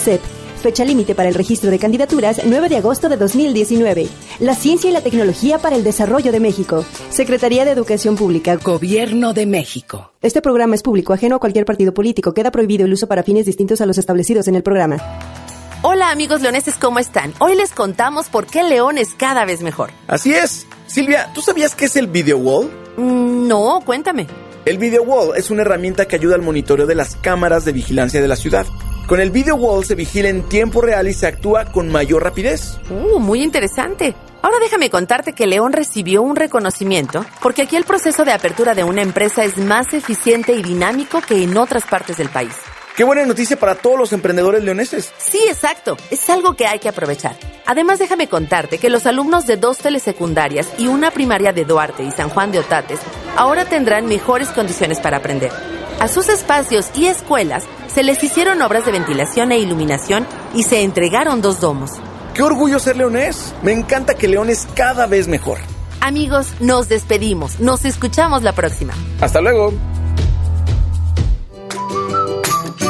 Fecha 0.61 0.83
límite 0.83 1.15
para 1.15 1.29
el 1.29 1.35
registro 1.35 1.71
de 1.71 1.79
candidaturas 1.79 2.41
9 2.45 2.69
de 2.69 2.77
agosto 2.77 3.07
de 3.07 3.17
2019. 3.17 4.07
La 4.39 4.55
ciencia 4.55 4.89
y 4.89 4.93
la 4.93 5.01
tecnología 5.01 5.57
para 5.57 5.75
el 5.75 5.83
desarrollo 5.83 6.31
de 6.31 6.39
México. 6.39 6.85
Secretaría 7.09 7.63
de 7.63 7.71
Educación 7.71 8.15
Pública. 8.15 8.57
Gobierno 8.57 9.33
de 9.33 9.45
México. 9.45 10.11
Este 10.21 10.41
programa 10.41 10.75
es 10.75 10.83
público, 10.83 11.13
ajeno 11.13 11.37
a 11.37 11.39
cualquier 11.39 11.65
partido 11.65 11.93
político. 11.93 12.33
Queda 12.33 12.51
prohibido 12.51 12.85
el 12.85 12.93
uso 12.93 13.07
para 13.07 13.23
fines 13.23 13.45
distintos 13.45 13.79
a 13.79 13.85
los 13.85 13.97
establecidos 13.97 14.47
en 14.49 14.55
el 14.55 14.63
programa. 14.63 14.97
Hola 15.81 16.11
amigos 16.11 16.41
leoneses, 16.41 16.75
¿cómo 16.75 16.99
están? 16.99 17.33
Hoy 17.39 17.55
les 17.55 17.71
contamos 17.71 18.27
por 18.27 18.45
qué 18.45 18.63
León 18.63 18.97
es 18.97 19.13
cada 19.13 19.45
vez 19.45 19.61
mejor. 19.61 19.91
Así 20.07 20.33
es. 20.33 20.67
Silvia, 20.89 21.29
¿tú 21.35 21.41
sabías 21.41 21.75
qué 21.75 21.85
es 21.85 21.95
el 21.97 22.07
Video 22.07 22.39
Wall? 22.39 22.67
Mm, 22.97 23.47
no, 23.47 23.79
cuéntame. 23.85 24.25
El 24.65 24.79
Video 24.79 25.03
Wall 25.03 25.37
es 25.37 25.51
una 25.51 25.61
herramienta 25.61 26.07
que 26.07 26.15
ayuda 26.15 26.33
al 26.33 26.41
monitoreo 26.41 26.87
de 26.87 26.95
las 26.95 27.15
cámaras 27.15 27.63
de 27.63 27.73
vigilancia 27.73 28.19
de 28.19 28.27
la 28.27 28.35
ciudad. 28.35 28.65
Con 29.05 29.21
el 29.21 29.29
Video 29.29 29.55
Wall 29.55 29.85
se 29.85 29.93
vigila 29.93 30.29
en 30.29 30.49
tiempo 30.49 30.81
real 30.81 31.07
y 31.07 31.13
se 31.13 31.27
actúa 31.27 31.65
con 31.65 31.91
mayor 31.91 32.23
rapidez. 32.23 32.79
Uh, 32.89 33.19
muy 33.19 33.43
interesante. 33.43 34.15
Ahora 34.41 34.57
déjame 34.59 34.89
contarte 34.89 35.33
que 35.33 35.45
León 35.45 35.73
recibió 35.73 36.23
un 36.23 36.35
reconocimiento 36.35 37.23
porque 37.39 37.61
aquí 37.63 37.75
el 37.75 37.83
proceso 37.83 38.25
de 38.25 38.31
apertura 38.31 38.73
de 38.73 38.83
una 38.83 39.03
empresa 39.03 39.43
es 39.43 39.57
más 39.57 39.93
eficiente 39.93 40.53
y 40.53 40.63
dinámico 40.63 41.21
que 41.21 41.43
en 41.43 41.55
otras 41.55 41.85
partes 41.85 42.17
del 42.17 42.29
país. 42.29 42.55
Qué 42.99 43.05
buena 43.05 43.23
noticia 43.23 43.57
para 43.57 43.75
todos 43.75 43.97
los 43.97 44.11
emprendedores 44.11 44.61
leoneses. 44.61 45.13
Sí, 45.19 45.39
exacto. 45.47 45.95
Es 46.11 46.29
algo 46.29 46.55
que 46.57 46.67
hay 46.67 46.79
que 46.79 46.89
aprovechar. 46.89 47.37
Además, 47.65 47.97
déjame 47.97 48.27
contarte 48.27 48.77
que 48.77 48.89
los 48.89 49.05
alumnos 49.05 49.47
de 49.47 49.55
dos 49.55 49.77
telesecundarias 49.77 50.67
y 50.77 50.87
una 50.87 51.09
primaria 51.09 51.53
de 51.53 51.63
Duarte 51.63 52.03
y 52.03 52.11
San 52.11 52.27
Juan 52.27 52.51
de 52.51 52.59
Otates 52.59 52.99
ahora 53.37 53.63
tendrán 53.63 54.07
mejores 54.07 54.49
condiciones 54.49 54.99
para 54.99 55.15
aprender. 55.15 55.49
A 56.01 56.09
sus 56.09 56.27
espacios 56.27 56.89
y 56.93 57.05
escuelas 57.05 57.63
se 57.87 58.03
les 58.03 58.21
hicieron 58.21 58.61
obras 58.61 58.85
de 58.85 58.91
ventilación 58.91 59.53
e 59.53 59.59
iluminación 59.59 60.27
y 60.53 60.63
se 60.63 60.81
entregaron 60.81 61.41
dos 61.41 61.61
domos. 61.61 61.91
Qué 62.33 62.43
orgullo 62.43 62.79
ser 62.79 62.97
leonés. 62.97 63.55
Me 63.63 63.71
encanta 63.71 64.15
que 64.15 64.27
León 64.27 64.49
es 64.49 64.67
cada 64.75 65.07
vez 65.07 65.29
mejor. 65.29 65.59
Amigos, 66.01 66.47
nos 66.59 66.89
despedimos. 66.89 67.61
Nos 67.61 67.85
escuchamos 67.85 68.43
la 68.43 68.51
próxima. 68.51 68.93
Hasta 69.21 69.39
luego. 69.39 69.71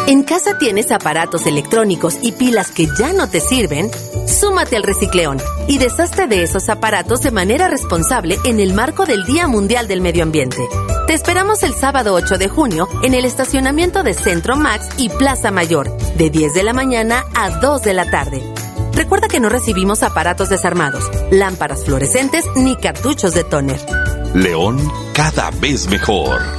¿En 0.09 0.23
casa 0.23 0.57
tienes 0.57 0.91
aparatos 0.91 1.45
electrónicos 1.45 2.17
y 2.23 2.31
pilas 2.31 2.71
que 2.71 2.87
ya 2.97 3.13
no 3.13 3.29
te 3.29 3.39
sirven? 3.39 3.91
Súmate 4.25 4.75
al 4.75 4.81
Recicleón 4.81 5.37
y 5.67 5.77
deshazte 5.77 6.25
de 6.25 6.41
esos 6.41 6.67
aparatos 6.69 7.21
de 7.21 7.29
manera 7.29 7.67
responsable 7.67 8.39
en 8.43 8.59
el 8.59 8.73
marco 8.73 9.05
del 9.05 9.23
Día 9.23 9.47
Mundial 9.47 9.87
del 9.87 10.01
Medio 10.01 10.23
Ambiente. 10.23 10.67
Te 11.05 11.13
esperamos 11.13 11.61
el 11.61 11.75
sábado 11.75 12.15
8 12.15 12.39
de 12.39 12.49
junio 12.49 12.89
en 13.03 13.13
el 13.13 13.23
estacionamiento 13.23 14.01
de 14.01 14.15
Centro 14.15 14.55
Max 14.55 14.89
y 14.97 15.09
Plaza 15.09 15.51
Mayor, 15.51 15.95
de 16.17 16.31
10 16.31 16.55
de 16.55 16.63
la 16.63 16.73
mañana 16.73 17.25
a 17.35 17.59
2 17.59 17.83
de 17.83 17.93
la 17.93 18.09
tarde. 18.09 18.41
Recuerda 18.93 19.27
que 19.27 19.39
no 19.39 19.49
recibimos 19.49 20.01
aparatos 20.01 20.49
desarmados, 20.49 21.03
lámparas 21.29 21.85
fluorescentes 21.85 22.45
ni 22.55 22.75
cartuchos 22.77 23.35
de 23.35 23.43
tóner. 23.43 23.79
León 24.33 24.91
cada 25.13 25.51
vez 25.51 25.87
mejor. 25.87 26.58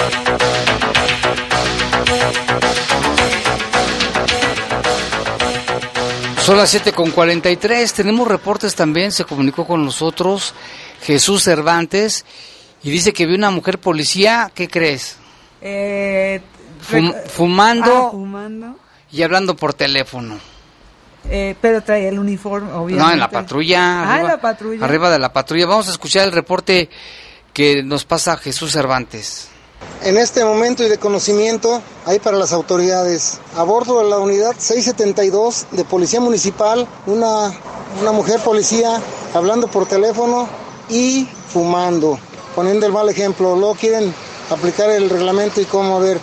Son 6.41 6.57
las 6.57 6.69
7 6.71 6.91
con 6.91 7.11
43. 7.11 7.93
Tenemos 7.93 8.27
reportes 8.27 8.75
también. 8.75 9.11
Se 9.11 9.25
comunicó 9.25 9.65
con 9.65 9.85
nosotros 9.85 10.53
Jesús 11.03 11.43
Cervantes, 11.43 12.25
y 12.83 12.89
dice 12.89 13.13
que 13.13 13.25
vio 13.25 13.35
una 13.35 13.51
mujer 13.51 13.79
policía, 13.79 14.51
¿qué 14.53 14.67
crees? 14.67 15.17
Eh, 15.61 16.41
Fum- 16.89 17.15
fumando, 17.27 18.07
Ah, 18.07 18.11
fumando. 18.11 18.75
y 19.11 19.21
hablando 19.21 19.55
por 19.55 19.73
teléfono. 19.75 20.39
Eh, 21.29 21.55
pero 21.61 21.81
traía 21.83 22.09
el 22.09 22.17
uniforme, 22.17 22.71
obviamente. 22.73 23.03
No, 23.05 23.11
en 23.13 23.19
la 23.19 23.29
patrulla. 23.29 24.11
Ah, 24.11 24.19
en 24.21 24.27
la 24.27 24.41
patrulla. 24.41 24.83
Arriba 24.83 25.11
de 25.11 25.19
la 25.19 25.31
patrulla. 25.31 25.67
Vamos 25.67 25.87
a 25.89 25.91
escuchar 25.91 26.25
el 26.25 26.31
reporte 26.31 26.89
que 27.53 27.83
nos 27.83 28.03
pasa 28.05 28.35
Jesús 28.37 28.71
Cervantes. 28.71 29.49
En 30.03 30.17
este 30.17 30.43
momento 30.43 30.83
y 30.83 30.89
de 30.89 30.97
conocimiento 30.97 31.79
hay 32.05 32.19
para 32.19 32.35
las 32.35 32.53
autoridades. 32.53 33.39
A 33.55 33.63
bordo 33.63 33.99
de 33.99 34.09
la 34.09 34.17
unidad 34.17 34.55
672 34.57 35.67
de 35.71 35.85
Policía 35.85 36.19
Municipal, 36.19 36.87
una, 37.05 37.53
una 38.01 38.11
mujer 38.11 38.39
policía 38.39 38.99
hablando 39.33 39.67
por 39.67 39.85
teléfono 39.85 40.47
y 40.89 41.27
fumando, 41.53 42.17
poniendo 42.55 42.87
el 42.87 42.91
mal 42.91 43.09
ejemplo. 43.09 43.55
Luego 43.55 43.75
quieren 43.75 44.11
aplicar 44.49 44.89
el 44.89 45.07
reglamento 45.07 45.61
y 45.61 45.65
cómo, 45.65 45.97
a 45.97 45.99
ver, 45.99 46.19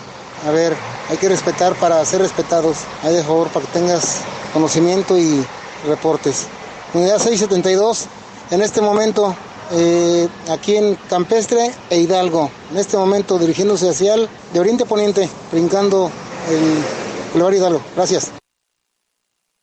a 0.46 0.50
ver, 0.50 0.76
hay 1.08 1.16
que 1.16 1.28
respetar 1.28 1.74
para 1.76 2.04
ser 2.04 2.20
respetados. 2.20 2.78
Ahí 3.04 3.14
de 3.14 3.22
favor 3.22 3.48
para 3.48 3.64
que 3.64 3.72
tengas 3.72 4.16
conocimiento 4.52 5.16
y 5.16 5.46
reportes. 5.86 6.46
Unidad 6.94 7.18
672, 7.18 8.06
en 8.50 8.62
este 8.62 8.80
momento 8.80 9.36
eh, 9.72 10.28
aquí 10.50 10.76
en 10.76 10.96
Campestre 11.08 11.70
e 11.90 11.98
Hidalgo. 11.98 12.50
En 12.70 12.78
este 12.78 12.96
momento 12.96 13.38
dirigiéndose 13.38 13.90
hacia 13.90 14.14
el 14.14 14.28
de 14.52 14.60
Oriente 14.60 14.84
a 14.84 14.86
Poniente, 14.86 15.28
brincando 15.52 16.10
el 16.50 16.82
Boulevard 17.32 17.54
Hidalgo. 17.54 17.82
Gracias. 17.94 18.32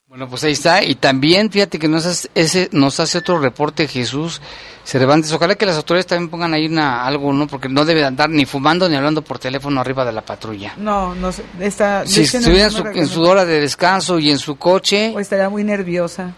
Bueno, 0.07 0.29
pues 0.29 0.45
ahí 0.45 0.53
está. 0.53 0.81
Y 0.81 0.95
también, 0.95 1.51
fíjate 1.51 1.77
que 1.77 1.89
nos 1.89 2.05
hace, 2.05 2.29
ese, 2.35 2.69
nos 2.71 3.01
hace 3.01 3.17
otro 3.17 3.37
reporte 3.37 3.85
Jesús 3.85 4.41
Cervantes. 4.85 5.33
Ojalá 5.33 5.55
que 5.55 5.65
las 5.65 5.75
autoridades 5.75 6.05
también 6.07 6.29
pongan 6.29 6.53
ahí 6.53 6.67
una, 6.67 7.05
algo, 7.05 7.33
¿no? 7.33 7.47
Porque 7.47 7.67
no 7.67 7.83
debe 7.83 8.05
andar 8.05 8.29
ni 8.29 8.45
fumando 8.45 8.87
ni 8.87 8.95
hablando 8.95 9.23
por 9.23 9.39
teléfono 9.39 9.81
arriba 9.81 10.05
de 10.05 10.13
la 10.13 10.21
patrulla. 10.21 10.73
No, 10.77 11.13
no 11.15 11.33
sé, 11.33 11.43
está... 11.59 12.05
Si 12.05 12.21
estuviera 12.21 12.67
en 12.67 12.71
su, 12.71 12.85
en 12.85 13.07
su 13.07 13.23
hora 13.23 13.43
de 13.43 13.59
descanso 13.59 14.17
y 14.17 14.31
en 14.31 14.37
su 14.37 14.55
coche, 14.55 15.11
O 15.13 15.19
estaría 15.19 15.49
muy 15.49 15.65
nerviosa. 15.65 16.33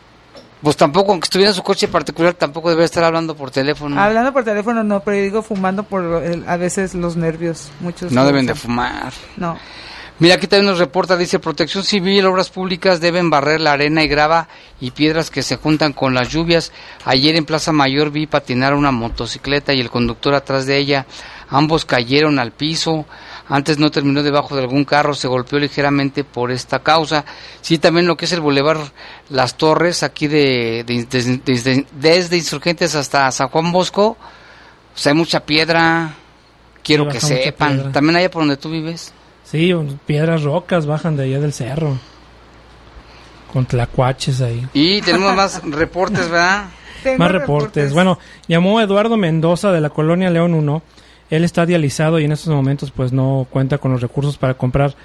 Pues 0.61 0.75
tampoco, 0.75 1.11
aunque 1.11 1.25
estuviera 1.25 1.51
en 1.51 1.55
su 1.55 1.63
coche 1.63 1.87
particular, 1.87 2.33
tampoco 2.33 2.69
debería 2.69 2.85
estar 2.85 3.03
hablando 3.03 3.35
por 3.35 3.51
teléfono. 3.51 3.99
Hablando 3.99 4.33
por 4.33 4.43
teléfono 4.43 4.83
no, 4.83 5.01
pero 5.01 5.17
yo 5.17 5.23
digo 5.23 5.41
fumando 5.41 5.83
por 5.83 6.23
el- 6.23 6.47
a 6.47 6.57
veces 6.57 6.93
los 6.95 7.15
nervios. 7.15 7.69
Muchos 7.79 8.11
No 8.11 8.25
deben 8.25 8.45
de 8.45 8.55
fumar. 8.55 9.13
No. 9.37 9.57
Mira, 10.19 10.33
aquí 10.33 10.47
también 10.47 10.65
nos 10.71 10.79
reporta, 10.79 11.15
dice, 11.15 11.37
Protección 11.37 11.83
Civil, 11.83 12.25
Obras 12.25 12.49
Públicas 12.49 12.99
deben 12.99 13.29
barrer 13.29 13.61
la 13.61 13.73
arena 13.73 14.03
y 14.03 14.07
grava 14.07 14.47
y 14.81 14.89
piedras 14.89 15.29
que 15.29 15.43
se 15.43 15.57
juntan 15.57 15.93
con 15.93 16.15
las 16.15 16.29
lluvias. 16.29 16.71
Ayer 17.05 17.35
en 17.35 17.45
Plaza 17.45 17.71
Mayor 17.71 18.09
vi 18.09 18.25
patinar 18.25 18.73
una 18.73 18.89
motocicleta 18.91 19.75
y 19.75 19.79
el 19.79 19.91
conductor 19.91 20.33
atrás 20.33 20.65
de 20.65 20.77
ella. 20.77 21.05
Ambos 21.49 21.85
cayeron 21.85 22.39
al 22.39 22.51
piso. 22.51 23.05
Antes 23.49 23.77
no 23.79 23.89
terminó 23.91 24.23
debajo 24.23 24.55
de 24.55 24.61
algún 24.61 24.83
carro, 24.83 25.13
se 25.13 25.27
golpeó 25.27 25.57
ligeramente 25.59 26.23
por 26.25 26.51
esta 26.51 26.79
causa. 26.79 27.23
Sí, 27.61 27.77
también 27.77 28.05
lo 28.05 28.17
que 28.17 28.25
es 28.25 28.31
el 28.33 28.41
Boulevard 28.41 28.79
Las 29.29 29.55
Torres, 29.55 30.03
aquí 30.03 30.27
de, 30.27 30.83
de- 30.85 31.85
desde- 31.95 32.37
Insurgentes 32.37 32.93
hasta 32.95 33.31
San 33.31 33.47
Juan 33.47 33.71
Bosco, 33.71 34.17
pues 34.93 35.07
hay 35.07 35.13
mucha 35.13 35.39
piedra. 35.45 36.13
Quiero 36.83 37.05
Sí, 37.05 37.11
que 37.11 37.19
sepan. 37.21 37.75
piedra. 37.75 37.91
También 37.93 38.15
allá 38.17 38.29
por 38.31 38.41
donde 38.41 38.57
tú 38.57 38.69
vives. 38.69 39.13
Sí, 39.45 39.73
piedras 40.05 40.43
rocas 40.43 40.85
bajan 40.85 41.15
de 41.15 41.23
allá 41.23 41.39
del 41.39 41.53
cerro. 41.53 41.97
Con 43.53 43.65
tlacuaches 43.65 44.41
ahí. 44.41 44.67
Y 44.73 45.01
tenemos 45.01 45.33
más 45.35 45.61
reportes, 45.65 46.29
¿verdad? 46.29 46.65
Más 47.17 47.31
reportes. 47.31 47.93
Bueno, 47.93 48.19
llamó 48.47 48.81
Eduardo 48.81 49.15
Mendoza 49.15 49.71
de 49.71 49.79
la 49.79 49.89
colonia 49.89 50.29
León 50.29 50.53
1. 50.53 50.81
Él 51.29 51.43
está 51.43 51.65
dializado 51.65 52.19
y 52.19 52.25
en 52.25 52.31
estos 52.31 52.53
momentos 52.53 52.91
pues 52.91 53.11
no 53.11 53.47
cuenta 53.49 53.77
con 53.77 53.91
los 53.91 54.01
recursos 54.01 54.37
para 54.37 54.53
comprar 54.53 54.95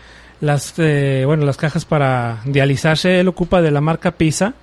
las 0.41 0.75
eh, 0.79 1.25
bueno 1.27 1.45
las 1.45 1.57
cajas 1.57 1.85
para 1.85 2.41
dializarse. 2.45 3.20
Él 3.20 3.29
ocupa 3.29 3.62
de 3.62 3.70
la 3.70 3.81
marca 3.81 4.12
Pisa, 4.12 4.55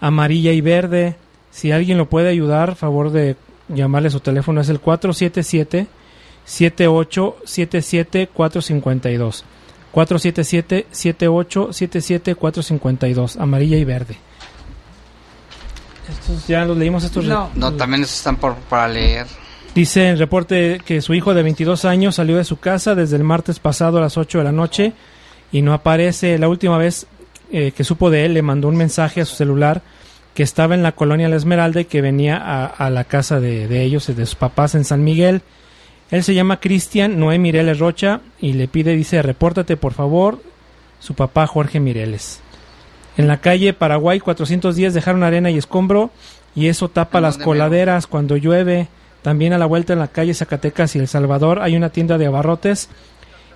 amarilla 0.00 0.52
y 0.52 0.60
verde. 0.60 1.16
Si 1.50 1.72
alguien 1.72 1.98
lo 1.98 2.08
puede 2.08 2.28
ayudar, 2.28 2.74
favor 2.76 3.10
de 3.10 3.36
llamarle 3.68 4.10
su 4.10 4.20
teléfono 4.20 4.60
es 4.60 4.68
el 4.68 4.80
477 4.80 5.86
7877 6.44 8.28
452. 8.28 9.44
477 9.92 10.86
7877 10.90 12.34
452, 12.34 13.36
amarilla 13.36 13.76
y 13.76 13.84
verde. 13.84 14.16
Estos 16.10 16.46
ya 16.46 16.64
los 16.64 16.76
leímos 16.76 17.04
estos 17.04 17.24
No, 17.24 17.72
también 17.74 18.02
esos 18.02 18.16
están 18.16 18.36
por, 18.36 18.56
para 18.56 18.88
leer. 18.88 19.26
Dice 19.74 20.08
en 20.08 20.18
reporte 20.18 20.80
que 20.84 21.00
su 21.00 21.14
hijo 21.14 21.34
de 21.34 21.42
22 21.42 21.84
años 21.84 22.14
salió 22.14 22.36
de 22.36 22.44
su 22.44 22.60
casa 22.60 22.94
desde 22.94 23.16
el 23.16 23.24
martes 23.24 23.58
pasado 23.58 23.98
a 23.98 24.00
las 24.00 24.16
8 24.16 24.38
de 24.38 24.44
la 24.44 24.52
noche 24.52 24.92
y 25.50 25.62
no 25.62 25.72
aparece. 25.72 26.38
La 26.38 26.48
última 26.48 26.78
vez 26.78 27.08
eh, 27.50 27.72
que 27.72 27.82
supo 27.82 28.08
de 28.08 28.24
él 28.24 28.34
le 28.34 28.42
mandó 28.42 28.68
un 28.68 28.76
mensaje 28.76 29.20
a 29.20 29.24
su 29.24 29.34
celular 29.34 29.82
que 30.34 30.44
estaba 30.44 30.74
en 30.74 30.82
la 30.82 30.92
colonia 30.92 31.28
La 31.28 31.36
Esmeralda 31.36 31.80
y 31.80 31.84
que 31.86 32.02
venía 32.02 32.36
a, 32.36 32.66
a 32.66 32.88
la 32.90 33.04
casa 33.04 33.40
de, 33.40 33.66
de 33.66 33.82
ellos, 33.82 34.06
de 34.06 34.26
sus 34.26 34.36
papás 34.36 34.76
en 34.76 34.84
San 34.84 35.02
Miguel. 35.02 35.42
Él 36.10 36.22
se 36.22 36.34
llama 36.34 36.60
Cristian 36.60 37.18
Noé 37.18 37.38
Mireles 37.38 37.80
Rocha 37.80 38.20
y 38.40 38.52
le 38.52 38.68
pide, 38.68 38.94
dice, 38.94 39.22
repórtate 39.22 39.76
por 39.76 39.92
favor, 39.92 40.40
su 41.00 41.14
papá 41.14 41.48
Jorge 41.48 41.80
Mireles. 41.80 42.40
En 43.16 43.26
la 43.26 43.40
calle 43.40 43.72
Paraguay 43.72 44.20
410 44.20 44.94
dejaron 44.94 45.22
arena 45.22 45.50
y 45.50 45.58
escombro 45.58 46.10
y 46.54 46.68
eso 46.68 46.88
tapa 46.88 47.20
las 47.20 47.38
coladeras 47.38 48.06
cuando 48.06 48.36
llueve. 48.36 48.88
También 49.24 49.52
a 49.54 49.58
la 49.58 49.66
vuelta 49.66 49.92
en 49.94 49.98
la 49.98 50.08
calle 50.08 50.34
Zacatecas 50.34 50.94
y 50.94 50.98
El 51.00 51.08
Salvador 51.08 51.60
hay 51.62 51.74
una 51.76 51.88
tienda 51.90 52.18
de 52.18 52.26
abarrotes 52.26 52.88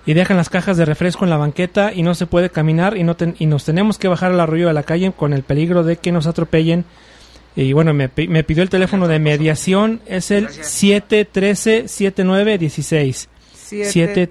y 0.05 0.13
dejan 0.13 0.35
las 0.35 0.49
cajas 0.49 0.75
de 0.77 0.83
refresco 0.85 1.23
en 1.23 1.29
la 1.29 1.37
banqueta 1.37 1.93
y 1.93 2.01
no 2.03 2.15
se 2.15 2.25
puede 2.25 2.49
caminar 2.49 2.97
y, 2.97 3.03
no 3.03 3.15
ten- 3.15 3.35
y 3.39 3.45
nos 3.45 3.63
tenemos 3.65 3.97
que 3.97 4.07
bajar 4.07 4.31
al 4.31 4.39
arroyo 4.41 4.67
de 4.67 4.73
la 4.73 4.83
calle 4.83 5.13
con 5.15 5.31
el 5.31 5.43
peligro 5.43 5.83
de 5.83 5.95
que 5.97 6.11
nos 6.11 6.25
atropellen. 6.27 6.83
Y 7.55 7.71
bueno, 7.73 7.93
me, 7.93 8.09
pi- 8.09 8.27
me 8.27 8.43
pidió 8.43 8.63
el 8.63 8.69
teléfono 8.69 9.07
de 9.07 9.19
mediación, 9.19 10.01
es 10.07 10.31
el 10.31 10.47
713-7916. 10.49 13.27
Siete- 13.53 14.27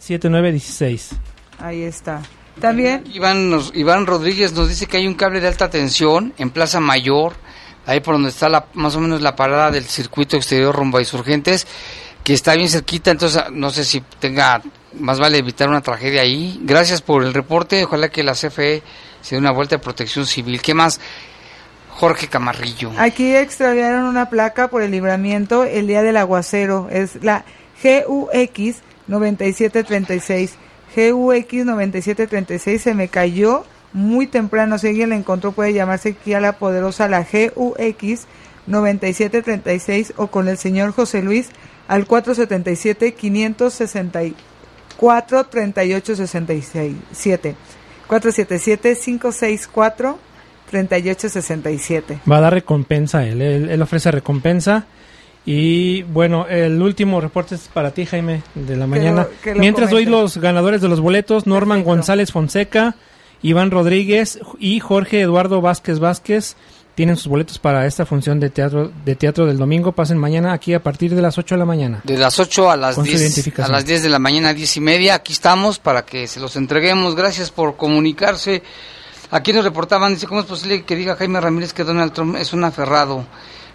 713-7916. 0.00 1.10
Ahí 1.58 1.82
está. 1.82 2.22
También 2.60 3.04
Iván, 3.12 3.50
nos- 3.50 3.72
Iván 3.74 4.06
Rodríguez 4.06 4.52
nos 4.52 4.68
dice 4.68 4.86
que 4.86 4.96
hay 4.96 5.06
un 5.06 5.14
cable 5.14 5.40
de 5.40 5.48
alta 5.48 5.70
tensión 5.70 6.32
en 6.38 6.50
Plaza 6.50 6.80
Mayor, 6.80 7.34
ahí 7.88 8.00
por 8.00 8.14
donde 8.14 8.28
está 8.28 8.50
la, 8.50 8.66
más 8.74 8.94
o 8.96 9.00
menos 9.00 9.22
la 9.22 9.34
parada 9.34 9.70
del 9.70 9.84
circuito 9.84 10.36
exterior 10.36 10.76
rumbo 10.76 10.98
a 10.98 11.00
Insurgentes, 11.00 11.66
que 12.22 12.34
está 12.34 12.54
bien 12.54 12.68
cerquita, 12.68 13.10
entonces 13.10 13.42
ah, 13.42 13.48
no 13.50 13.70
sé 13.70 13.82
si 13.84 14.02
tenga, 14.20 14.60
más 15.00 15.18
vale 15.18 15.38
evitar 15.38 15.70
una 15.70 15.80
tragedia 15.80 16.20
ahí. 16.20 16.60
Gracias 16.62 17.00
por 17.00 17.24
el 17.24 17.32
reporte, 17.32 17.82
ojalá 17.84 18.10
que 18.10 18.22
la 18.22 18.34
CFE 18.34 18.82
se 19.22 19.34
dé 19.34 19.38
una 19.38 19.52
vuelta 19.52 19.76
de 19.76 19.82
protección 19.82 20.26
civil. 20.26 20.60
¿Qué 20.60 20.74
más? 20.74 21.00
Jorge 21.88 22.28
Camarrillo. 22.28 22.92
Aquí 22.98 23.34
extraviaron 23.34 24.04
una 24.04 24.28
placa 24.28 24.68
por 24.68 24.82
el 24.82 24.90
libramiento 24.90 25.64
el 25.64 25.86
día 25.86 26.02
del 26.02 26.18
aguacero. 26.18 26.88
Es 26.90 27.24
la 27.24 27.46
GUX 27.82 28.82
9736. 29.06 30.56
GUX 30.94 31.64
9736 31.64 32.82
se 32.82 32.94
me 32.94 33.08
cayó 33.08 33.64
muy 33.92 34.26
temprano. 34.26 34.78
Si 34.78 34.88
alguien 34.88 35.10
la 35.10 35.16
encontró, 35.16 35.52
puede 35.52 35.72
llamarse 35.72 36.10
aquí 36.10 36.34
a 36.34 36.40
la 36.40 36.58
poderosa 36.58 37.08
la 37.08 37.20
GUX 37.20 38.26
9736 38.66 40.14
o 40.16 40.26
con 40.28 40.48
el 40.48 40.58
señor 40.58 40.92
José 40.92 41.22
Luis 41.22 41.48
al 41.88 42.06
477 42.06 43.14
564 43.14 45.44
3867. 45.44 47.54
477 48.06 48.96
564 48.96 50.18
3867. 50.70 52.20
Va 52.30 52.38
a 52.38 52.40
dar 52.40 52.54
recompensa 52.54 53.26
él, 53.26 53.42
él, 53.42 53.70
él 53.70 53.82
ofrece 53.82 54.10
recompensa. 54.10 54.86
Y 55.46 56.02
bueno, 56.02 56.46
el 56.46 56.82
último 56.82 57.22
reporte 57.22 57.54
es 57.54 57.68
para 57.72 57.92
ti, 57.92 58.04
Jaime, 58.04 58.42
de 58.54 58.76
la 58.76 58.86
mañana. 58.86 59.26
que 59.42 59.54
lo 59.54 59.60
Mientras 59.60 59.88
doy 59.88 60.04
comente. 60.04 60.22
los 60.22 60.36
ganadores 60.38 60.82
de 60.82 60.88
los 60.88 61.00
boletos, 61.00 61.46
Norman 61.46 61.84
González 61.84 62.32
Fonseca, 62.32 62.96
Iván 63.42 63.70
Rodríguez 63.70 64.38
y 64.58 64.80
Jorge 64.80 65.20
Eduardo 65.20 65.60
Vázquez 65.60 65.98
Vázquez 65.98 66.56
tienen 66.98 67.16
sus 67.16 67.28
boletos 67.28 67.60
para 67.60 67.86
esta 67.86 68.04
función 68.04 68.40
de 68.40 68.50
teatro 68.50 68.90
de 69.04 69.14
teatro 69.14 69.46
del 69.46 69.56
domingo. 69.56 69.92
Pasen 69.92 70.18
mañana 70.18 70.52
aquí 70.52 70.74
a 70.74 70.82
partir 70.82 71.14
de 71.14 71.22
las 71.22 71.38
8 71.38 71.54
de 71.54 71.58
la 71.60 71.64
mañana. 71.64 72.00
De 72.02 72.18
las 72.18 72.40
8 72.40 72.72
a 72.72 72.76
las 72.76 72.96
Con 72.96 73.06
su 73.06 73.16
10, 73.16 73.60
a 73.60 73.68
las 73.68 73.86
10 73.86 74.02
de 74.02 74.08
la 74.08 74.18
mañana, 74.18 74.52
10 74.52 74.78
y 74.78 74.80
media, 74.80 75.14
aquí 75.14 75.32
estamos 75.32 75.78
para 75.78 76.04
que 76.04 76.26
se 76.26 76.40
los 76.40 76.56
entreguemos. 76.56 77.14
Gracias 77.14 77.52
por 77.52 77.76
comunicarse. 77.76 78.64
Aquí 79.30 79.52
nos 79.52 79.62
reportaban, 79.62 80.14
dice, 80.14 80.26
¿cómo 80.26 80.40
es 80.40 80.46
posible 80.46 80.82
que 80.82 80.96
diga 80.96 81.14
Jaime 81.14 81.40
Ramírez 81.40 81.72
que 81.72 81.84
Donald 81.84 82.12
Trump 82.12 82.34
es 82.34 82.52
un 82.52 82.64
aferrado? 82.64 83.24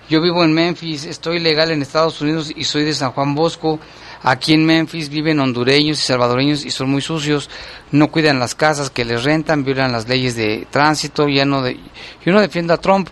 Yo 0.09 0.19
vivo 0.19 0.43
en 0.43 0.51
Memphis, 0.51 1.05
estoy 1.05 1.39
legal 1.39 1.71
en 1.71 1.81
Estados 1.81 2.19
Unidos 2.19 2.51
y 2.53 2.65
soy 2.65 2.83
de 2.83 2.93
San 2.93 3.11
Juan 3.13 3.35
Bosco. 3.35 3.79
Aquí 4.23 4.53
en 4.53 4.65
Memphis 4.65 5.09
viven 5.09 5.41
hondureños 5.41 5.99
y 5.99 6.01
salvadoreños 6.01 6.65
y 6.65 6.71
son 6.71 6.89
muy 6.89 7.01
sucios, 7.01 7.49
no 7.91 8.09
cuidan 8.09 8.39
las 8.39 8.55
casas 8.55 8.89
que 8.89 9.03
les 9.03 9.25
rentan, 9.25 9.65
violan 9.65 9.91
las 9.91 10.07
leyes 10.07 10.35
de 10.35 10.65
tránsito, 10.71 11.27
ya 11.27 11.43
no 11.43 11.61
de, 11.61 11.77
yo 12.25 12.31
no 12.31 12.39
defiendo 12.39 12.73
a 12.73 12.77
Trump, 12.77 13.09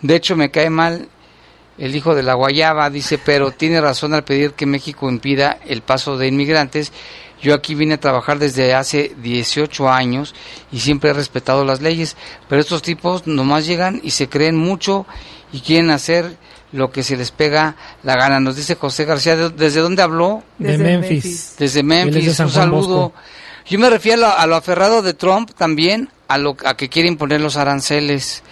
de 0.00 0.16
hecho 0.16 0.36
me 0.36 0.50
cae 0.50 0.70
mal 0.70 1.08
el 1.76 1.94
hijo 1.94 2.14
de 2.14 2.22
la 2.22 2.34
guayaba, 2.34 2.88
dice, 2.88 3.18
pero 3.18 3.50
tiene 3.50 3.80
razón 3.80 4.14
al 4.14 4.24
pedir 4.24 4.52
que 4.52 4.66
México 4.66 5.10
impida 5.10 5.58
el 5.66 5.82
paso 5.82 6.16
de 6.16 6.28
inmigrantes. 6.28 6.92
Yo 7.42 7.52
aquí 7.52 7.74
vine 7.74 7.94
a 7.94 8.00
trabajar 8.00 8.38
desde 8.38 8.74
hace 8.74 9.12
18 9.18 9.90
años 9.90 10.34
y 10.72 10.80
siempre 10.80 11.10
he 11.10 11.12
respetado 11.12 11.64
las 11.64 11.82
leyes, 11.82 12.16
pero 12.48 12.60
estos 12.60 12.80
tipos 12.80 13.26
nomás 13.26 13.66
llegan 13.66 14.00
y 14.02 14.10
se 14.10 14.28
creen 14.28 14.56
mucho 14.56 15.04
y 15.52 15.60
quieren 15.60 15.90
hacer 15.90 16.36
lo 16.74 16.90
que 16.90 17.02
se 17.02 17.16
les 17.16 17.30
pega 17.30 17.76
la 18.02 18.16
gana. 18.16 18.38
Nos 18.40 18.56
dice 18.56 18.74
José 18.74 19.04
García, 19.04 19.36
¿de- 19.36 19.50
¿desde 19.50 19.80
dónde 19.80 20.02
habló? 20.02 20.42
De 20.58 20.72
Desde 20.72 20.84
Memphis. 20.84 21.24
Memphis. 21.24 21.54
Desde 21.58 21.78
de 21.78 21.82
Memphis, 21.84 22.40
un 22.40 22.50
saludo. 22.50 22.98
Bosco. 23.10 23.12
Yo 23.66 23.78
me 23.78 23.88
refiero 23.88 24.26
a 24.26 24.28
lo, 24.28 24.38
a 24.38 24.46
lo 24.46 24.56
aferrado 24.56 25.00
de 25.02 25.14
Trump 25.14 25.50
también, 25.56 26.10
a 26.28 26.36
lo 26.36 26.56
a 26.66 26.76
que 26.76 26.88
quiere 26.88 27.08
imponer 27.08 27.40
los 27.40 27.56
aranceles. 27.56 28.42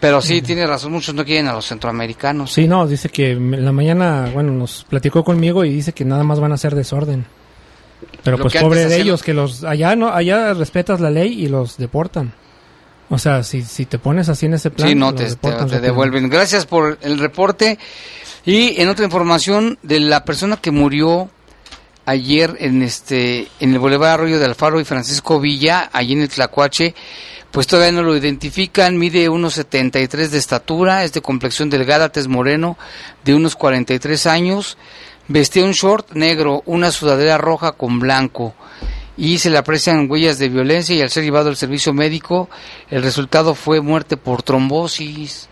Pero 0.00 0.20
sí, 0.20 0.42
tiene 0.42 0.64
razón, 0.66 0.92
muchos 0.92 1.12
no 1.14 1.24
quieren 1.24 1.48
a 1.48 1.52
los 1.54 1.66
centroamericanos. 1.66 2.52
Sí, 2.52 2.68
no, 2.68 2.86
dice 2.86 3.08
que 3.08 3.32
en 3.32 3.64
la 3.64 3.72
mañana, 3.72 4.30
bueno, 4.32 4.52
nos 4.52 4.84
platicó 4.88 5.24
conmigo 5.24 5.64
y 5.64 5.72
dice 5.72 5.92
que 5.92 6.04
nada 6.04 6.22
más 6.22 6.38
van 6.38 6.52
a 6.52 6.54
hacer 6.54 6.74
desorden. 6.76 7.26
Pero 8.22 8.36
Lo 8.36 8.44
pues 8.44 8.54
pobre 8.56 8.80
de 8.80 8.86
hacían- 8.86 9.00
ellos, 9.00 9.22
que 9.24 9.34
los 9.34 9.64
allá 9.64 9.96
no 9.96 10.12
allá 10.12 10.54
respetas 10.54 11.00
la 11.00 11.10
ley 11.10 11.44
y 11.44 11.48
los 11.48 11.76
deportan. 11.78 12.32
O 13.10 13.18
sea, 13.18 13.42
si, 13.42 13.62
si 13.62 13.86
te 13.86 13.98
pones 13.98 14.28
así 14.28 14.46
en 14.46 14.54
ese 14.54 14.70
plan, 14.70 14.88
Sí, 14.88 14.94
no, 14.94 15.14
te, 15.14 15.24
devuelven. 15.80 16.28
Gracias 16.28 16.66
por 16.66 16.98
el 17.00 17.18
reporte. 17.18 17.78
Y 18.44 18.80
en 18.80 18.88
otra 18.88 19.04
información 19.04 19.78
de 19.82 20.00
la 20.00 20.24
persona 20.24 20.56
que 20.56 20.70
murió 20.70 21.30
ayer 22.04 22.56
en 22.60 22.82
este 22.82 23.48
en 23.60 23.72
el 23.72 23.78
Boulevard 23.78 24.14
Arroyo 24.14 24.38
de 24.38 24.46
Alfaro 24.46 24.80
y 24.80 24.84
Francisco 24.84 25.40
Villa, 25.40 25.90
allí 25.92 26.14
en 26.14 26.22
el 26.22 26.28
Tlacuache, 26.28 26.94
pues 27.50 27.66
todavía 27.66 27.92
no 27.92 28.02
lo 28.02 28.16
identifican, 28.16 28.98
mide 28.98 29.28
unos 29.28 29.54
73 29.54 30.30
de 30.30 30.38
estatura, 30.38 31.04
es 31.04 31.12
de 31.12 31.20
complexión 31.20 31.70
delgada, 31.70 32.10
tez 32.10 32.28
moreno, 32.28 32.78
de 33.24 33.34
unos 33.34 33.56
43 33.56 34.26
años, 34.26 34.78
vestía 35.28 35.64
un 35.64 35.72
short 35.72 36.12
negro, 36.12 36.62
una 36.66 36.90
sudadera 36.90 37.36
roja 37.38 37.72
con 37.72 37.98
blanco 37.98 38.54
y 39.18 39.38
se 39.38 39.50
le 39.50 39.58
aprecian 39.58 40.08
huellas 40.08 40.38
de 40.38 40.48
violencia 40.48 40.94
y 40.94 41.02
al 41.02 41.10
ser 41.10 41.24
llevado 41.24 41.48
al 41.48 41.56
servicio 41.56 41.92
médico, 41.92 42.48
el 42.88 43.02
resultado 43.02 43.56
fue 43.56 43.80
muerte 43.80 44.16
por 44.16 44.44
trombosis. 44.44 45.48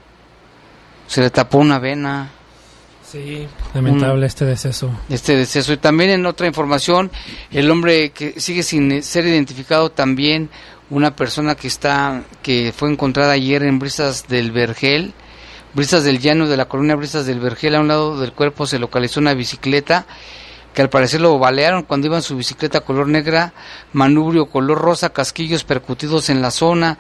Se 1.08 1.20
le 1.20 1.30
tapó 1.30 1.58
una 1.58 1.80
vena. 1.80 2.30
Sí, 3.04 3.46
lamentable 3.74 4.26
este 4.26 4.44
deceso. 4.44 4.92
Este 5.08 5.36
deceso. 5.36 5.72
Y 5.72 5.78
también 5.78 6.10
en 6.10 6.26
otra 6.26 6.46
información, 6.46 7.10
el 7.50 7.68
hombre 7.68 8.10
que 8.10 8.40
sigue 8.40 8.62
sin 8.62 9.02
ser 9.02 9.26
identificado 9.26 9.90
también, 9.90 10.48
una 10.88 11.16
persona 11.16 11.56
que 11.56 11.66
está, 11.66 12.22
que 12.42 12.72
fue 12.74 12.92
encontrada 12.92 13.32
ayer 13.32 13.64
en 13.64 13.80
Brisas 13.80 14.28
del 14.28 14.52
Vergel, 14.52 15.12
Brisas 15.74 16.04
del 16.04 16.20
Llano 16.20 16.46
de 16.46 16.56
la 16.56 16.66
colonia 16.66 16.94
Brisas 16.94 17.26
del 17.26 17.40
Vergel, 17.40 17.74
a 17.74 17.80
un 17.80 17.88
lado 17.88 18.20
del 18.20 18.32
cuerpo 18.32 18.64
se 18.64 18.78
localizó 18.78 19.18
una 19.18 19.34
bicicleta 19.34 20.06
que 20.76 20.82
al 20.82 20.90
parecer 20.90 21.22
lo 21.22 21.38
balearon 21.38 21.84
cuando 21.84 22.06
iba 22.06 22.16
en 22.16 22.22
su 22.22 22.36
bicicleta 22.36 22.82
color 22.82 23.08
negra, 23.08 23.54
manubrio 23.94 24.44
color 24.44 24.76
rosa, 24.76 25.08
casquillos 25.08 25.64
percutidos 25.64 26.28
en 26.28 26.42
la 26.42 26.50
zona, 26.50 26.98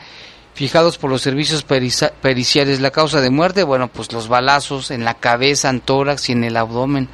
fijados 0.54 0.96
por 0.96 1.10
los 1.10 1.20
servicios 1.20 1.62
periciales. 1.62 2.80
La 2.80 2.90
causa 2.90 3.20
de 3.20 3.28
muerte, 3.28 3.64
bueno, 3.64 3.88
pues 3.88 4.10
los 4.12 4.28
balazos 4.28 4.90
en 4.90 5.04
la 5.04 5.12
cabeza, 5.12 5.68
en 5.68 5.82
tórax 5.82 6.30
y 6.30 6.32
en 6.32 6.44
el 6.44 6.56
abdomen. 6.56 7.10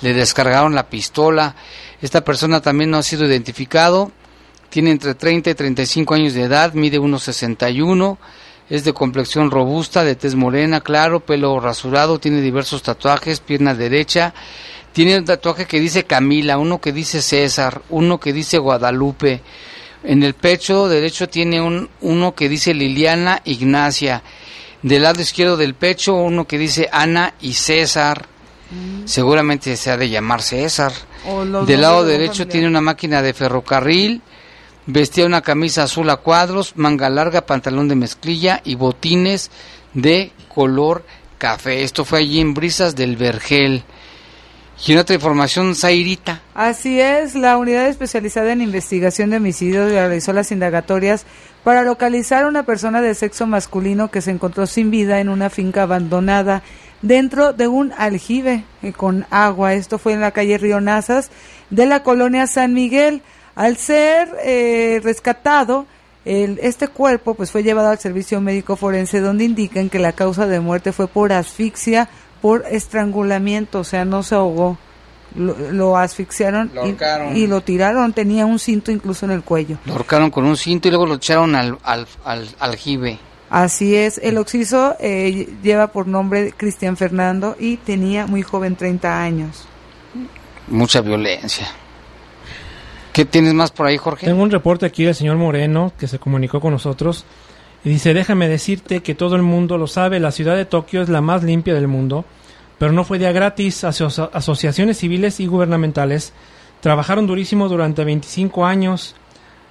Le 0.00 0.14
descargaron 0.14 0.74
la 0.74 0.88
pistola. 0.88 1.54
Esta 2.00 2.24
persona 2.24 2.62
también 2.62 2.90
no 2.90 2.96
ha 2.96 3.02
sido 3.02 3.26
identificado. 3.26 4.10
Tiene 4.70 4.92
entre 4.92 5.16
30 5.16 5.50
y 5.50 5.54
35 5.54 6.14
años 6.14 6.32
de 6.32 6.44
edad, 6.44 6.72
mide 6.72 6.98
1,61. 6.98 8.16
Es 8.70 8.84
de 8.84 8.94
complexión 8.94 9.50
robusta, 9.50 10.02
de 10.02 10.16
tez 10.16 10.34
morena, 10.34 10.80
claro, 10.80 11.20
pelo 11.20 11.60
rasurado, 11.60 12.18
tiene 12.18 12.40
diversos 12.40 12.82
tatuajes, 12.82 13.40
pierna 13.40 13.74
derecha. 13.74 14.32
Tiene 14.96 15.18
un 15.18 15.26
tatuaje 15.26 15.66
que 15.66 15.78
dice 15.78 16.04
Camila, 16.04 16.56
uno 16.56 16.80
que 16.80 16.90
dice 16.90 17.20
César, 17.20 17.82
uno 17.90 18.18
que 18.18 18.32
dice 18.32 18.56
Guadalupe. 18.56 19.42
En 20.02 20.22
el 20.22 20.32
pecho 20.32 20.88
derecho 20.88 21.28
tiene 21.28 21.60
un, 21.60 21.90
uno 22.00 22.34
que 22.34 22.48
dice 22.48 22.72
Liliana 22.72 23.42
Ignacia. 23.44 24.22
Del 24.80 25.02
lado 25.02 25.20
izquierdo 25.20 25.58
del 25.58 25.74
pecho 25.74 26.14
uno 26.14 26.46
que 26.46 26.56
dice 26.56 26.88
Ana 26.90 27.34
y 27.42 27.52
César. 27.52 28.26
Seguramente 29.04 29.76
se 29.76 29.90
ha 29.90 29.98
de 29.98 30.08
llamar 30.08 30.40
César. 30.40 30.94
Del 31.66 31.82
lado 31.82 32.02
de 32.02 32.12
derecho 32.12 32.48
tiene 32.48 32.66
una 32.66 32.80
máquina 32.80 33.20
de 33.20 33.34
ferrocarril. 33.34 34.22
Vestía 34.86 35.26
una 35.26 35.42
camisa 35.42 35.82
azul 35.82 36.08
a 36.08 36.16
cuadros, 36.16 36.72
manga 36.74 37.10
larga, 37.10 37.44
pantalón 37.44 37.88
de 37.88 37.96
mezclilla 37.96 38.62
y 38.64 38.76
botines 38.76 39.50
de 39.92 40.32
color 40.48 41.04
café. 41.36 41.82
Esto 41.82 42.06
fue 42.06 42.20
allí 42.20 42.40
en 42.40 42.54
Brisas 42.54 42.96
del 42.96 43.16
Vergel. 43.16 43.84
Y 44.84 44.94
otra 44.96 45.18
Zairita. 45.74 46.42
Así 46.54 47.00
es, 47.00 47.34
la 47.34 47.56
unidad 47.56 47.88
especializada 47.88 48.52
en 48.52 48.60
investigación 48.60 49.30
de 49.30 49.38
homicidios 49.38 49.90
realizó 49.90 50.32
las 50.32 50.52
indagatorias 50.52 51.24
para 51.64 51.82
localizar 51.82 52.44
a 52.44 52.48
una 52.48 52.62
persona 52.64 53.00
de 53.00 53.14
sexo 53.14 53.46
masculino 53.46 54.10
que 54.10 54.20
se 54.20 54.30
encontró 54.30 54.66
sin 54.66 54.90
vida 54.90 55.18
en 55.20 55.28
una 55.28 55.50
finca 55.50 55.82
abandonada 55.82 56.62
dentro 57.02 57.52
de 57.52 57.68
un 57.68 57.92
aljibe 57.96 58.64
eh, 58.82 58.92
con 58.92 59.26
agua. 59.30 59.74
Esto 59.74 59.98
fue 59.98 60.12
en 60.12 60.20
la 60.20 60.30
calle 60.32 60.58
Río 60.58 60.80
Nazas 60.80 61.30
de 61.70 61.86
la 61.86 62.02
colonia 62.02 62.46
San 62.46 62.74
Miguel. 62.74 63.22
Al 63.54 63.78
ser 63.78 64.28
eh, 64.44 65.00
rescatado, 65.02 65.86
el- 66.26 66.58
este 66.62 66.88
cuerpo 66.88 67.34
pues 67.34 67.50
fue 67.50 67.62
llevado 67.62 67.88
al 67.88 67.98
servicio 67.98 68.40
médico 68.42 68.76
forense 68.76 69.20
donde 69.20 69.44
indican 69.44 69.88
que 69.88 69.98
la 69.98 70.12
causa 70.12 70.46
de 70.46 70.60
muerte 70.60 70.92
fue 70.92 71.08
por 71.08 71.32
asfixia 71.32 72.08
por 72.46 72.64
estrangulamiento, 72.70 73.80
o 73.80 73.84
sea, 73.84 74.04
no 74.04 74.22
se 74.22 74.36
ahogó. 74.36 74.78
Lo, 75.34 75.56
lo 75.72 75.96
asfixiaron 75.98 76.70
Lo 76.72 76.86
y- 76.86 76.96
y, 77.34 77.46
lo 77.48 77.60
tiraron, 77.60 78.12
tenía 78.12 78.46
un 78.46 78.60
cinto 78.60 78.92
incluso 78.92 79.26
en 79.26 79.32
el 79.32 79.42
cuello. 79.42 79.78
Lo 79.84 79.94
ahorcaron 79.94 80.30
con 80.30 80.44
un 80.44 80.56
cinto 80.56 80.86
y 80.86 80.92
luego 80.92 81.06
lo 81.06 81.14
echaron 81.14 81.56
al, 81.56 81.76
al, 81.82 82.06
al 82.24 82.48
aljibe. 82.60 83.18
Así 83.50 83.96
es, 83.96 84.18
el 84.22 84.38
occiso 84.38 84.94
eh, 85.00 85.48
lleva 85.64 85.88
por 85.88 86.06
nombre 86.06 86.52
Cristian 86.56 86.96
Fernando 86.96 87.56
y 87.58 87.78
tenía 87.78 88.26
muy 88.28 88.42
joven 88.42 88.76
30 88.76 89.20
años. 89.20 89.66
Mucha 90.68 91.00
violencia. 91.00 91.66
¿Qué 93.12 93.24
tienes 93.24 93.54
más 93.54 93.72
por 93.72 93.86
ahí, 93.86 93.96
Jorge? 93.96 94.26
Tengo 94.26 94.42
un 94.42 94.50
reporte 94.52 94.86
aquí 94.86 95.04
del 95.04 95.14
señor 95.16 95.36
Moreno 95.36 95.92
que 95.98 96.06
se 96.06 96.18
comunicó 96.20 96.60
con 96.60 96.72
nosotros 96.72 97.24
y 97.84 97.90
dice, 97.90 98.14
déjame 98.14 98.48
decirte 98.48 99.00
que 99.02 99.14
todo 99.14 99.36
el 99.36 99.42
mundo 99.42 99.78
lo 99.78 99.86
sabe, 99.86 100.18
la 100.20 100.32
ciudad 100.32 100.56
de 100.56 100.64
Tokio 100.64 101.02
es 101.02 101.08
la 101.08 101.20
más 101.20 101.42
limpia 101.42 101.74
del 101.74 101.88
mundo, 101.88 102.24
pero 102.78 102.92
no 102.92 103.04
fue 103.04 103.18
día 103.18 103.32
gratis. 103.32 103.84
Aso- 103.84 104.30
asociaciones 104.32 104.98
civiles 104.98 105.40
y 105.40 105.46
gubernamentales 105.46 106.32
trabajaron 106.80 107.26
durísimo 107.26 107.68
durante 107.68 108.04
25 108.04 108.66
años. 108.66 109.14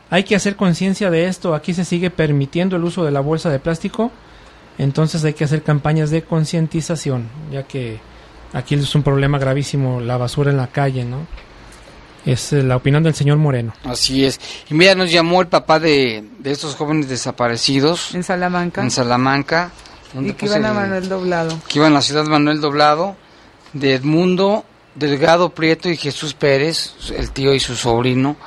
Hay 0.09 0.23
que 0.23 0.35
hacer 0.35 0.55
conciencia 0.55 1.09
de 1.09 1.25
esto, 1.27 1.55
aquí 1.55 1.73
se 1.73 1.83
sigue 1.85 2.09
permitiendo 2.11 2.75
el 2.75 2.83
uso 2.83 3.03
de 3.03 3.11
la 3.11 3.21
bolsa 3.21 3.49
de 3.49 3.57
plástico, 3.59 4.11
entonces 4.77 5.23
hay 5.23 5.33
que 5.33 5.43
hacer 5.45 5.63
campañas 5.63 6.11
de 6.11 6.21
concientización, 6.21 7.27
ya 7.51 7.63
que 7.63 7.99
aquí 8.53 8.75
es 8.75 8.93
un 8.93 9.01
problema 9.01 9.39
gravísimo 9.39 9.99
la 10.01 10.17
basura 10.17 10.51
en 10.51 10.57
la 10.57 10.67
calle, 10.67 11.05
¿no? 11.05 11.25
Es 12.23 12.53
eh, 12.53 12.61
la 12.63 12.75
opinión 12.75 13.01
del 13.03 13.13
señor 13.15 13.37
Moreno. 13.37 13.73
Así 13.83 14.25
es. 14.25 14.39
Y 14.69 14.73
mira, 14.75 14.93
nos 14.95 15.11
llamó 15.11 15.41
el 15.41 15.47
papá 15.47 15.79
de, 15.79 16.23
de 16.39 16.51
estos 16.51 16.75
jóvenes 16.75 17.07
desaparecidos 17.09 18.13
En 18.15 18.23
Salamanca. 18.23 18.81
en 18.81 18.91
Salamanca. 18.91 19.71
Y 20.21 20.33
que 20.33 20.45
iban 20.45 20.63
a 20.65 20.69
el- 20.69 20.73
Manuel 20.75 21.09
Doblado. 21.09 21.59
que 21.67 21.79
iban 21.79 21.91
a 21.91 21.95
la 21.95 22.01
ciudad 22.01 22.23
Manuel 22.25 22.61
Doblado, 22.61 23.15
de 23.73 23.95
Edmundo 23.95 24.63
Delgado 24.95 25.49
Prieto 25.49 25.89
y 25.89 25.97
Jesús 25.97 26.33
Pérez, 26.33 26.93
el 27.17 27.31
tío 27.31 27.53
y 27.53 27.59
su 27.59 27.75
sobrino. 27.75 28.37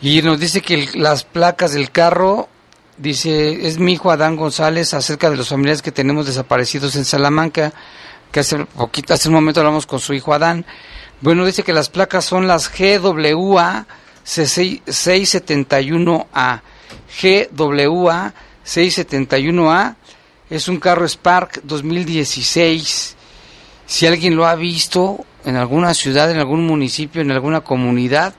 Y 0.00 0.22
nos 0.22 0.40
dice 0.40 0.62
que 0.62 0.74
el- 0.74 0.88
las 1.02 1.24
placas 1.24 1.72
del 1.74 1.90
carro, 1.90 2.48
dice, 2.96 3.66
es 3.66 3.78
mi 3.78 3.92
hijo 3.94 4.10
Adán 4.10 4.36
González, 4.36 4.94
acerca 4.94 5.28
de 5.30 5.36
los 5.36 5.48
familiares 5.48 5.82
que 5.82 5.92
tenemos 5.92 6.26
desaparecidos 6.26 6.96
en 6.96 7.04
Salamanca, 7.04 7.72
que 8.32 8.40
hace 8.40 8.64
poquito, 8.64 9.12
hace 9.14 9.28
un 9.28 9.34
momento 9.34 9.60
hablamos 9.60 9.86
con 9.86 10.00
su 10.00 10.14
hijo 10.14 10.32
Adán. 10.34 10.64
Bueno, 11.20 11.44
dice 11.46 11.62
que 11.62 11.72
las 11.72 11.88
placas 11.90 12.24
son 12.24 12.46
las 12.48 12.68
GWA 12.70 13.86
671A. 14.24 16.62
GWA 17.22 18.34
671A 18.64 19.96
es 20.50 20.68
un 20.68 20.78
carro 20.78 21.06
Spark 21.06 21.62
2016. 21.62 23.16
Si 23.86 24.06
alguien 24.06 24.36
lo 24.36 24.46
ha 24.46 24.54
visto 24.54 25.24
en 25.44 25.56
alguna 25.56 25.94
ciudad, 25.94 26.30
en 26.30 26.38
algún 26.38 26.66
municipio, 26.66 27.22
en 27.22 27.30
alguna 27.30 27.62
comunidad, 27.62 28.34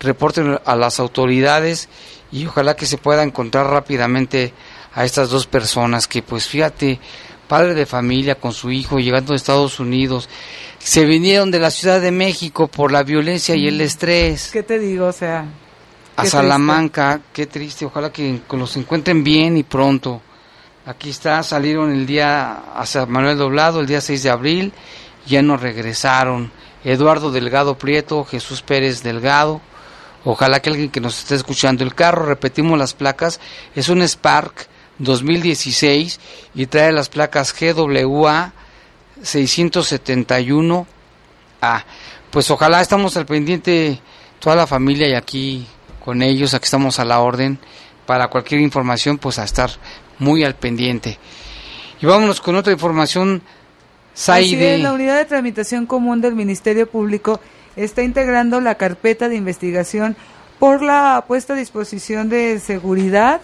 reporten 0.00 0.58
a 0.64 0.76
las 0.76 1.00
autoridades 1.00 1.88
y 2.30 2.46
ojalá 2.46 2.76
que 2.76 2.86
se 2.86 2.98
pueda 2.98 3.22
encontrar 3.22 3.66
rápidamente 3.66 4.52
a 4.92 5.04
estas 5.04 5.30
dos 5.30 5.46
personas 5.46 6.06
que 6.06 6.22
pues 6.22 6.46
fíjate, 6.46 7.00
padre 7.48 7.74
de 7.74 7.86
familia 7.86 8.36
con 8.36 8.52
su 8.52 8.70
hijo 8.70 8.98
llegando 8.98 9.32
de 9.32 9.36
Estados 9.36 9.80
Unidos, 9.80 10.28
se 10.78 11.04
vinieron 11.04 11.50
de 11.50 11.58
la 11.58 11.70
Ciudad 11.70 12.00
de 12.00 12.10
México 12.10 12.68
por 12.68 12.92
la 12.92 13.02
violencia 13.02 13.56
y 13.56 13.66
el 13.66 13.80
estrés 13.80 14.50
¿Qué 14.52 14.62
te 14.62 14.78
digo? 14.78 15.06
O 15.06 15.12
sea, 15.12 15.46
a 16.16 16.26
Salamanca, 16.26 17.20
qué 17.32 17.46
triste, 17.46 17.84
ojalá 17.84 18.12
que 18.12 18.40
los 18.52 18.76
encuentren 18.76 19.24
bien 19.24 19.56
y 19.56 19.62
pronto. 19.64 20.22
Aquí 20.86 21.08
está, 21.08 21.42
salieron 21.42 21.92
el 21.92 22.04
día 22.04 22.62
hacia 22.76 23.06
Manuel 23.06 23.38
Doblado, 23.38 23.80
el 23.80 23.86
día 23.86 24.02
6 24.02 24.22
de 24.22 24.28
abril, 24.28 24.72
ya 25.26 25.40
no 25.40 25.56
regresaron. 25.56 26.52
Eduardo 26.84 27.32
Delgado 27.32 27.78
Prieto, 27.78 28.22
Jesús 28.24 28.60
Pérez 28.60 29.02
Delgado. 29.02 29.62
Ojalá 30.24 30.60
que 30.60 30.68
alguien 30.68 30.90
que 30.90 31.00
nos 31.00 31.18
esté 31.18 31.36
escuchando. 31.36 31.84
El 31.84 31.94
carro, 31.94 32.26
repetimos 32.26 32.78
las 32.78 32.92
placas, 32.92 33.40
es 33.74 33.88
un 33.88 34.06
Spark 34.06 34.68
2016 34.98 36.20
y 36.54 36.66
trae 36.66 36.92
las 36.92 37.08
placas 37.08 37.54
GWA 37.58 38.52
671A. 39.22 40.84
Pues 42.30 42.50
ojalá 42.50 42.82
estamos 42.82 43.16
al 43.16 43.24
pendiente 43.24 43.98
toda 44.38 44.54
la 44.54 44.66
familia 44.66 45.08
y 45.08 45.14
aquí 45.14 45.66
con 46.04 46.20
ellos, 46.20 46.52
aquí 46.52 46.64
estamos 46.64 46.98
a 46.98 47.06
la 47.06 47.20
orden 47.20 47.58
para 48.04 48.28
cualquier 48.28 48.60
información, 48.60 49.16
pues 49.16 49.38
a 49.38 49.44
estar 49.44 49.70
muy 50.18 50.44
al 50.44 50.54
pendiente. 50.54 51.18
Y 52.00 52.06
vámonos 52.06 52.40
con 52.40 52.56
otra 52.56 52.72
información. 52.72 53.42
Saide. 54.14 54.78
la 54.78 54.92
unidad 54.92 55.16
de 55.16 55.24
tramitación 55.24 55.86
común 55.86 56.20
del 56.20 56.36
Ministerio 56.36 56.88
Público 56.88 57.40
está 57.74 58.02
integrando 58.02 58.60
la 58.60 58.76
carpeta 58.76 59.28
de 59.28 59.34
investigación 59.34 60.16
por 60.60 60.82
la 60.82 61.24
puesta 61.26 61.54
a 61.54 61.56
disposición 61.56 62.28
de 62.28 62.60
seguridad 62.60 63.40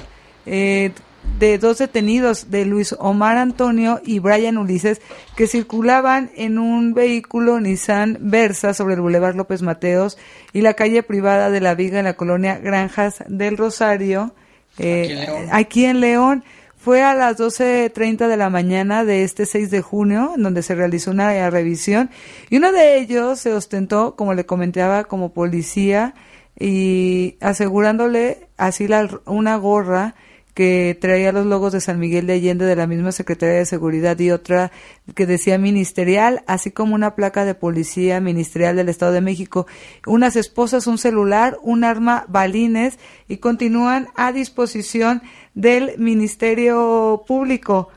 eh, 0.47 0.93
de 1.39 1.59
dos 1.59 1.79
detenidos, 1.79 2.51
de 2.51 2.64
Luis 2.64 2.95
Omar 2.99 3.37
Antonio 3.37 4.01
y 4.05 4.18
Brian 4.18 4.59
Ulises, 4.59 5.01
que 5.37 5.47
circulaban 5.47 6.31
en 6.35 6.59
un 6.59 6.95
vehículo 6.95 7.61
Nissan 7.61 8.18
Versa 8.21 8.75
sobre 8.75 8.95
el 8.95 9.01
Boulevard 9.01 9.37
López 9.37 9.62
Mateos 9.62 10.18
y 10.53 10.62
la 10.62 10.75
calle 10.75 11.03
privada 11.03 11.51
de 11.51 11.61
la 11.61 11.75
Viga 11.75 11.99
en 11.99 12.07
la 12.07 12.14
colonia 12.14 12.59
Granjas 12.59 13.23
del 13.29 13.57
Rosario, 13.57 14.35
eh, 14.79 15.49
aquí 15.53 15.85
en 15.85 16.01
León. 16.01 16.45
Fue 16.83 17.03
a 17.03 17.14
las 17.14 17.37
12.30 17.37 18.26
de 18.26 18.39
la 18.39 18.49
mañana 18.49 19.05
de 19.05 19.22
este 19.22 19.45
6 19.45 19.70
de 19.70 19.83
junio, 19.83 20.33
en 20.35 20.43
donde 20.43 20.62
se 20.62 20.74
realizó 20.74 21.11
una 21.11 21.51
revisión, 21.51 22.09
y 22.49 22.57
uno 22.57 22.72
de 22.72 22.97
ellos 22.99 23.39
se 23.39 23.53
ostentó, 23.53 24.16
como 24.16 24.33
le 24.33 24.47
comentaba, 24.47 25.05
como 25.05 25.35
policía, 25.35 26.14
y 26.59 27.37
asegurándole 27.41 28.49
así 28.57 28.89
la, 28.89 29.11
una 29.26 29.57
gorra 29.57 30.14
que 30.55 30.97
traía 31.01 31.33
los 31.33 31.47
logos 31.47 31.72
de 31.72 31.81
San 31.81 31.99
Miguel 31.99 32.26
de 32.26 32.35
Allende 32.35 32.64
de 32.64 32.76
la 32.76 32.87
misma 32.87 33.12
Secretaría 33.12 33.57
de 33.57 33.66
Seguridad 33.66 34.18
y 34.18 34.31
otra 34.31 34.72
que 35.14 35.26
decía 35.26 35.59
ministerial, 35.59 36.43
así 36.47 36.70
como 36.70 36.95
una 36.95 37.14
placa 37.14 37.45
de 37.45 37.55
policía 37.55 38.20
ministerial 38.20 38.76
del 38.76 38.89
Estado 38.89 39.12
de 39.12 39.20
México, 39.20 39.66
unas 40.07 40.37
esposas, 40.37 40.87
un 40.87 40.99
celular, 40.99 41.59
un 41.62 41.85
arma, 41.85 42.24
balines 42.28 42.99
y 43.28 43.37
continúan 43.37 44.09
a 44.16 44.33
disposición 44.33 45.22
del 45.55 45.98
Ministerio 45.98 47.24
Público 47.26 47.88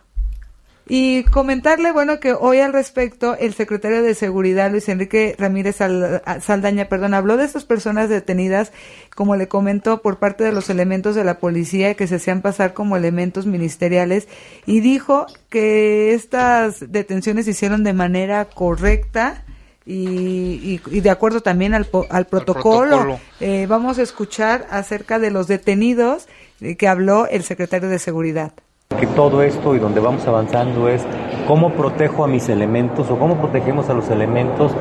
y 0.86 1.24
comentarle, 1.24 1.94
bueno, 1.94 2.20
que 2.20 2.34
hoy 2.34 2.60
al 2.60 2.74
respecto 2.74 3.38
el 3.38 3.54
secretario 3.54 4.04
de 4.04 4.16
Seguridad, 4.16 4.70
Luis 4.70 4.90
Enrique 4.90 5.34
Ramírez 5.40 5.78
Saldaña, 5.78 6.90
perdón, 6.90 7.14
habló 7.14 7.38
de 7.38 7.46
estas 7.46 7.64
personas 7.64 8.10
detenidas, 8.10 8.74
como 9.16 9.38
le 9.38 9.48
comentó, 9.48 10.02
por 10.02 10.20
parte 10.20 10.44
de 10.44 10.52
los 10.52 10.70
elementos 10.70 11.16
de 11.16 11.24
la 11.24 11.40
policía 11.40 11.94
que 11.94 12.06
se 12.06 12.16
hacían 12.16 12.42
pasar 12.42 12.74
como 12.74 12.98
elementos 12.98 13.46
ministeriales 13.46 14.28
y 14.66 14.82
dijo 14.82 15.26
que 15.50 16.14
estas 16.14 16.92
detenciones 16.92 17.46
se 17.46 17.52
hicieron 17.52 17.86
de 17.86 17.94
manera 17.94 18.46
correcta. 18.46 19.46
Y, 19.86 20.80
de 21.02 21.10
acuerdo 21.10 21.42
también 21.42 21.74
al, 21.74 21.90
al 22.10 22.26
protocolo, 22.28 23.20
Eh, 23.42 23.66
vamos 23.68 24.00
a 24.00 24.02
escuchar 24.02 24.66
acerca 24.70 25.20
de 25.20 25.30
los 25.30 25.48
detenidos 25.48 26.30
que 26.60 26.88
habló 26.88 27.28
el 27.28 27.44
secretario 27.44 27.90
de 27.90 28.00
Seguridad 28.00 28.54
que 29.00 29.08
todo 29.08 29.42
esto 29.44 29.76
y 29.76 29.80
donde 29.80 30.00
vamos 30.00 30.26
avanzando 30.28 30.88
es 30.88 31.02
cómo 31.48 31.74
protejo 31.74 32.24
a 32.24 32.28
mis 32.28 32.48
elementos 32.50 33.10
o 33.10 33.18
cómo 33.18 33.38
protegemos 33.38 33.90
a 33.90 33.94
los 33.94 34.10
elementos 34.10 34.72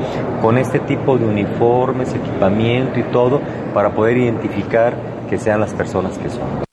con 0.41 0.57
este 0.57 0.79
tipo 0.79 1.17
de 1.17 1.25
uniformes, 1.25 2.13
equipamiento 2.13 2.99
y 2.99 3.03
todo 3.03 3.41
para 3.73 3.93
poder 3.93 4.17
identificar 4.17 4.95
que 5.29 5.37
sean 5.37 5.59
las 5.59 5.73
personas 5.73 6.17
que 6.17 6.29
son. 6.29 6.63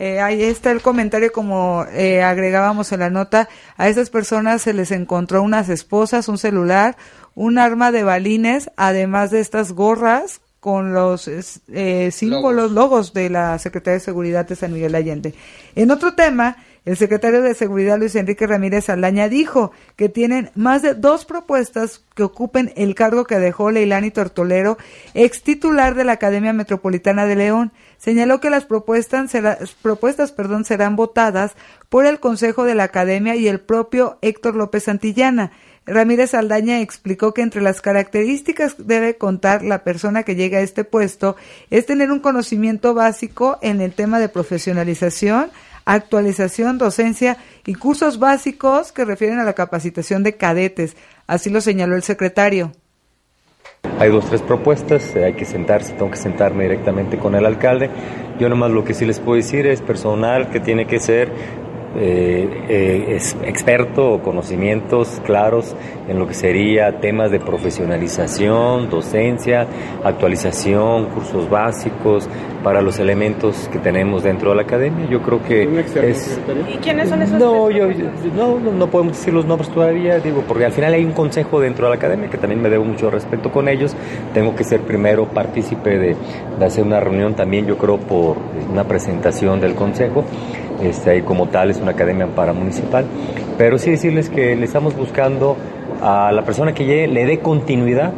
Eh, 0.00 0.20
ahí 0.20 0.42
está 0.42 0.72
el 0.72 0.82
comentario 0.82 1.32
como 1.32 1.86
eh, 1.92 2.22
agregábamos 2.22 2.90
en 2.90 3.00
la 3.00 3.10
nota, 3.10 3.48
a 3.76 3.88
esas 3.88 4.10
personas 4.10 4.60
se 4.60 4.72
les 4.72 4.90
encontró 4.90 5.40
unas 5.40 5.68
esposas, 5.68 6.28
un 6.28 6.36
celular, 6.36 6.96
un 7.36 7.58
arma 7.58 7.92
de 7.92 8.02
balines, 8.02 8.70
además 8.76 9.30
de 9.30 9.38
estas 9.38 9.72
gorras 9.72 10.40
con 10.64 10.94
los 10.94 11.28
eh, 11.28 12.10
símbolos, 12.10 12.72
logos. 12.72 13.12
de 13.12 13.28
la 13.28 13.58
Secretaría 13.58 13.98
de 13.98 14.00
Seguridad 14.00 14.48
de 14.48 14.56
San 14.56 14.72
Miguel 14.72 14.94
Allende. 14.94 15.34
En 15.74 15.90
otro 15.90 16.14
tema, 16.14 16.56
el 16.86 16.96
secretario 16.96 17.42
de 17.42 17.52
Seguridad 17.52 17.98
Luis 17.98 18.14
Enrique 18.14 18.46
Ramírez 18.46 18.88
Aldaña 18.88 19.28
dijo 19.28 19.72
que 19.96 20.08
tienen 20.08 20.50
más 20.54 20.80
de 20.80 20.94
dos 20.94 21.26
propuestas 21.26 22.02
que 22.14 22.22
ocupen 22.22 22.72
el 22.76 22.94
cargo 22.94 23.26
que 23.26 23.38
dejó 23.38 23.70
Leilani 23.70 24.10
Tortolero, 24.10 24.78
ex 25.12 25.42
titular 25.42 25.94
de 25.94 26.04
la 26.04 26.12
Academia 26.12 26.54
Metropolitana 26.54 27.26
de 27.26 27.36
León. 27.36 27.72
Señaló 27.98 28.40
que 28.40 28.48
las 28.48 28.64
propuestas, 28.64 29.32
propuestas 29.82 30.32
perdón, 30.32 30.64
serán 30.64 30.96
votadas 30.96 31.56
por 31.90 32.06
el 32.06 32.20
Consejo 32.20 32.64
de 32.64 32.74
la 32.74 32.84
Academia 32.84 33.36
y 33.36 33.48
el 33.48 33.60
propio 33.60 34.16
Héctor 34.22 34.54
López 34.54 34.84
Santillana. 34.84 35.52
Ramírez 35.86 36.32
Aldaña 36.32 36.80
explicó 36.80 37.34
que 37.34 37.42
entre 37.42 37.60
las 37.60 37.82
características 37.82 38.76
debe 38.78 39.16
contar 39.16 39.62
la 39.62 39.84
persona 39.84 40.22
que 40.22 40.34
llega 40.34 40.58
a 40.58 40.62
este 40.62 40.84
puesto 40.84 41.36
es 41.70 41.84
tener 41.84 42.10
un 42.10 42.20
conocimiento 42.20 42.94
básico 42.94 43.58
en 43.60 43.82
el 43.82 43.92
tema 43.92 44.18
de 44.18 44.30
profesionalización, 44.30 45.50
actualización, 45.84 46.78
docencia 46.78 47.36
y 47.66 47.74
cursos 47.74 48.18
básicos 48.18 48.92
que 48.92 49.04
refieren 49.04 49.38
a 49.40 49.44
la 49.44 49.52
capacitación 49.52 50.22
de 50.22 50.36
cadetes. 50.36 50.96
Así 51.26 51.50
lo 51.50 51.60
señaló 51.60 51.96
el 51.96 52.02
secretario. 52.02 52.72
Hay 53.98 54.10
dos, 54.10 54.26
tres 54.26 54.40
propuestas, 54.40 55.14
hay 55.14 55.34
que 55.34 55.44
sentarse, 55.44 55.92
tengo 55.92 56.10
que 56.10 56.16
sentarme 56.16 56.64
directamente 56.64 57.18
con 57.18 57.34
el 57.34 57.44
alcalde. 57.44 57.90
Yo 58.40 58.48
nomás 58.48 58.70
lo 58.70 58.82
que 58.84 58.94
sí 58.94 59.04
les 59.04 59.20
puedo 59.20 59.36
decir 59.36 59.66
es 59.66 59.82
personal 59.82 60.50
que 60.50 60.58
tiene 60.58 60.86
que 60.86 60.98
ser 60.98 61.30
eh, 61.96 62.64
eh, 62.68 63.16
es 63.16 63.36
experto 63.44 64.14
o 64.14 64.22
conocimientos 64.22 65.20
claros 65.24 65.76
en 66.08 66.18
lo 66.18 66.26
que 66.26 66.34
sería 66.34 67.00
temas 67.00 67.30
de 67.30 67.40
profesionalización, 67.40 68.90
docencia, 68.90 69.66
actualización, 70.02 71.06
cursos 71.06 71.48
básicos 71.48 72.28
para 72.64 72.80
los 72.80 72.98
elementos 72.98 73.68
que 73.70 73.78
tenemos 73.78 74.22
dentro 74.22 74.50
de 74.50 74.56
la 74.56 74.62
academia. 74.62 75.06
Yo 75.08 75.22
creo 75.22 75.42
que 75.42 75.62
es... 76.02 76.40
¿Y 76.72 76.78
quiénes 76.78 77.10
son 77.10 77.22
esos? 77.22 77.38
No, 77.38 77.70
yo, 77.70 77.88
no, 78.34 78.58
no, 78.58 78.86
podemos 78.88 79.16
decir 79.16 79.32
los 79.34 79.44
nombres 79.44 79.70
todavía, 79.70 80.18
digo, 80.18 80.42
porque 80.48 80.64
al 80.64 80.72
final 80.72 80.94
hay 80.94 81.04
un 81.04 81.12
consejo 81.12 81.60
dentro 81.60 81.86
de 81.86 81.90
la 81.90 81.96
academia 81.96 82.28
que 82.28 82.38
también 82.38 82.60
me 82.60 82.70
debo 82.70 82.84
mucho 82.84 83.10
respeto 83.10 83.52
con 83.52 83.68
ellos. 83.68 83.94
Tengo 84.32 84.54
que 84.54 84.64
ser 84.64 84.80
primero 84.80 85.26
partícipe 85.26 85.98
de, 85.98 86.16
de 86.58 86.64
hacer 86.64 86.84
una 86.84 87.00
reunión 87.00 87.34
también, 87.34 87.66
yo 87.66 87.76
creo, 87.76 87.98
por 87.98 88.38
una 88.70 88.84
presentación 88.84 89.60
del 89.60 89.74
consejo 89.74 90.24
este, 90.82 91.10
ahí 91.10 91.22
como 91.22 91.48
tal 91.48 91.70
es 91.70 91.78
una 91.78 91.92
academia 91.92 92.26
paramunicipal, 92.26 93.06
pero 93.56 93.78
sí 93.78 93.90
decirles 93.90 94.28
que 94.28 94.56
le 94.56 94.64
estamos 94.64 94.96
buscando 94.96 95.56
a 96.00 96.32
la 96.32 96.44
persona 96.44 96.74
que 96.74 96.84
llegue, 96.84 97.08
le 97.08 97.26
dé 97.26 97.40
continuidad. 97.40 98.12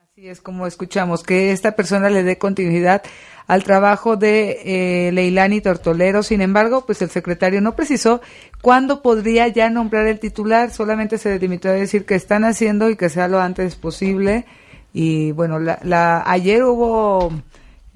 Así 0.00 0.28
es 0.28 0.40
como 0.40 0.66
escuchamos, 0.66 1.22
que 1.22 1.52
esta 1.52 1.72
persona 1.72 2.10
le 2.10 2.22
dé 2.22 2.38
continuidad 2.38 3.02
al 3.46 3.64
trabajo 3.64 4.16
de 4.16 5.08
eh, 5.08 5.12
Leilani 5.12 5.60
Tortolero. 5.60 6.22
Sin 6.22 6.40
embargo, 6.42 6.84
pues 6.86 7.02
el 7.02 7.10
secretario 7.10 7.60
no 7.60 7.74
precisó 7.74 8.20
cuándo 8.60 9.02
podría 9.02 9.48
ya 9.48 9.70
nombrar 9.70 10.06
el 10.06 10.20
titular, 10.20 10.70
solamente 10.70 11.18
se 11.18 11.38
limitó 11.38 11.68
a 11.68 11.72
decir 11.72 12.04
que 12.04 12.14
están 12.14 12.44
haciendo 12.44 12.90
y 12.90 12.96
que 12.96 13.08
sea 13.08 13.26
lo 13.26 13.40
antes 13.40 13.74
posible. 13.74 14.44
Y 14.92 15.32
bueno, 15.32 15.58
la, 15.58 15.78
la 15.82 16.22
ayer 16.26 16.62
hubo 16.62 17.32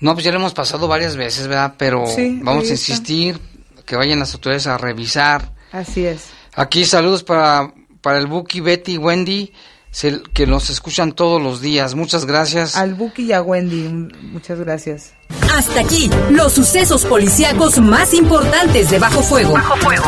No, 0.00 0.14
pues 0.14 0.24
ya 0.24 0.32
lo 0.32 0.38
hemos 0.38 0.54
pasado 0.54 0.88
varias 0.88 1.16
veces, 1.16 1.46
¿verdad? 1.46 1.74
Pero 1.78 2.06
Sí, 2.06 2.40
vamos 2.42 2.68
a 2.68 2.72
insistir 2.72 3.38
que 3.86 3.94
vayan 3.96 4.18
las 4.18 4.34
autoridades 4.34 4.66
a 4.66 4.76
revisar. 4.78 5.52
Así 5.72 6.04
es. 6.04 6.30
Aquí 6.54 6.84
saludos 6.84 7.22
para, 7.24 7.72
para 8.00 8.18
el 8.18 8.26
Buki, 8.26 8.60
Betty, 8.60 8.98
Wendy, 8.98 9.52
se- 9.90 10.22
que 10.34 10.46
nos 10.46 10.70
escuchan 10.70 11.12
todos 11.12 11.40
los 11.40 11.60
días. 11.60 11.94
Muchas 11.94 12.24
gracias. 12.26 12.76
Al 12.76 12.94
Buki 12.94 13.24
y 13.24 13.32
a 13.32 13.42
Wendy, 13.42 13.88
muchas 14.32 14.58
gracias. 14.58 15.12
Hasta 15.54 15.80
aquí, 15.80 16.10
los 16.30 16.52
sucesos 16.52 17.04
policíacos 17.04 17.78
más 17.78 18.14
importantes 18.14 18.90
de 18.90 18.98
Bajo 18.98 19.22
Fuego. 19.22 19.52
Bajo 19.52 19.76
Fuego. 19.76 20.04